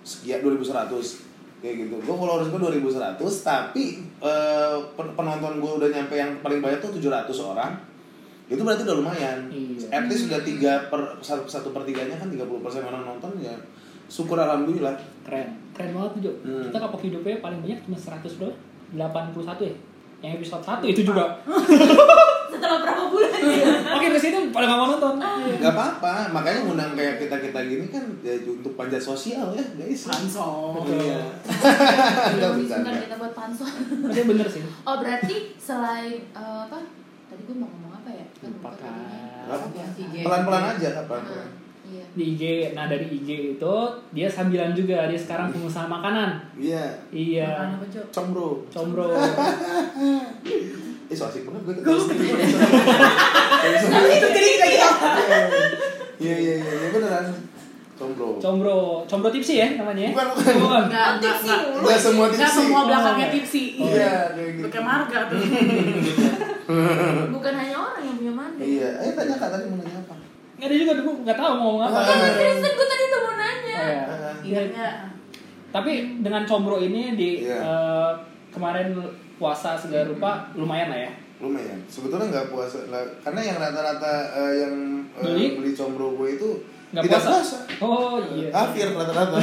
sekian 0.00 0.40
2100 0.40 1.60
kayak 1.60 1.74
gitu. 1.84 1.94
Gue 2.00 2.16
followers 2.16 2.48
gue 2.48 2.60
2100 2.80 3.20
tapi 3.44 3.84
eh, 4.24 4.76
pen- 4.96 5.12
penonton 5.12 5.60
gue 5.60 5.72
udah 5.84 5.88
nyampe 5.92 6.16
yang 6.16 6.32
paling 6.40 6.64
banyak 6.64 6.80
tuh 6.80 6.96
700 6.96 7.28
orang 7.44 7.89
itu 8.50 8.60
berarti 8.60 8.82
udah 8.82 8.96
lumayan 8.98 9.38
Iya. 9.46 9.86
at 9.88 10.04
least 10.04 10.26
udah 10.26 10.42
tiga 10.42 10.72
per 10.86 11.00
satu, 11.20 11.46
satu 11.46 11.70
per 11.70 11.82
tiganya 11.82 12.14
kan 12.14 12.26
30% 12.26 12.50
orang 12.82 13.06
nonton 13.06 13.32
ya 13.38 13.54
syukur 14.06 14.34
alhamdulillah 14.36 14.98
Keren. 15.22 15.54
Keren 15.70 15.94
banget 15.94 16.10
tuh, 16.12 16.20
Jo. 16.20 16.32
Hmm. 16.42 16.66
Kita 16.66 16.76
kapok 16.80 17.00
hidupnya 17.00 17.38
paling 17.38 17.62
banyak 17.62 17.78
cuma 17.80 17.94
100 17.94 18.26
berapa? 18.34 18.56
81 18.90 19.62
ya? 19.62 19.74
Yang 20.20 20.32
episode 20.36 20.64
1 20.66 20.82
itu 20.84 21.02
juga. 21.06 21.24
Setelah 22.52 22.78
berapa 22.82 23.04
bulan 23.06 23.30
Oke, 23.90 24.06
di 24.10 24.18
sini 24.18 24.50
pada 24.50 24.66
nggak 24.66 24.76
mau 24.76 24.88
nonton. 24.90 25.14
Gak 25.56 25.70
apa-apa, 25.70 26.28
makanya 26.28 26.66
ngundang 26.66 26.92
kayak 26.92 27.14
kita-kita 27.18 27.60
gini 27.62 27.86
kan 27.86 28.02
ya 28.20 28.34
untuk 28.42 28.74
panjat 28.74 28.98
sosial 28.98 29.54
ya 29.54 29.62
guys 29.78 30.02
Pansos. 30.04 30.82
Iya 30.84 31.20
Belum 32.34 32.34
Nggak 32.34 32.50
bercanda. 32.58 32.90
kita 32.98 33.16
buat 33.16 33.32
pansos. 33.32 33.70
Tapi 34.02 34.22
bener 34.26 34.46
sih. 34.46 34.62
Oh 34.82 34.96
berarti 34.98 35.36
selain 35.56 36.18
eh, 36.26 36.58
apa? 36.66 36.82
Tadi 37.30 37.42
gue 37.44 37.54
mau 37.54 37.70
ngomong 37.70 37.89
apa. 38.40 38.70
Pelan-pelan 40.20 40.64
aja 40.70 40.88
Heeh, 40.90 41.04
pelan-pelan 41.04 41.48
Iya. 41.90 42.06
Di 42.14 42.22
IG, 42.30 42.42
nah 42.70 42.86
dari 42.86 43.10
IG 43.10 43.58
itu 43.58 43.74
dia 44.14 44.30
sambilan 44.30 44.70
juga. 44.70 45.10
Dia 45.10 45.18
sekarang 45.18 45.50
pengusaha 45.50 45.90
makanan. 45.90 46.38
Iya, 46.54 46.86
Iya. 47.10 47.74
apa, 47.74 47.82
Jo? 47.90 47.98
combro 48.14 48.62
Combro. 48.70 49.10
Eh 51.10 51.16
so 51.18 51.26
asik 51.26 51.42
banget 51.42 51.62
gue 51.66 51.74
Gue 51.82 51.98
Tapi 53.82 54.08
itu 54.14 54.28
jadi 54.30 54.48
kita. 54.54 54.66
Iya, 54.70 54.86
iya, 56.20 56.34
iya, 56.38 56.54
iya 56.62 56.88
beneran 56.94 57.26
Combro 58.00 58.40
Combro. 58.40 58.78
Combro 59.04 59.28
tipsi 59.28 59.60
ya 59.60 59.68
namanya 59.76 60.08
ya? 60.08 60.10
Bukan, 60.10 60.26
bukan. 60.32 60.54
Bukan. 60.56 60.82
Enggak, 60.88 61.04
Oh, 61.04 61.14
enggak, 61.20 61.36
enggak. 61.36 62.00
semua 62.00 62.26
tipsi 62.26 62.40
Enggak 62.40 62.52
semua 62.56 62.80
belakangnya 62.82 63.26
Oh, 63.26 63.32
tipsi. 63.36 63.62
Iya, 63.76 64.12
kayak 64.32 64.50
gitu 64.56 64.64
Pakai 64.66 64.82
marga 64.82 65.18
tuh. 65.28 65.38
Bukan 67.30 67.52
hanya 67.54 67.76
orang 67.76 68.02
yang 68.02 68.16
punya 68.16 68.32
mandek. 68.32 68.64
Iya, 68.66 68.88
eh 69.00 69.12
tanya 69.12 69.34
kak 69.36 69.50
tadi 69.50 69.64
mau 69.66 69.76
nanya 69.76 69.98
apa? 70.00 70.14
Nggak 70.56 70.66
ada 70.66 70.76
juga 70.76 70.92
dulu 70.94 71.10
nggak 71.20 71.36
tahu 71.36 71.50
mau 71.50 71.60
ngomong 71.62 71.82
apa. 71.82 71.98
Eh, 72.00 72.32
Kristen 72.34 72.72
gue 72.72 72.86
tadi 72.86 73.04
tuh 73.06 73.20
mau 73.20 73.34
nanya. 73.34 73.76
Oh, 73.76 73.84
ya. 73.86 74.02
Ah, 74.02 74.34
Ingat 74.40 74.64
enggak? 74.66 74.94
Tapi 75.70 75.92
dengan 76.20 76.42
combro 76.44 76.76
ini 76.78 77.02
di 77.14 77.30
Iya. 77.44 77.58
eh, 77.58 78.10
kemarin 78.50 78.86
puasa 79.36 79.74
segala 79.74 80.04
rupa 80.06 80.30
lumayan 80.54 80.88
lah 80.88 81.00
ya. 81.00 81.12
Lumayan, 81.40 81.80
sebetulnya 81.86 82.28
nggak 82.28 82.48
puasa 82.48 82.84
nggak, 82.84 83.04
Karena 83.22 83.40
yang 83.42 83.56
rata-rata 83.56 84.12
eh, 84.34 84.52
yang 84.60 84.74
eh, 85.16 85.24
Beli? 85.24 85.46
beli 85.56 85.72
combro 85.72 86.12
gue 86.14 86.36
itu 86.36 86.48
Nggak 86.90 87.02
Tidak 87.06 87.20
puasa. 87.20 87.30
puasa 87.30 87.58
Oh 87.80 88.18
iya. 88.28 88.48
Kafir 88.50 88.90
rata-rata 88.90 89.38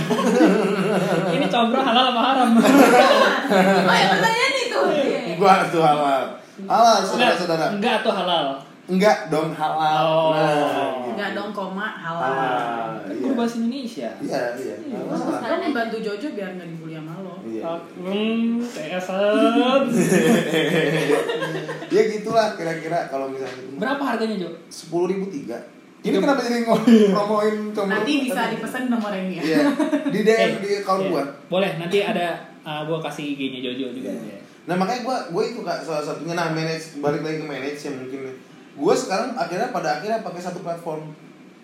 Ini 1.32 1.48
combro 1.48 1.80
halal 1.80 2.06
apa 2.12 2.22
haram? 2.24 2.50
Oh 3.88 3.96
ya 3.96 4.06
pertanyaan 4.12 4.54
itu. 4.58 4.80
Iya. 4.86 5.20
Gua 5.36 5.54
tuh 5.68 5.80
halal 5.80 6.24
Halal 6.60 6.98
saudara-saudara 7.02 7.66
Enggak 7.72 8.02
tuh 8.02 8.12
halal. 8.12 8.46
Enggak 8.88 9.28
dong 9.28 9.52
halal. 9.52 10.00
Oh. 10.02 10.32
Nah, 10.32 11.08
Enggak 11.08 11.30
dong 11.34 11.52
koma 11.52 11.88
halal. 11.94 12.24
halal. 12.24 12.90
Kan 13.04 13.16
Iya. 13.18 13.32
bahasa 13.34 13.56
Indonesia. 13.58 14.10
Iya, 14.18 14.42
iya. 14.56 14.76
Bagus 15.02 15.22
masalah. 15.24 15.44
kan 15.46 15.60
membantu 15.62 15.98
Jojo 16.00 16.28
biar 16.32 16.50
nggak 16.54 16.68
dibully 16.70 16.96
sama 16.96 17.14
lo. 17.20 17.36
Iya. 17.44 17.64
Hmm, 17.98 18.60
TSN. 18.60 19.84
Ya 21.88 22.02
gitulah 22.10 22.48
kira-kira 22.54 23.08
kalau 23.08 23.28
misalnya. 23.28 23.76
Berapa 23.76 24.04
harganya, 24.06 24.36
Jo? 24.38 24.50
Sepuluh 24.68 25.08
ribu 25.10 25.28
tiga. 25.28 25.60
Ini 26.08 26.18
kenapa 26.18 26.42
jadi 26.42 26.64
ngomong 26.64 26.84
promoin 27.16 27.56
combro? 27.72 27.94
Nanti 27.94 28.14
bisa 28.24 28.42
dipesan 28.48 28.84
nomor 28.88 29.12
ini 29.12 29.34
ya. 29.38 29.44
Iya. 29.44 29.60
Di 30.08 30.20
DM 30.22 30.40
Eh, 30.40 30.50
di 30.58 30.70
account 30.80 31.02
iya. 31.02 31.10
gua. 31.10 31.24
Boleh, 31.48 31.72
nanti 31.76 31.98
ada 32.02 32.28
uh, 32.62 32.82
gua 32.84 33.00
kasih 33.02 33.36
IG-nya 33.36 33.60
Jojo 33.62 33.92
juga. 33.92 34.10
Iya. 34.10 34.40
Nah 34.66 34.76
makanya 34.76 35.02
gua 35.02 35.18
gua 35.30 35.44
itu 35.44 35.60
kak 35.62 35.80
salah 35.82 36.02
satunya 36.02 36.34
nah 36.34 36.50
manage 36.50 36.98
balik 36.98 37.22
lagi 37.22 37.38
ke 37.38 37.46
manage 37.46 37.80
ya 37.80 37.92
mungkin. 37.92 38.20
Gua 38.74 38.94
sekarang 38.94 39.36
akhirnya 39.36 39.70
pada 39.70 39.90
akhirnya 39.96 40.20
pakai 40.22 40.40
satu 40.40 40.60
platform 40.60 41.12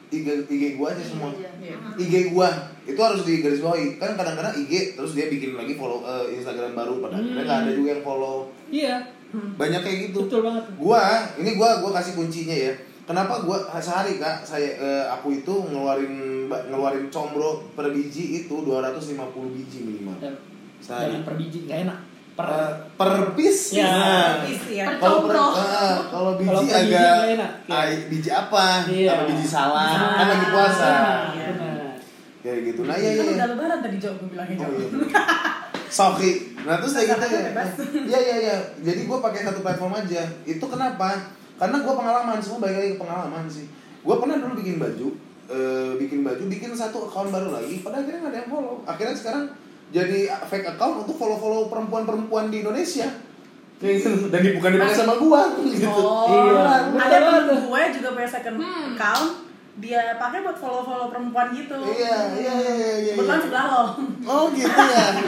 IG 0.10 0.28
IG 0.46 0.64
gua 0.76 0.92
aja 0.92 1.02
semua. 1.02 1.32
Iya. 1.58 1.76
IG 1.96 2.14
gua 2.30 2.48
itu 2.84 3.00
harus 3.00 3.24
digarisbawahi 3.24 3.98
kan 3.98 4.14
kadang-kadang 4.14 4.54
IG 4.58 4.94
terus 4.94 5.12
dia 5.12 5.26
bikin 5.26 5.54
lagi 5.54 5.74
follow 5.74 6.04
eh, 6.04 6.36
Instagram 6.36 6.74
baru 6.74 7.00
pada 7.00 7.16
akhirnya 7.16 7.44
nggak 7.44 7.60
ada 7.64 7.72
juga 7.72 7.90
yang 7.92 8.04
follow 8.04 8.36
Iya, 8.68 8.96
banyak 9.32 9.82
kayak 9.82 9.98
gitu 10.08 10.20
betul 10.26 10.42
banget. 10.42 10.64
gua 10.76 11.02
ini 11.38 11.52
gua 11.54 11.80
gua 11.80 11.92
kasih 11.94 12.14
kuncinya 12.14 12.54
ya 12.54 12.74
kenapa 13.04 13.42
gua 13.42 13.58
sehari 13.76 14.16
kak 14.16 14.42
saya 14.42 14.70
eh, 14.74 15.06
aku 15.10 15.36
itu 15.36 15.54
ngeluarin 15.66 16.14
ngeluarin 16.48 17.08
combro 17.08 17.68
per 17.72 17.90
biji 17.90 18.42
itu 18.42 18.56
250 18.56 19.20
biji 19.50 19.78
minimal 19.82 20.16
Dan 20.18 20.34
sehari 20.78 21.20
per 21.22 21.34
biji, 21.34 21.64
nggak 21.64 21.80
enak. 21.84 22.00
Per 22.34 22.46
Eh, 22.46 22.72
per 22.96 23.12
piece 23.34 23.64
Ya. 23.74 23.86
Nah, 23.88 24.42
Isi 24.44 24.74
ya. 24.76 24.90
Per 24.90 24.96
kalau 25.00 25.20
per, 25.22 25.32
combro. 25.32 25.46
eh, 25.56 25.96
kalau 26.10 26.32
biji 26.34 26.50
per 26.50 26.58
biji 26.60 26.74
agak 26.74 26.90
nggak 26.90 27.30
enak, 27.32 27.52
ya. 27.64 27.72
ah, 27.72 27.84
biji 28.06 28.30
apa 28.32 28.66
Iya. 28.86 29.12
apa 29.12 29.24
biji 29.28 29.46
salah 29.46 29.86
Nah, 29.88 30.12
kan 30.14 30.28
lagi 30.30 30.48
puasa 30.50 30.90
Iya. 31.30 31.48
benar. 31.54 31.94
kayak 32.40 32.60
gitu 32.66 32.82
nah 32.84 32.96
iya 32.96 33.10
Kan 33.10 33.24
iya 33.24 33.34
udah 33.34 33.48
lebaran 33.50 33.80
tadi 33.80 33.98
Jo 33.98 34.10
gue 34.14 34.28
bilangnya. 34.30 34.58
Oh, 34.60 34.72
iya. 34.74 34.88
Sorry. 35.90 36.32
Nah 36.60 36.76
terus 36.76 36.92
kayak 36.92 37.08
gitu 37.14 37.26
ya. 37.30 37.52
Iya 38.04 38.20
iya 38.20 38.36
iya. 38.42 38.56
Jadi 38.82 39.02
gue 39.04 39.18
pakai 39.20 39.40
satu 39.44 39.62
platform 39.62 39.94
aja. 39.96 40.26
Itu 40.44 40.66
kenapa? 40.66 41.22
Karena 41.56 41.78
gue 41.80 41.94
pengalaman 41.94 42.38
semua 42.38 42.60
balik 42.60 42.78
lagi 42.78 42.90
ke 42.92 43.00
pengalaman 43.00 43.46
sih. 43.46 43.66
Gue 44.00 44.16
pernah 44.18 44.36
dulu 44.36 44.54
bikin 44.56 44.76
baju, 44.78 45.08
eh, 45.48 45.92
bikin 45.98 46.20
baju, 46.22 46.44
bikin 46.46 46.72
satu 46.72 47.08
account 47.08 47.30
baru 47.30 47.50
lagi. 47.52 47.80
Pada 47.80 48.00
akhirnya 48.00 48.20
nggak 48.20 48.32
ada 48.32 48.40
yang 48.40 48.50
follow. 48.50 48.76
Akhirnya 48.84 49.16
sekarang 49.16 49.44
jadi 49.90 50.20
fake 50.44 50.68
account 50.70 51.06
untuk 51.06 51.16
follow-follow 51.16 51.70
perempuan-perempuan 51.70 52.50
di 52.50 52.60
Indonesia. 52.60 53.08
Kayak 53.76 53.94
gitu. 54.00 54.12
Dan 54.28 54.40
di- 54.42 54.56
bukan 54.56 54.70
dipakai 54.74 54.96
sama 54.96 55.16
gua 55.16 55.42
gitu. 55.60 55.88
Oh, 55.88 56.28
Iya, 56.28 56.62
ada 56.92 57.16
temen 57.16 57.64
gue 57.64 57.82
juga 57.94 58.10
punya 58.12 58.28
second 58.28 58.56
Hmm. 58.58 58.92
account. 58.92 59.32
Dia 59.74 60.16
pakai 60.16 60.40
buat 60.40 60.54
follow-follow 60.54 61.10
perempuan 61.10 61.50
gitu. 61.52 61.74
Iya, 61.74 62.18
iya, 62.32 62.54
iya, 62.54 62.72
iya, 62.72 62.94
iya. 63.00 63.14
Kebetulan 63.14 63.42
sebelah 63.42 63.66
lo. 63.68 63.84
Oh 64.24 64.46
gitu 64.50 64.70
ya. 64.70 65.06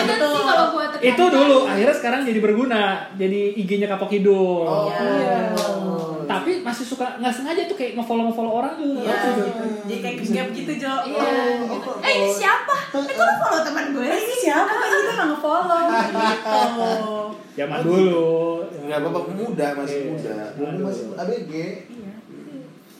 Gitu. 0.00 0.26
sih 0.28 0.44
kalau 0.44 0.66
buat 0.70 0.88
tekan 0.92 1.06
Itu 1.06 1.24
dulu, 1.26 1.58
akhirnya 1.64 1.94
sekarang 1.94 2.20
jadi 2.22 2.40
berguna. 2.40 2.82
Jadi 3.14 3.40
IG-nya 3.56 3.88
kapok 3.88 4.12
hidung. 4.12 4.68
Oh. 4.68 4.92
Iya. 4.92 5.56
Tapi 6.22 6.60
masih 6.60 6.84
suka 6.84 7.16
nggak 7.16 7.32
sengaja 7.32 7.64
tuh 7.64 7.74
kayak 7.74 7.96
nge-follow 7.96 8.28
nge-follow 8.28 8.52
orang 8.54 8.76
juga. 8.76 9.00
Iya, 9.00 9.16
Gitu. 9.16 9.28
gitu. 9.40 9.64
Jadi 9.82 9.98
kayak 9.98 10.16
gap 10.28 10.48
gitu 10.52 10.72
Jo. 10.78 10.94
Iya. 11.02 11.24
Oh, 11.24 11.66
gitu. 11.72 11.90
oh, 11.90 12.04
Eh 12.04 12.12
ini 12.14 12.28
oh. 12.28 12.36
siapa? 12.36 12.76
Eh 12.92 13.10
kok 13.10 13.24
lu 13.24 13.34
follow 13.40 13.60
teman 13.64 13.84
gue? 13.90 14.04
Eh, 14.04 14.18
ini 14.20 14.34
siapa? 14.38 14.70
Ini 14.70 14.84
kita 15.00 15.12
nggak 15.16 15.28
nge-follow 15.32 15.80
gitu. 15.88 16.60
Zaman 17.56 17.78
dulu. 17.80 18.28
Nggak 18.84 18.98
apa-apa 19.00 19.20
muda 19.32 19.66
masih 19.74 19.98
Iya. 19.98 20.10
muda. 20.12 20.36
Masih 20.84 21.04
ABG. 21.16 21.52
Iya. 21.88 22.09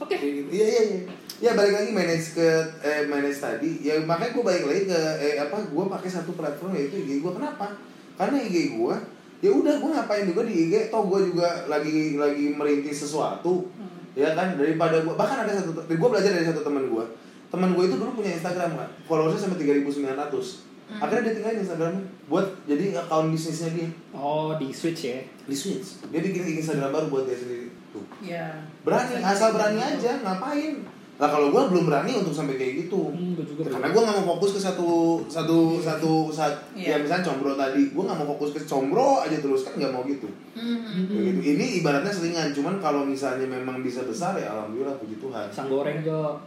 Oke. 0.01 0.17
Gitu. 0.17 0.49
Iya 0.49 0.67
iya 0.67 0.83
iya. 0.89 1.01
Ya 1.41 1.51
balik 1.53 1.73
lagi 1.73 1.91
manage 1.93 2.37
ke 2.37 2.49
eh, 2.81 3.05
manage 3.07 3.41
tadi. 3.41 3.81
Ya 3.81 4.01
makanya 4.01 4.33
gue 4.33 4.45
balik 4.45 4.65
lagi 4.65 4.83
ke 4.89 5.01
eh, 5.21 5.35
apa? 5.39 5.57
Gue 5.69 5.85
pakai 5.87 6.09
satu 6.09 6.33
platform 6.33 6.73
yaitu 6.75 6.97
IG 6.99 7.21
gue. 7.21 7.33
Kenapa? 7.33 7.77
Karena 8.17 8.37
IG 8.41 8.77
gue 8.77 8.95
ya 9.41 9.49
udah 9.49 9.75
gue 9.81 9.91
ngapain 9.93 10.25
juga 10.25 10.43
di 10.45 10.55
IG. 10.69 10.89
Toh 10.89 11.05
gue 11.05 11.21
juga 11.33 11.49
lagi 11.69 12.17
lagi 12.17 12.53
merintis 12.53 13.05
sesuatu. 13.05 13.69
Ya 14.13 14.35
kan 14.35 14.57
daripada 14.57 15.01
gue 15.01 15.15
bahkan 15.15 15.45
ada 15.45 15.53
satu 15.55 15.73
gue 15.77 16.09
belajar 16.11 16.33
dari 16.33 16.45
satu 16.45 16.61
teman 16.61 16.89
gue. 16.89 17.05
teman 17.51 17.75
gue 17.75 17.83
itu 17.83 17.99
dulu 17.99 18.23
punya 18.23 18.39
Instagram 18.39 18.79
kan 18.79 18.87
followersnya 19.11 19.51
sampai 19.51 19.59
3900 19.83 20.07
akhirnya 21.03 21.23
dia 21.27 21.35
tinggalin 21.35 21.59
Instagramnya 21.67 22.03
buat 22.31 22.47
jadi 22.63 22.95
account 22.95 23.35
bisnisnya 23.35 23.71
dia 23.75 23.89
Oh, 24.15 24.55
di 24.55 24.71
switch 24.71 25.11
ya. 25.11 25.19
di 25.51 25.55
switch 25.55 25.99
dia 26.15 26.23
bikin 26.23 26.63
Instagram 26.63 26.95
baru 26.95 27.07
buat 27.11 27.27
dia 27.27 27.35
sendiri 27.35 27.75
tuh 27.91 28.05
Iya. 28.21 28.47
berani 28.81 29.15
asal 29.19 29.51
berani 29.51 29.79
aja 29.79 30.11
ngapain 30.19 30.75
lah 31.17 31.29
kalau 31.29 31.49
gue 31.49 31.63
belum 31.69 31.85
berani 31.85 32.17
untuk 32.17 32.33
sampai 32.33 32.57
kayak 32.57 32.75
gitu 32.81 33.13
Hmm, 33.13 33.37
karena 33.61 33.89
gue 33.89 34.01
nggak 34.01 34.17
mau 34.19 34.35
fokus 34.35 34.57
ke 34.57 34.61
satu 34.63 34.89
satu 35.27 35.59
satu 35.79 36.13
saat 36.29 36.55
Iya. 36.73 36.97
ya 36.97 36.97
misalnya 36.99 37.27
combro 37.27 37.53
tadi 37.55 37.83
gue 37.89 38.03
nggak 38.03 38.17
mau 38.17 38.29
fokus 38.31 38.51
ke 38.51 38.61
combro 38.63 39.21
aja 39.21 39.37
terus 39.37 39.61
kan 39.63 39.77
nggak 39.77 39.91
mau 39.91 40.01
gitu 40.03 40.25
Mhm. 40.51 40.81
Kayak 41.07 41.33
gitu. 41.37 41.51
ini 41.53 41.67
ibaratnya 41.77 42.09
selingan 42.11 42.49
cuman 42.51 42.75
kalau 42.79 43.05
misalnya 43.05 43.45
memang 43.45 43.81
bisa 43.81 44.01
besar 44.03 44.33
ya 44.35 44.49
alhamdulillah 44.51 44.97
puji 44.97 45.17
Tuhan 45.17 45.47
Sang 45.51 45.69
goreng 45.69 46.01
Jo. 46.01 46.41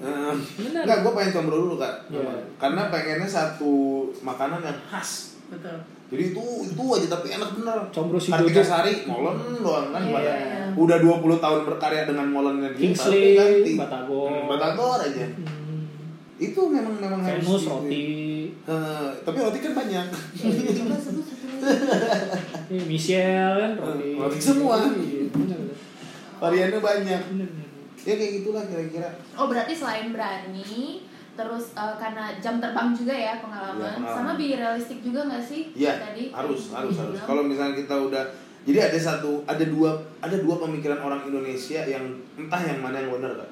Bener. 0.00 0.80
Enggak, 0.80 1.04
gue 1.04 1.12
pengen 1.12 1.32
combro 1.34 1.56
dulu 1.58 1.74
kak 1.76 1.92
Iya. 2.08 2.32
Karena 2.56 2.88
pengennya 2.88 3.26
satu 3.26 3.72
makanan 4.20 4.62
yang 4.62 4.78
khas 4.86 5.36
Betul. 5.50 5.76
Jadi 6.10 6.22
itu 6.34 6.44
itu 6.66 6.82
aja 6.90 7.06
tapi 7.06 7.26
enak 7.30 7.50
bener 7.54 7.78
Combro 7.94 8.18
si 8.18 8.34
Kartika. 8.34 8.62
Sari, 8.66 9.06
molen 9.06 9.62
doang 9.62 9.94
kan 9.94 10.02
pada 10.10 10.32
iya. 10.34 10.66
Udah 10.74 10.98
20 10.98 11.22
tahun 11.38 11.60
berkarya 11.70 12.02
dengan 12.02 12.26
molennya 12.26 12.74
dia 12.74 12.90
Kingsley, 12.90 13.38
tapi 13.38 13.38
ganti. 13.38 13.72
Batagor. 13.78 14.26
Hmm, 14.26 14.46
Batagor 14.50 14.98
aja 15.00 15.26
Hmm. 15.30 15.86
Itu 16.40 16.60
memang 16.66 16.96
memang 16.98 17.20
harus 17.20 17.44
Venus 17.44 17.62
gitu. 17.62 17.70
roti. 17.70 18.08
Eh, 18.64 19.08
tapi 19.22 19.38
roti 19.38 19.58
kan 19.60 19.72
banyak. 19.76 20.06
Eh, 22.70 22.82
Michelle 22.88 23.58
kan 23.60 23.72
roti. 23.76 24.08
Hmm, 24.14 24.20
roti 24.24 24.38
semua. 24.40 24.76
Iya. 24.90 25.28
Variannya 26.40 26.80
banyak. 26.80 27.22
Ya 28.00 28.12
kayak 28.16 28.32
gitulah 28.40 28.64
kira-kira 28.64 29.12
Oh 29.36 29.44
berarti 29.44 29.76
selain 29.76 30.08
berani, 30.08 31.04
terus 31.40 31.72
eh, 31.72 31.94
karena 31.96 32.36
jam 32.36 32.60
terbang 32.60 32.92
juga 32.92 33.16
ya 33.16 33.40
pengalaman, 33.40 33.80
Iya, 33.80 33.96
pengalaman. 33.96 34.16
sama 34.20 34.32
bi 34.36 34.52
realistik 34.52 35.00
juga 35.00 35.24
nggak 35.24 35.40
sih? 35.40 35.72
Iya, 35.72 35.96
Tadi 35.96 36.24
harus, 36.28 36.68
harus, 36.68 36.94
harus. 37.00 37.16
Kalau 37.24 37.42
misalnya 37.48 37.72
kita 37.72 37.96
udah 37.96 38.24
jadi 38.60 38.92
ada 38.92 38.98
satu, 39.00 39.40
ada 39.48 39.64
dua, 39.64 39.96
ada 40.20 40.36
dua 40.36 40.60
pemikiran 40.60 41.00
orang 41.00 41.24
Indonesia 41.24 41.80
yang 41.80 42.04
entah 42.36 42.60
yang 42.60 42.84
mana 42.84 43.00
yang 43.00 43.16
benar 43.16 43.32
kan. 43.40 43.50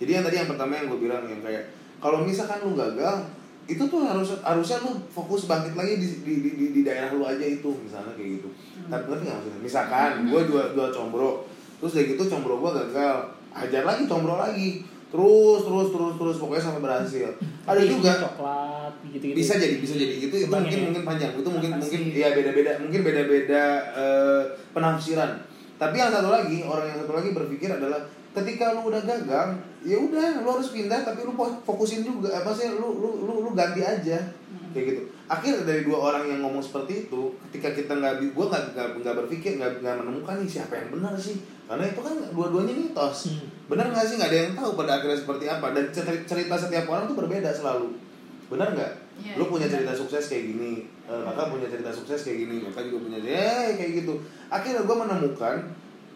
Jadi 0.00 0.10
yang 0.16 0.24
tadi 0.24 0.36
yang 0.40 0.48
pertama 0.48 0.72
yang 0.72 0.88
gue 0.88 1.00
bilang 1.04 1.20
yang 1.28 1.44
kayak 1.44 1.68
kalau 2.00 2.24
misalkan 2.24 2.64
lu 2.64 2.72
gagal, 2.72 3.28
itu 3.68 3.84
tuh 3.84 4.00
harus 4.08 4.40
harusnya 4.40 4.80
lu 4.80 4.96
fokus 5.12 5.44
bangkit 5.44 5.76
lagi 5.76 6.00
di 6.00 6.08
di, 6.24 6.34
di, 6.40 6.50
di, 6.56 6.66
di 6.72 6.80
daerah 6.80 7.12
lu 7.12 7.28
aja 7.28 7.44
itu 7.44 7.68
misalnya 7.84 8.16
kayak 8.16 8.40
gitu. 8.40 8.48
Tapi 8.88 9.04
ngerti 9.04 9.24
nggak 9.28 9.36
maksudnya? 9.36 9.60
Misalkan 9.60 10.10
gue 10.24 10.40
jual 10.48 10.66
jual 10.72 10.88
combro, 10.88 11.44
terus 11.76 11.92
dari 11.92 12.16
gitu 12.16 12.24
combro 12.24 12.56
gue 12.56 12.70
gagal, 12.72 13.16
hajar 13.52 13.82
lagi 13.84 14.08
combro 14.08 14.40
lagi, 14.40 14.80
terus 15.08 15.60
terus 15.62 15.88
terus 15.88 16.14
terus 16.14 16.36
pokoknya 16.36 16.62
sampai 16.62 16.82
berhasil. 16.82 17.28
Ada 17.64 17.80
Tapi 17.80 17.88
juga 17.88 18.12
coklat 18.20 18.92
gitu-gitu. 19.08 19.36
bisa 19.36 19.54
jadi 19.56 19.74
bisa 19.76 19.94
jadi 19.96 20.14
gitu 20.18 20.34
itu 20.34 20.46
Betul 20.46 20.60
mungkin 20.60 20.78
ya? 20.78 20.84
mungkin 20.88 21.02
panjang. 21.04 21.30
Itu 21.32 21.48
mungkin 21.48 21.70
Pasti. 21.72 21.80
mungkin 21.80 22.00
ya 22.12 22.28
beda 22.30 22.50
beda 22.52 22.70
mungkin 22.78 23.00
beda 23.02 23.22
beda 23.24 23.64
penafsiran. 24.70 25.30
Tapi 25.78 25.94
yang 25.94 26.10
satu 26.10 26.28
lagi 26.28 26.58
orang 26.60 26.86
yang 26.88 26.98
satu 27.00 27.12
lagi 27.14 27.30
berpikir 27.30 27.70
adalah 27.70 28.02
ketika 28.34 28.76
lu 28.76 28.86
udah 28.86 29.02
gagal 29.02 29.46
ya 29.82 29.96
udah 29.96 30.42
lu 30.42 30.48
harus 30.50 30.68
pindah 30.70 31.00
tapi 31.02 31.22
lu 31.22 31.32
fo- 31.32 31.60
fokusin 31.64 32.02
juga. 32.02 32.28
Apa 32.34 32.50
sih 32.50 32.68
lu 32.68 32.98
lu 32.98 33.24
lu, 33.24 33.32
lu 33.46 33.50
ganti 33.54 33.80
aja. 33.80 34.18
Kayak 34.68 34.84
gitu. 34.84 35.02
Akhir 35.24 35.64
dari 35.64 35.80
dua 35.80 35.98
orang 36.02 36.24
yang 36.26 36.40
ngomong 36.42 36.60
seperti 36.60 37.06
itu 37.06 37.20
ketika 37.48 37.72
kita 37.72 37.92
nggak 37.94 38.32
gua 38.32 38.48
nggak 38.48 38.64
nggak 38.74 38.88
nggak 39.00 39.14
berpikir 39.16 39.56
nggak 39.56 39.80
nggak 39.80 39.96
menemukan 39.96 40.36
nih 40.38 40.50
siapa 40.50 40.76
yang 40.76 40.88
benar 40.92 41.16
sih 41.16 41.40
karena 41.68 41.84
itu 41.84 42.00
kan 42.00 42.14
dua-duanya 42.32 42.74
mitos. 42.74 43.18
Hmm. 43.28 43.46
benar 43.68 43.92
nggak 43.92 44.06
sih? 44.08 44.16
Nggak 44.16 44.30
ada 44.32 44.38
yang 44.40 44.54
tahu 44.56 44.70
pada 44.72 44.90
akhirnya 44.96 45.18
seperti 45.20 45.44
apa. 45.44 45.66
Dan 45.76 45.84
cer- 45.92 46.24
cerita 46.24 46.54
setiap 46.56 46.88
orang 46.88 47.04
tuh 47.04 47.16
berbeda 47.20 47.52
selalu. 47.52 47.92
Benar 48.48 48.72
nggak? 48.72 48.92
Iya, 49.18 49.34
lu 49.36 49.44
punya 49.52 49.66
iya. 49.68 49.74
cerita 49.76 49.92
sukses 49.92 50.30
kayak 50.30 50.44
gini 50.54 50.86
eh, 51.10 51.22
kakak 51.26 51.50
punya 51.50 51.66
cerita 51.66 51.90
sukses 51.90 52.22
kayak 52.22 52.38
gini 52.46 52.56
kakak 52.70 52.86
juga 52.88 52.98
punya 53.10 53.18
eh 53.28 53.74
kayak 53.76 53.92
gitu. 54.00 54.14
Akhirnya 54.48 54.86
gue 54.86 54.96
menemukan 54.96 55.56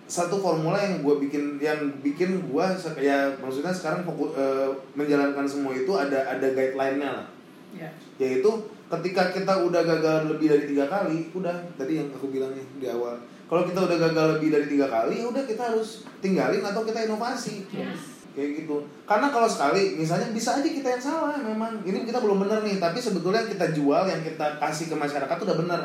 satu 0.07 0.39
formula 0.39 0.79
yang 0.79 1.03
gue 1.03 1.15
bikin 1.29 1.59
yang 1.59 1.81
bikin 2.01 2.47
gue 2.47 2.67
ya 3.03 3.33
maksudnya 3.43 3.75
sekarang 3.75 4.07
fokus 4.07 4.33
eh, 4.39 4.71
menjalankan 4.95 5.45
semua 5.45 5.75
itu 5.75 5.93
ada 5.93 6.25
ada 6.25 6.47
guideline-nya 6.55 7.11
lah. 7.11 7.27
Iya. 7.73 7.89
yaitu 8.21 8.51
ketika 8.93 9.33
kita 9.33 9.65
udah 9.65 9.81
gagal 9.81 10.29
lebih 10.29 10.53
dari 10.53 10.65
tiga 10.69 10.85
kali 10.85 11.33
udah 11.33 11.57
tadi 11.81 11.97
yang 11.97 12.13
aku 12.13 12.29
bilangnya 12.29 12.61
di 12.77 12.85
awal 12.85 13.17
kalau 13.53 13.69
kita 13.69 13.85
udah 13.85 13.99
gagal 14.01 14.27
lebih 14.41 14.49
dari 14.49 14.65
tiga 14.65 14.89
kali 14.89 15.21
ya 15.21 15.29
udah 15.29 15.45
kita 15.45 15.61
harus 15.61 16.09
tinggalin 16.25 16.65
atau 16.65 16.89
kita 16.89 17.05
inovasi. 17.05 17.69
Yes. 17.69 18.25
kayak 18.33 18.65
gitu. 18.65 18.81
Karena 19.05 19.29
kalau 19.29 19.45
sekali 19.45 19.93
misalnya 20.01 20.33
bisa 20.33 20.57
aja 20.57 20.65
kita 20.65 20.89
yang 20.89 21.03
salah 21.05 21.37
memang. 21.37 21.85
Ini 21.85 22.09
kita 22.09 22.25
belum 22.25 22.49
bener 22.49 22.65
nih 22.65 22.81
tapi 22.81 22.97
sebetulnya 22.97 23.45
yang 23.45 23.53
kita 23.53 23.77
jual 23.77 24.09
yang 24.09 24.25
kita 24.25 24.57
kasih 24.57 24.89
ke 24.89 24.97
masyarakat 24.97 25.37
udah 25.37 25.57
bener. 25.61 25.81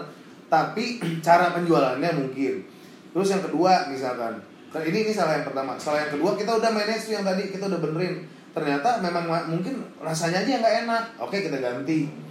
Tapi 0.48 1.04
cara 1.28 1.52
penjualannya 1.60 2.08
mungkin. 2.16 2.64
Terus 3.12 3.36
yang 3.36 3.44
kedua 3.44 3.92
misalkan. 3.92 4.40
Kan 4.72 4.82
ini 4.88 5.04
ini 5.04 5.12
salah 5.12 5.36
yang 5.36 5.52
pertama. 5.52 5.76
Salah 5.76 6.08
yang 6.08 6.16
kedua 6.16 6.40
kita 6.40 6.56
udah 6.56 6.72
manage 6.72 7.12
tuh 7.12 7.20
yang 7.20 7.28
tadi 7.28 7.52
kita 7.52 7.68
udah 7.68 7.84
benerin. 7.84 8.24
Ternyata 8.56 9.04
memang 9.04 9.28
ma- 9.28 9.44
mungkin 9.52 9.84
rasanya 10.00 10.48
aja 10.48 10.50
yang 10.56 10.64
nggak 10.64 10.88
enak. 10.88 11.04
Oke 11.20 11.44
kita 11.44 11.60
ganti 11.60 12.27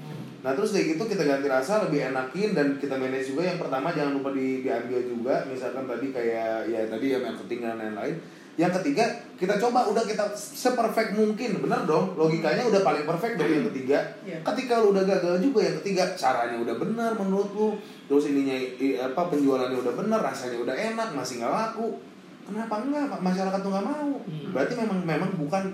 nah 0.47 0.55
terus 0.55 0.71
dari 0.71 0.95
gitu 0.95 1.03
kita 1.11 1.27
ganti 1.27 1.51
rasa 1.51 1.83
lebih 1.91 2.15
enakin 2.15 2.55
dan 2.55 2.79
kita 2.79 2.95
manage 2.95 3.35
juga. 3.35 3.51
Yang 3.51 3.67
pertama 3.67 3.91
jangan 3.91 4.15
lupa 4.15 4.31
di, 4.31 4.63
diambil 4.63 5.03
juga. 5.03 5.43
Misalkan 5.51 5.91
tadi 5.91 6.15
kayak 6.15 6.71
ya 6.71 6.87
tadi 6.87 7.07
ya 7.11 7.19
marketing 7.19 7.67
dan 7.67 7.83
lain-lain. 7.83 8.15
Yang 8.55 8.73
ketiga 8.79 9.05
kita 9.37 9.59
coba 9.59 9.91
udah 9.91 10.07
kita 10.07 10.23
seperfect 10.39 11.19
mungkin. 11.19 11.59
Bener 11.59 11.83
dong 11.83 12.15
logikanya 12.15 12.63
udah 12.63 12.87
paling 12.87 13.03
perfect 13.03 13.43
dong 13.43 13.51
yang 13.51 13.67
ketiga. 13.75 13.99
Iya. 14.23 14.39
ketika 14.47 14.87
lu 14.87 14.95
udah 14.95 15.03
gagal 15.03 15.43
juga 15.43 15.67
yang 15.67 15.77
ketiga 15.83 16.15
caranya 16.15 16.63
udah 16.63 16.79
bener 16.79 17.11
menurut 17.19 17.51
lu. 17.51 17.69
Terus 18.07 18.31
ininya 18.31 18.55
apa 19.03 19.23
penjualannya 19.27 19.83
udah 19.83 19.95
bener 19.99 20.21
rasanya 20.23 20.63
udah 20.63 20.75
enak 20.79 21.09
masih 21.11 21.43
nggak 21.43 21.51
laku. 21.51 21.99
Kenapa 22.47 22.87
enggak 22.87 23.11
Pak? 23.11 23.19
masyarakat 23.19 23.59
tuh 23.59 23.71
nggak 23.75 23.87
mau. 23.91 24.11
Hmm. 24.23 24.55
berarti 24.55 24.73
memang 24.79 24.99
memang 25.03 25.31
bukan 25.35 25.65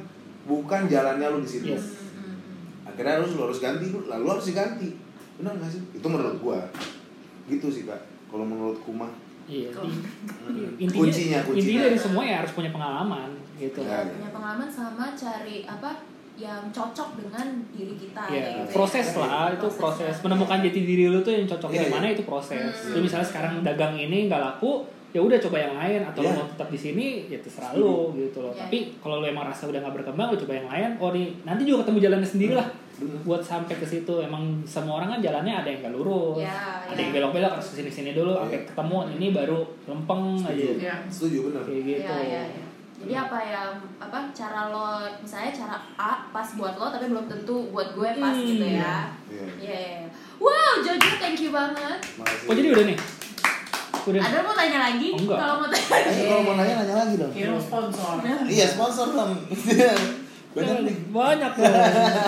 bukan 0.48 0.80
jalannya 0.88 1.26
lu 1.28 1.38
di 1.44 1.50
situ. 1.52 1.76
Yes. 1.76 2.01
Akhirnya 2.92 3.14
harus 3.16 3.30
lu 3.32 3.42
harus 3.42 3.58
ganti 3.58 3.84
lu 3.86 4.04
lalu 4.04 4.24
harus 4.28 4.44
diganti 4.44 4.88
benar 5.34 5.52
nggak 5.54 5.70
sih 5.70 5.82
itu 5.92 6.06
menurut 6.06 6.36
gua 6.38 6.60
gitu 7.46 7.66
sih 7.66 7.82
kak 7.82 7.98
kalau 8.26 8.44
menurut 8.44 8.76
kumah 8.78 9.10
Iya. 9.44 9.74
I- 9.74 10.78
Intinya, 10.78 11.02
Kuncinya, 11.02 11.38
kuncinya. 11.42 11.58
intinya 11.58 11.82
dari 11.84 11.98
semua 11.98 12.22
ya 12.22 12.36
harus 12.38 12.52
punya 12.52 12.70
pengalaman 12.70 13.26
gitu. 13.56 13.82
Ya. 13.82 14.06
punya 14.06 14.30
pengalaman 14.30 14.68
sama 14.68 15.10
cari 15.12 15.64
apa 15.64 15.90
yang 16.32 16.62
cocok 16.68 17.18
dengan 17.18 17.46
diri 17.68 17.92
kita 17.92 18.22
Ya, 18.24 18.38
kayak 18.40 18.54
gitu 18.62 18.72
proses 18.72 19.06
ya. 19.08 19.18
lah 19.18 19.46
itu 19.50 19.66
proses 19.68 20.14
lah. 20.14 20.22
menemukan 20.22 20.58
jati 20.60 20.80
diri 20.80 21.04
lu 21.06 21.20
tuh 21.20 21.32
yang 21.32 21.44
cocoknya 21.44 21.74
Iya, 21.76 21.86
di 21.86 21.92
mana 21.92 22.06
iya. 22.06 22.14
itu 22.14 22.22
proses. 22.22 22.70
Hmm. 22.78 22.92
Lu 22.92 22.98
misalnya 23.00 23.26
sekarang 23.26 23.52
dagang 23.60 23.94
ini 23.96 24.18
nggak 24.26 24.40
laku, 24.40 24.72
ya 25.10 25.20
udah 25.20 25.38
coba 25.40 25.56
yang 25.60 25.74
lain 25.76 26.00
atau 26.04 26.20
lu 26.20 26.28
Iya. 26.28 26.38
mau 26.38 26.46
tetap 26.48 26.68
di 26.68 26.78
sini 26.78 27.06
ya 27.26 27.38
terserah 27.38 27.70
lu 27.74 28.14
gitu 28.16 28.38
loh. 28.40 28.52
Iya, 28.52 28.62
Tapi 28.62 28.78
kalau 28.96 29.16
lu 29.18 29.26
emang 29.26 29.44
rasa 29.44 29.66
udah 29.66 29.80
nggak 29.80 29.94
berkembang, 29.96 30.28
lu 30.28 30.38
coba 30.38 30.52
yang 30.54 30.68
lain. 30.68 30.90
Oh 30.96 31.10
nih 31.10 31.26
nanti 31.42 31.62
juga 31.62 31.82
ketemu 31.82 31.98
jalannya 32.00 32.28
sendiri 32.28 32.54
lah. 32.54 32.68
Bener. 33.02 33.18
Buat 33.22 33.42
sampai 33.42 33.74
ke 33.74 33.84
situ 33.84 34.14
emang 34.16 34.42
semua 34.64 34.96
orang 34.96 35.10
kan 35.10 35.20
jalannya 35.20 35.54
ada 35.56 35.66
yang 35.66 35.80
nggak 35.80 35.92
lurus, 35.92 36.38
Ya, 36.38 36.54
ada 36.82 36.92
ya. 36.92 37.00
yang 37.00 37.12
belok-belok 37.12 37.52
harus 37.52 37.66
ke 37.68 37.74
sini 37.78 37.90
sini 37.90 38.10
dulu, 38.12 38.32
sampai 38.36 38.62
ketemu 38.64 38.96
ini 39.12 39.26
baru 39.30 39.58
lempeng 39.84 40.22
aja 40.38 40.48
Setuju. 40.48 40.78
Iya. 40.78 40.94
setuju 41.06 41.38
benar 41.46 41.62
kayak 41.62 41.82
gitu. 41.82 42.00
Iya, 42.00 42.16
iya, 42.22 42.42
iya. 42.48 42.64
Jadi 42.94 43.14
apa 43.18 43.38
yang 43.42 43.70
apa 43.98 44.18
cara 44.30 44.60
lo 44.68 44.86
misalnya 45.18 45.50
cara 45.50 45.74
A 45.96 46.12
pas 46.28 46.46
buat 46.52 46.74
lo 46.74 46.86
tapi 46.86 47.06
belum 47.06 47.26
tentu 47.26 47.66
buat 47.68 47.90
gue 47.92 48.08
pas 48.16 48.30
Hmm. 48.30 48.46
gitu 48.46 48.62
ya. 48.64 49.10
Iya. 49.26 49.46
Iya, 49.58 49.76
iya. 49.98 50.06
Wow, 50.38 50.78
Jojo 50.80 51.10
thank 51.16 51.36
you 51.36 51.50
banget. 51.50 51.98
Makasih. 52.14 52.46
Oh 52.46 52.54
jadi 52.54 52.68
udah 52.70 52.84
nih, 52.84 52.98
udah. 54.04 54.20
Ada 54.20 54.38
mau 54.40 54.50
tanya 54.52 54.78
lagi? 54.80 55.08
Oh, 55.08 55.18
enggak. 55.18 55.34
Kalau 55.36 55.54
mau 55.56 55.68
tanya 55.68 55.82
Eh, 55.82 55.98
lagi. 56.00 56.22
kalau 56.24 56.42
mau 56.42 56.54
nanya 56.54 56.74
nanya 56.78 56.94
lagi 56.96 57.14
dong 57.16 57.32
Hero 57.32 57.58
sponsor. 57.58 58.14
iya 58.48 58.66
sponsor 58.68 59.06
dong 59.10 59.32
banyak 60.52 60.78
nih 60.84 60.96
banyak 61.08 61.52
loh. 61.56 61.72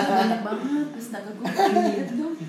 banyak 0.09 0.41
banget 0.41 0.87
astaga 0.97 1.31
gue 1.33 1.45
lihat 1.45 2.09
dong. 2.17 2.33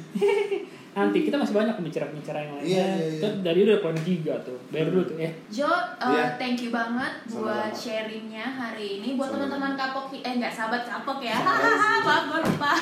Nanti 0.97 1.29
kita 1.29 1.37
masih 1.37 1.53
banyak 1.53 1.77
pembicara-pembicara 1.77 2.39
yang 2.41 2.53
lainnya. 2.57 2.73
Iya, 2.73 2.87
iya, 2.89 3.05
iya. 3.05 3.21
Itu 3.21 3.29
dari 3.45 3.59
udah 3.69 3.79
poin 3.85 3.99
tiga 4.01 4.33
tuh. 4.41 4.57
Bayar 4.73 4.89
dulu 4.89 5.05
tuh 5.05 5.21
ya. 5.21 5.29
Jo, 5.53 5.69
uh, 5.69 6.09
Iya. 6.09 6.41
thank 6.41 6.65
you 6.65 6.73
banget 6.73 7.13
buat 7.29 7.69
sharingnya 7.77 8.49
hari 8.49 9.05
ini. 9.05 9.21
Buat 9.21 9.37
teman-teman 9.37 9.77
kapok, 9.77 10.17
eh 10.17 10.33
nggak 10.41 10.57
sahabat 10.57 10.89
kapok 10.89 11.21
ya. 11.21 11.37
Maaf 12.09 12.25
gue 12.33 12.41
lupa. 12.49 12.73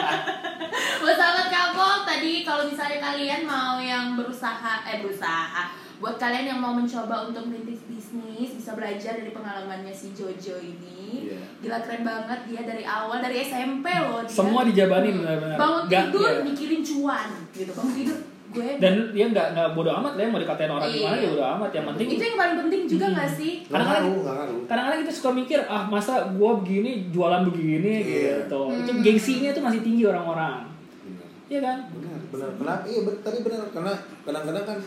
buat 1.02 1.16
sahabat 1.18 1.50
kapok, 1.50 2.06
tadi 2.06 2.46
kalau 2.46 2.62
misalnya 2.70 3.02
kalian 3.02 3.42
mau 3.42 3.82
yang 3.82 4.14
berusaha, 4.14 4.86
eh 4.86 5.02
berusaha, 5.02 5.74
buat 5.98 6.14
kalian 6.22 6.46
yang 6.46 6.60
mau 6.62 6.78
mencoba 6.78 7.26
untuk 7.26 7.50
merintis 7.50 7.82
bisnis, 7.90 8.01
bisa 8.12 8.72
belajar 8.72 9.12
dari 9.16 9.32
pengalamannya 9.32 9.88
si 9.90 10.12
Jojo 10.12 10.56
ini. 10.56 11.24
Iya. 11.24 11.40
Gila 11.58 11.78
keren 11.80 12.02
banget 12.02 12.40
dia 12.44 12.62
dari 12.62 12.84
awal 12.84 13.18
dari 13.18 13.40
SMP 13.40 13.88
loh 13.88 14.20
dia. 14.20 14.30
Semua 14.30 14.62
dijabanin 14.62 15.16
benar-benar. 15.16 15.56
Bangun 15.56 15.82
Nggak, 15.86 16.02
tidur 16.06 16.28
iya. 16.28 16.40
mikirin 16.42 16.80
cuan 16.82 17.28
gitu. 17.50 17.72
Bangun 17.72 17.94
tidur 17.94 18.18
gue 18.52 18.68
dan 18.76 19.08
dia 19.10 19.26
nggak 19.26 19.46
nggak 19.56 19.68
bodo 19.72 19.88
amat 19.90 20.12
lah 20.12 20.22
ya, 20.22 20.28
mau 20.28 20.36
dikatain 20.36 20.68
orang 20.68 20.84
Iya. 20.84 20.92
gimana 20.98 21.16
dia 21.16 21.30
bodo 21.32 21.44
amat 21.56 21.70
yang 21.72 21.86
penting 21.88 22.06
itu 22.10 22.20
yang 22.22 22.36
paling 22.36 22.56
penting 22.58 22.80
juga 22.84 23.06
Hmm. 23.06 23.14
nggak 23.16 23.30
sih 23.32 23.52
Nggak 23.62 23.72
Kadang-kadang- 23.72 24.66
kadang-kadang 24.68 25.00
kita 25.00 25.12
suka 25.14 25.30
mikir 25.32 25.58
ah 25.64 25.82
masa 25.86 26.12
gua 26.30 26.50
begini 26.54 26.90
jualan 27.08 27.42
begini 27.42 27.92
Iya. 28.04 28.44
gitu 28.44 28.60
itu 28.76 28.92
Hmm. 28.92 29.00
gengsinya 29.00 29.50
tuh 29.50 29.62
masih 29.62 29.80
tinggi 29.80 30.04
orang-orang 30.04 30.68
Benar. 30.68 31.26
Iya 31.48 31.60
kan 31.62 31.78
benar 31.88 32.18
benar 32.28 32.48
kenapa 32.52 32.82
iya 32.84 33.00
bet- 33.02 33.20
tadi 33.22 33.38
benar 33.40 33.60
karena 33.66 33.92
kadang-kadang 34.22 34.64
kan 34.66 34.78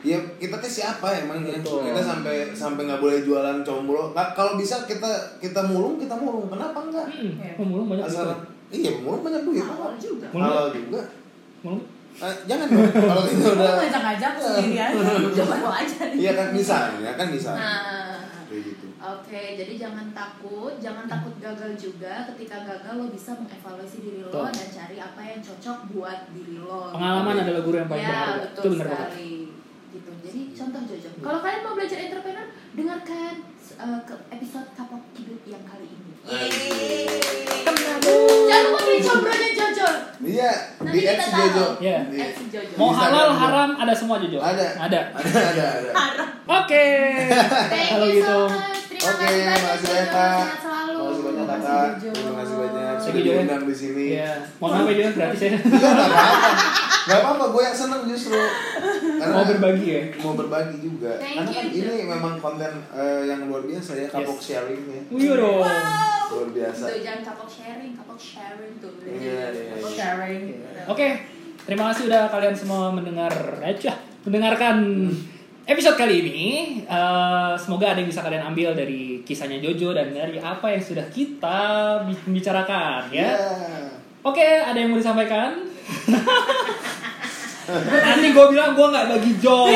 ya 0.00 0.16
kita 0.34 0.56
teh 0.56 0.72
siapa 0.72 1.12
emang 1.14 1.42
ya 1.42 1.56
Betul. 1.56 1.84
kita 1.84 2.00
sampai 2.00 2.34
sampai 2.50 2.82
nggak 2.84 2.98
boleh 2.98 3.20
jualan 3.20 3.60
combro 3.60 4.10
Nggak, 4.10 4.28
kalau 4.32 4.56
bisa 4.56 4.84
kita 4.84 5.06
kita 5.36 5.60
mulung 5.62 5.96
kita 5.96 6.14
mulung 6.14 6.48
kenapa 6.48 6.78
enggak 6.82 7.06
hmm, 7.06 7.32
Iya. 7.36 7.52
pemulung 7.54 7.86
banyak 7.86 8.04
asal 8.04 8.24
duit. 8.26 8.40
iya 8.72 8.90
mulung 8.96 9.20
banyak 9.20 9.42
duit 9.44 9.60
awal 9.62 9.92
juga 9.94 10.26
Mulung. 10.30 10.46
halal 10.46 10.68
juga 10.70 11.00
Mulung. 11.60 11.82
Eh, 12.10 12.34
jangan 12.44 12.66
dong 12.66 12.90
kalau 13.06 13.22
kita 13.22 13.46
udah 13.50 13.72
ngajak-ngajak 13.78 14.32
sendiri 14.34 14.78
aja. 14.78 15.02
coba 15.38 15.54
lo 15.58 15.70
aja 15.70 16.00
iya 16.10 16.30
kan 16.32 16.46
misalnya 16.50 17.10
kan 17.14 17.28
misalnya 17.28 17.60
Nah, 17.60 18.56
gitu 18.56 18.86
Oke, 19.00 19.56
jadi 19.56 19.80
jangan 19.80 20.12
takut, 20.12 20.76
jangan 20.76 21.08
takut 21.08 21.32
gagal 21.40 21.72
juga. 21.72 22.28
Ketika 22.28 22.60
gagal 22.60 23.00
lo 23.00 23.08
bisa 23.08 23.32
mengevaluasi 23.32 24.04
diri 24.04 24.20
lo 24.20 24.28
Betul. 24.28 24.52
dan 24.52 24.68
cari 24.68 24.96
apa 24.98 25.20
yang 25.24 25.40
cocok 25.40 25.78
buat 25.88 26.20
diri 26.28 26.60
lo. 26.60 26.92
pengalaman 26.92 27.40
adalah 27.40 27.62
guru 27.64 27.76
yang 27.78 27.88
paling 27.88 28.04
ya, 28.04 28.10
berharga 28.12 28.36
betul 28.44 28.60
itu 28.60 28.68
benar 28.68 28.86
banget 28.86 29.00
sekali. 29.00 29.24
Gitu. 29.24 29.49
Jadi 30.20 30.52
contoh 30.52 30.80
Jojo. 30.84 31.08
Kalau 31.18 31.38
kalian 31.40 31.62
mau 31.62 31.74
belajar 31.74 31.98
entrepreneur, 31.98 32.46
dengarkan 32.72 33.32
uh, 33.76 34.00
ke 34.02 34.14
episode 34.30 34.68
kapok 34.72 35.02
hidup 35.14 35.40
yang 35.44 35.64
kali 35.64 35.88
ini. 35.88 36.12
Jangan 38.42 38.62
lupa 38.66 38.80
beli 38.82 39.00
combronya 39.00 39.50
Jojo. 39.50 39.88
iya 40.22 40.52
Nanti 40.76 40.92
di 40.92 41.00
kita 41.02 41.16
X 41.16 41.20
taruh. 41.26 41.40
Jojo 41.46 41.66
Iya. 41.80 41.98
Di- 42.06 42.20
Ex 42.20 42.34
Jojo. 42.46 42.74
mau 42.76 42.90
halal 42.90 43.28
haram 43.32 43.70
ada 43.74 43.94
semua 43.94 44.16
Jojo 44.18 44.36
ada 44.38 44.66
ada 44.78 44.98
ada 45.16 45.40
ada 45.48 45.64
ada 45.72 45.92
oke 46.46 46.86
Thank 47.66 47.88
kalau 47.90 48.06
you 48.06 48.20
gitu 48.20 48.28
so 48.28 48.52
much. 48.52 48.78
Terima 48.90 49.16
kasih 49.16 49.40
banyak 49.40 49.80
banyak 49.80 50.08
kak. 50.12 50.36
Sehat 50.36 50.60
selalu. 50.60 50.98
Banyak 51.00 51.32
Makasih, 51.40 51.64
kakak. 51.64 51.88
Jojo. 51.96 52.10
Terima 52.12 52.34
kasih 52.36 52.49
Jojo. 53.12 53.32
diundang 53.36 53.62
di 53.64 53.74
sini. 53.74 54.04
Iya, 54.14 54.32
mohon 54.56 54.72
maaf 54.72 54.86
ya 54.86 54.94
Jojo, 54.96 55.10
gratis 55.12 55.40
ya. 55.40 55.48
Iya 55.50 55.58
nggak 55.90 56.08
apa-apa. 56.08 56.50
Nggak 57.00 57.18
apa-apa, 57.18 57.44
gue 57.48 57.62
yang 57.64 57.76
seneng 57.76 58.02
justru. 58.06 58.36
Karena 59.16 59.32
Mau 59.32 59.44
berbagi 59.46 59.86
ya. 59.86 60.02
Mau 60.18 60.32
berbagi 60.34 60.76
juga. 60.78 61.12
Thank 61.16 61.34
Karena 61.34 61.50
kan 61.50 61.64
you, 61.66 61.80
ini 61.82 62.04
memang 62.06 62.34
konten 62.36 62.72
eh, 62.88 63.20
yang 63.24 63.40
luar 63.46 63.62
biasa 63.62 63.90
ya, 63.96 64.06
kapok 64.06 64.36
Yes. 64.36 64.44
sharingnya. 64.46 65.00
Iya 65.08 65.32
dong. 65.34 65.64
Luar 66.30 66.48
biasa. 66.50 66.84
Tuh 66.86 67.00
jangan 67.00 67.22
kapok 67.24 67.48
sharing, 67.48 67.92
kapok 67.94 68.20
sharing 68.20 68.72
tuh. 68.78 68.92
Iya, 69.00 69.42
iya, 69.48 69.62
Kapok 69.74 69.90
iya. 69.90 69.96
Sharing. 69.96 70.42
Oke, 70.86 71.08
terima 71.60 71.84
kasih 71.88 72.02
udah 72.06 72.22
kalian 72.28 72.54
semua 72.54 72.88
mendengar 72.88 73.32
aja 73.60 73.92
mendengarkan 74.20 74.76
episode 75.64 75.96
kali 75.96 76.14
ini. 76.22 76.40
Eh, 76.82 77.52
semoga 77.56 77.92
ada 77.92 77.98
yang 77.98 78.08
bisa 78.08 78.20
kalian 78.20 78.44
ambil 78.44 78.72
dari 78.72 79.20
kisahnya 79.22 79.58
Jojo 79.58 79.92
dan 79.92 80.10
dari 80.10 80.36
apa 80.36 80.70
yang 80.70 80.82
sudah 80.82 81.06
kita 81.08 81.60
bi- 82.04 82.26
bicarakan 82.30 83.08
ya. 83.10 83.30
Iya. 83.30 83.88
Oke, 84.20 84.44
ada 84.44 84.76
yang 84.76 84.92
mau 84.92 85.00
disampaikan? 85.00 85.64
Nanti 87.80 88.26
gue 88.34 88.46
bilang 88.50 88.74
gue 88.74 88.86
nggak 88.86 89.06
bagi 89.08 89.32
job. 89.38 89.70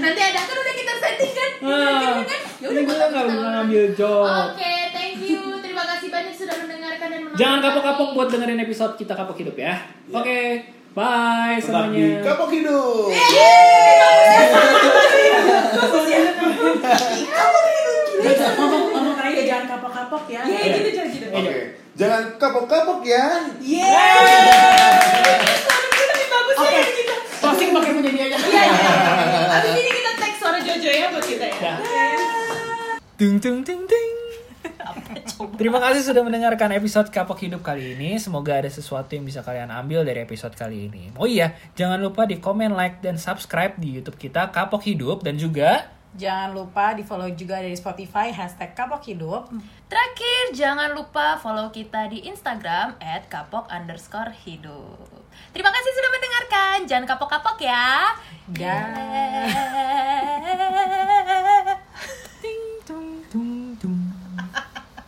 Nanti 0.00 0.20
ada 0.22 0.40
kan 0.40 0.56
udah 0.56 0.74
kita 0.74 0.92
setting 0.96 1.32
kan? 1.32 1.50
Ah, 1.62 2.24
kan? 2.24 2.40
Ya 2.58 2.66
udah 2.66 2.82
gue 2.82 2.94
nggak 2.96 3.10
kita 3.12 3.34
mau 3.36 3.50
ngambil 3.52 3.84
job. 3.92 4.24
Oke, 4.24 4.72
thank 4.90 5.20
you. 5.20 5.38
Terima 5.60 5.84
kasih 5.84 6.08
banyak 6.08 6.32
sudah 6.32 6.56
mendengarkan 6.56 7.06
dan 7.06 7.20
menonton. 7.20 7.38
Jangan 7.38 7.58
kapok-kapok 7.60 8.08
buat 8.16 8.28
dengerin 8.32 8.60
episode 8.64 8.96
kita 8.96 9.12
kapok 9.12 9.36
hidup 9.36 9.54
ya. 9.54 9.74
Oke, 10.10 10.64
bye 10.96 11.60
Tetap 11.60 11.92
di 11.92 12.00
semuanya. 12.00 12.24
kapok 12.24 12.48
hidup. 12.50 13.12
Jojo, 18.16 18.46
ngomong 18.56 18.82
ngomong 18.90 19.16
aja 19.18 19.42
jangan 19.44 19.66
kapok-kapok 19.68 20.24
ya. 20.26 20.40
Iya, 20.42 20.60
gitu 20.72 20.88
Jojo. 20.90 21.12
gitu. 21.12 21.26
Oke. 21.30 21.54
Jangan 21.96 22.22
kapok-kapok 22.36 23.00
ya. 23.04 23.24
Oke. 26.56 26.80
Closing 27.36 27.70
pakai 27.70 27.90
punya 27.92 28.10
dia 28.10 28.24
aja. 28.26 28.36
Iya, 28.40 28.62
iya. 28.64 28.92
Abis 29.52 29.72
ini 29.76 29.90
kita 29.92 30.10
tag 30.16 30.32
suara 30.34 30.58
Jojo 30.58 30.90
ya 30.90 31.06
buat 31.12 31.24
kita 31.24 31.44
ya. 31.46 31.56
Dah. 31.60 31.76
Dung 33.16 33.36
dung 33.36 33.60
dung 33.62 33.82
dung. 34.94 35.50
Terima 35.58 35.82
kasih 35.82 36.06
sudah 36.06 36.22
mendengarkan 36.22 36.70
episode 36.76 37.10
Kapok 37.10 37.42
Hidup 37.42 37.62
kali 37.66 37.98
ini. 37.98 38.20
Semoga 38.22 38.60
ada 38.60 38.70
sesuatu 38.70 39.10
yang 39.16 39.26
bisa 39.26 39.42
kalian 39.42 39.72
ambil 39.72 40.06
dari 40.06 40.22
episode 40.22 40.54
kali 40.54 40.86
ini. 40.86 41.10
Oh 41.18 41.26
iya, 41.26 41.58
jangan 41.74 41.98
lupa 41.98 42.28
di 42.28 42.38
komen, 42.38 42.76
like, 42.76 43.02
dan 43.02 43.18
subscribe 43.18 43.74
di 43.80 43.98
YouTube 43.98 44.20
kita 44.20 44.54
Kapok 44.54 44.84
Hidup 44.86 45.26
dan 45.26 45.40
juga 45.40 45.96
Jangan 46.16 46.56
lupa 46.56 46.96
di 46.96 47.04
follow 47.04 47.28
juga 47.36 47.60
dari 47.60 47.76
Spotify 47.76 48.32
hashtag 48.32 48.72
kapok 48.72 49.04
hidup. 49.04 49.52
Terakhir, 49.84 50.56
jangan 50.56 50.96
lupa 50.96 51.36
follow 51.36 51.68
kita 51.68 52.08
di 52.08 52.24
Instagram 52.24 52.96
at 53.04 53.28
kapok 53.28 53.68
underscore 53.68 54.32
hidup. 54.48 55.12
Terima 55.52 55.68
kasih 55.68 55.92
sudah 55.92 56.10
mendengarkan. 56.16 56.76
Jangan 56.88 57.04
kapok-kapok 57.04 57.60
ya. 57.60 58.16
Dah. 58.48 58.96
Yeay. 61.36 61.55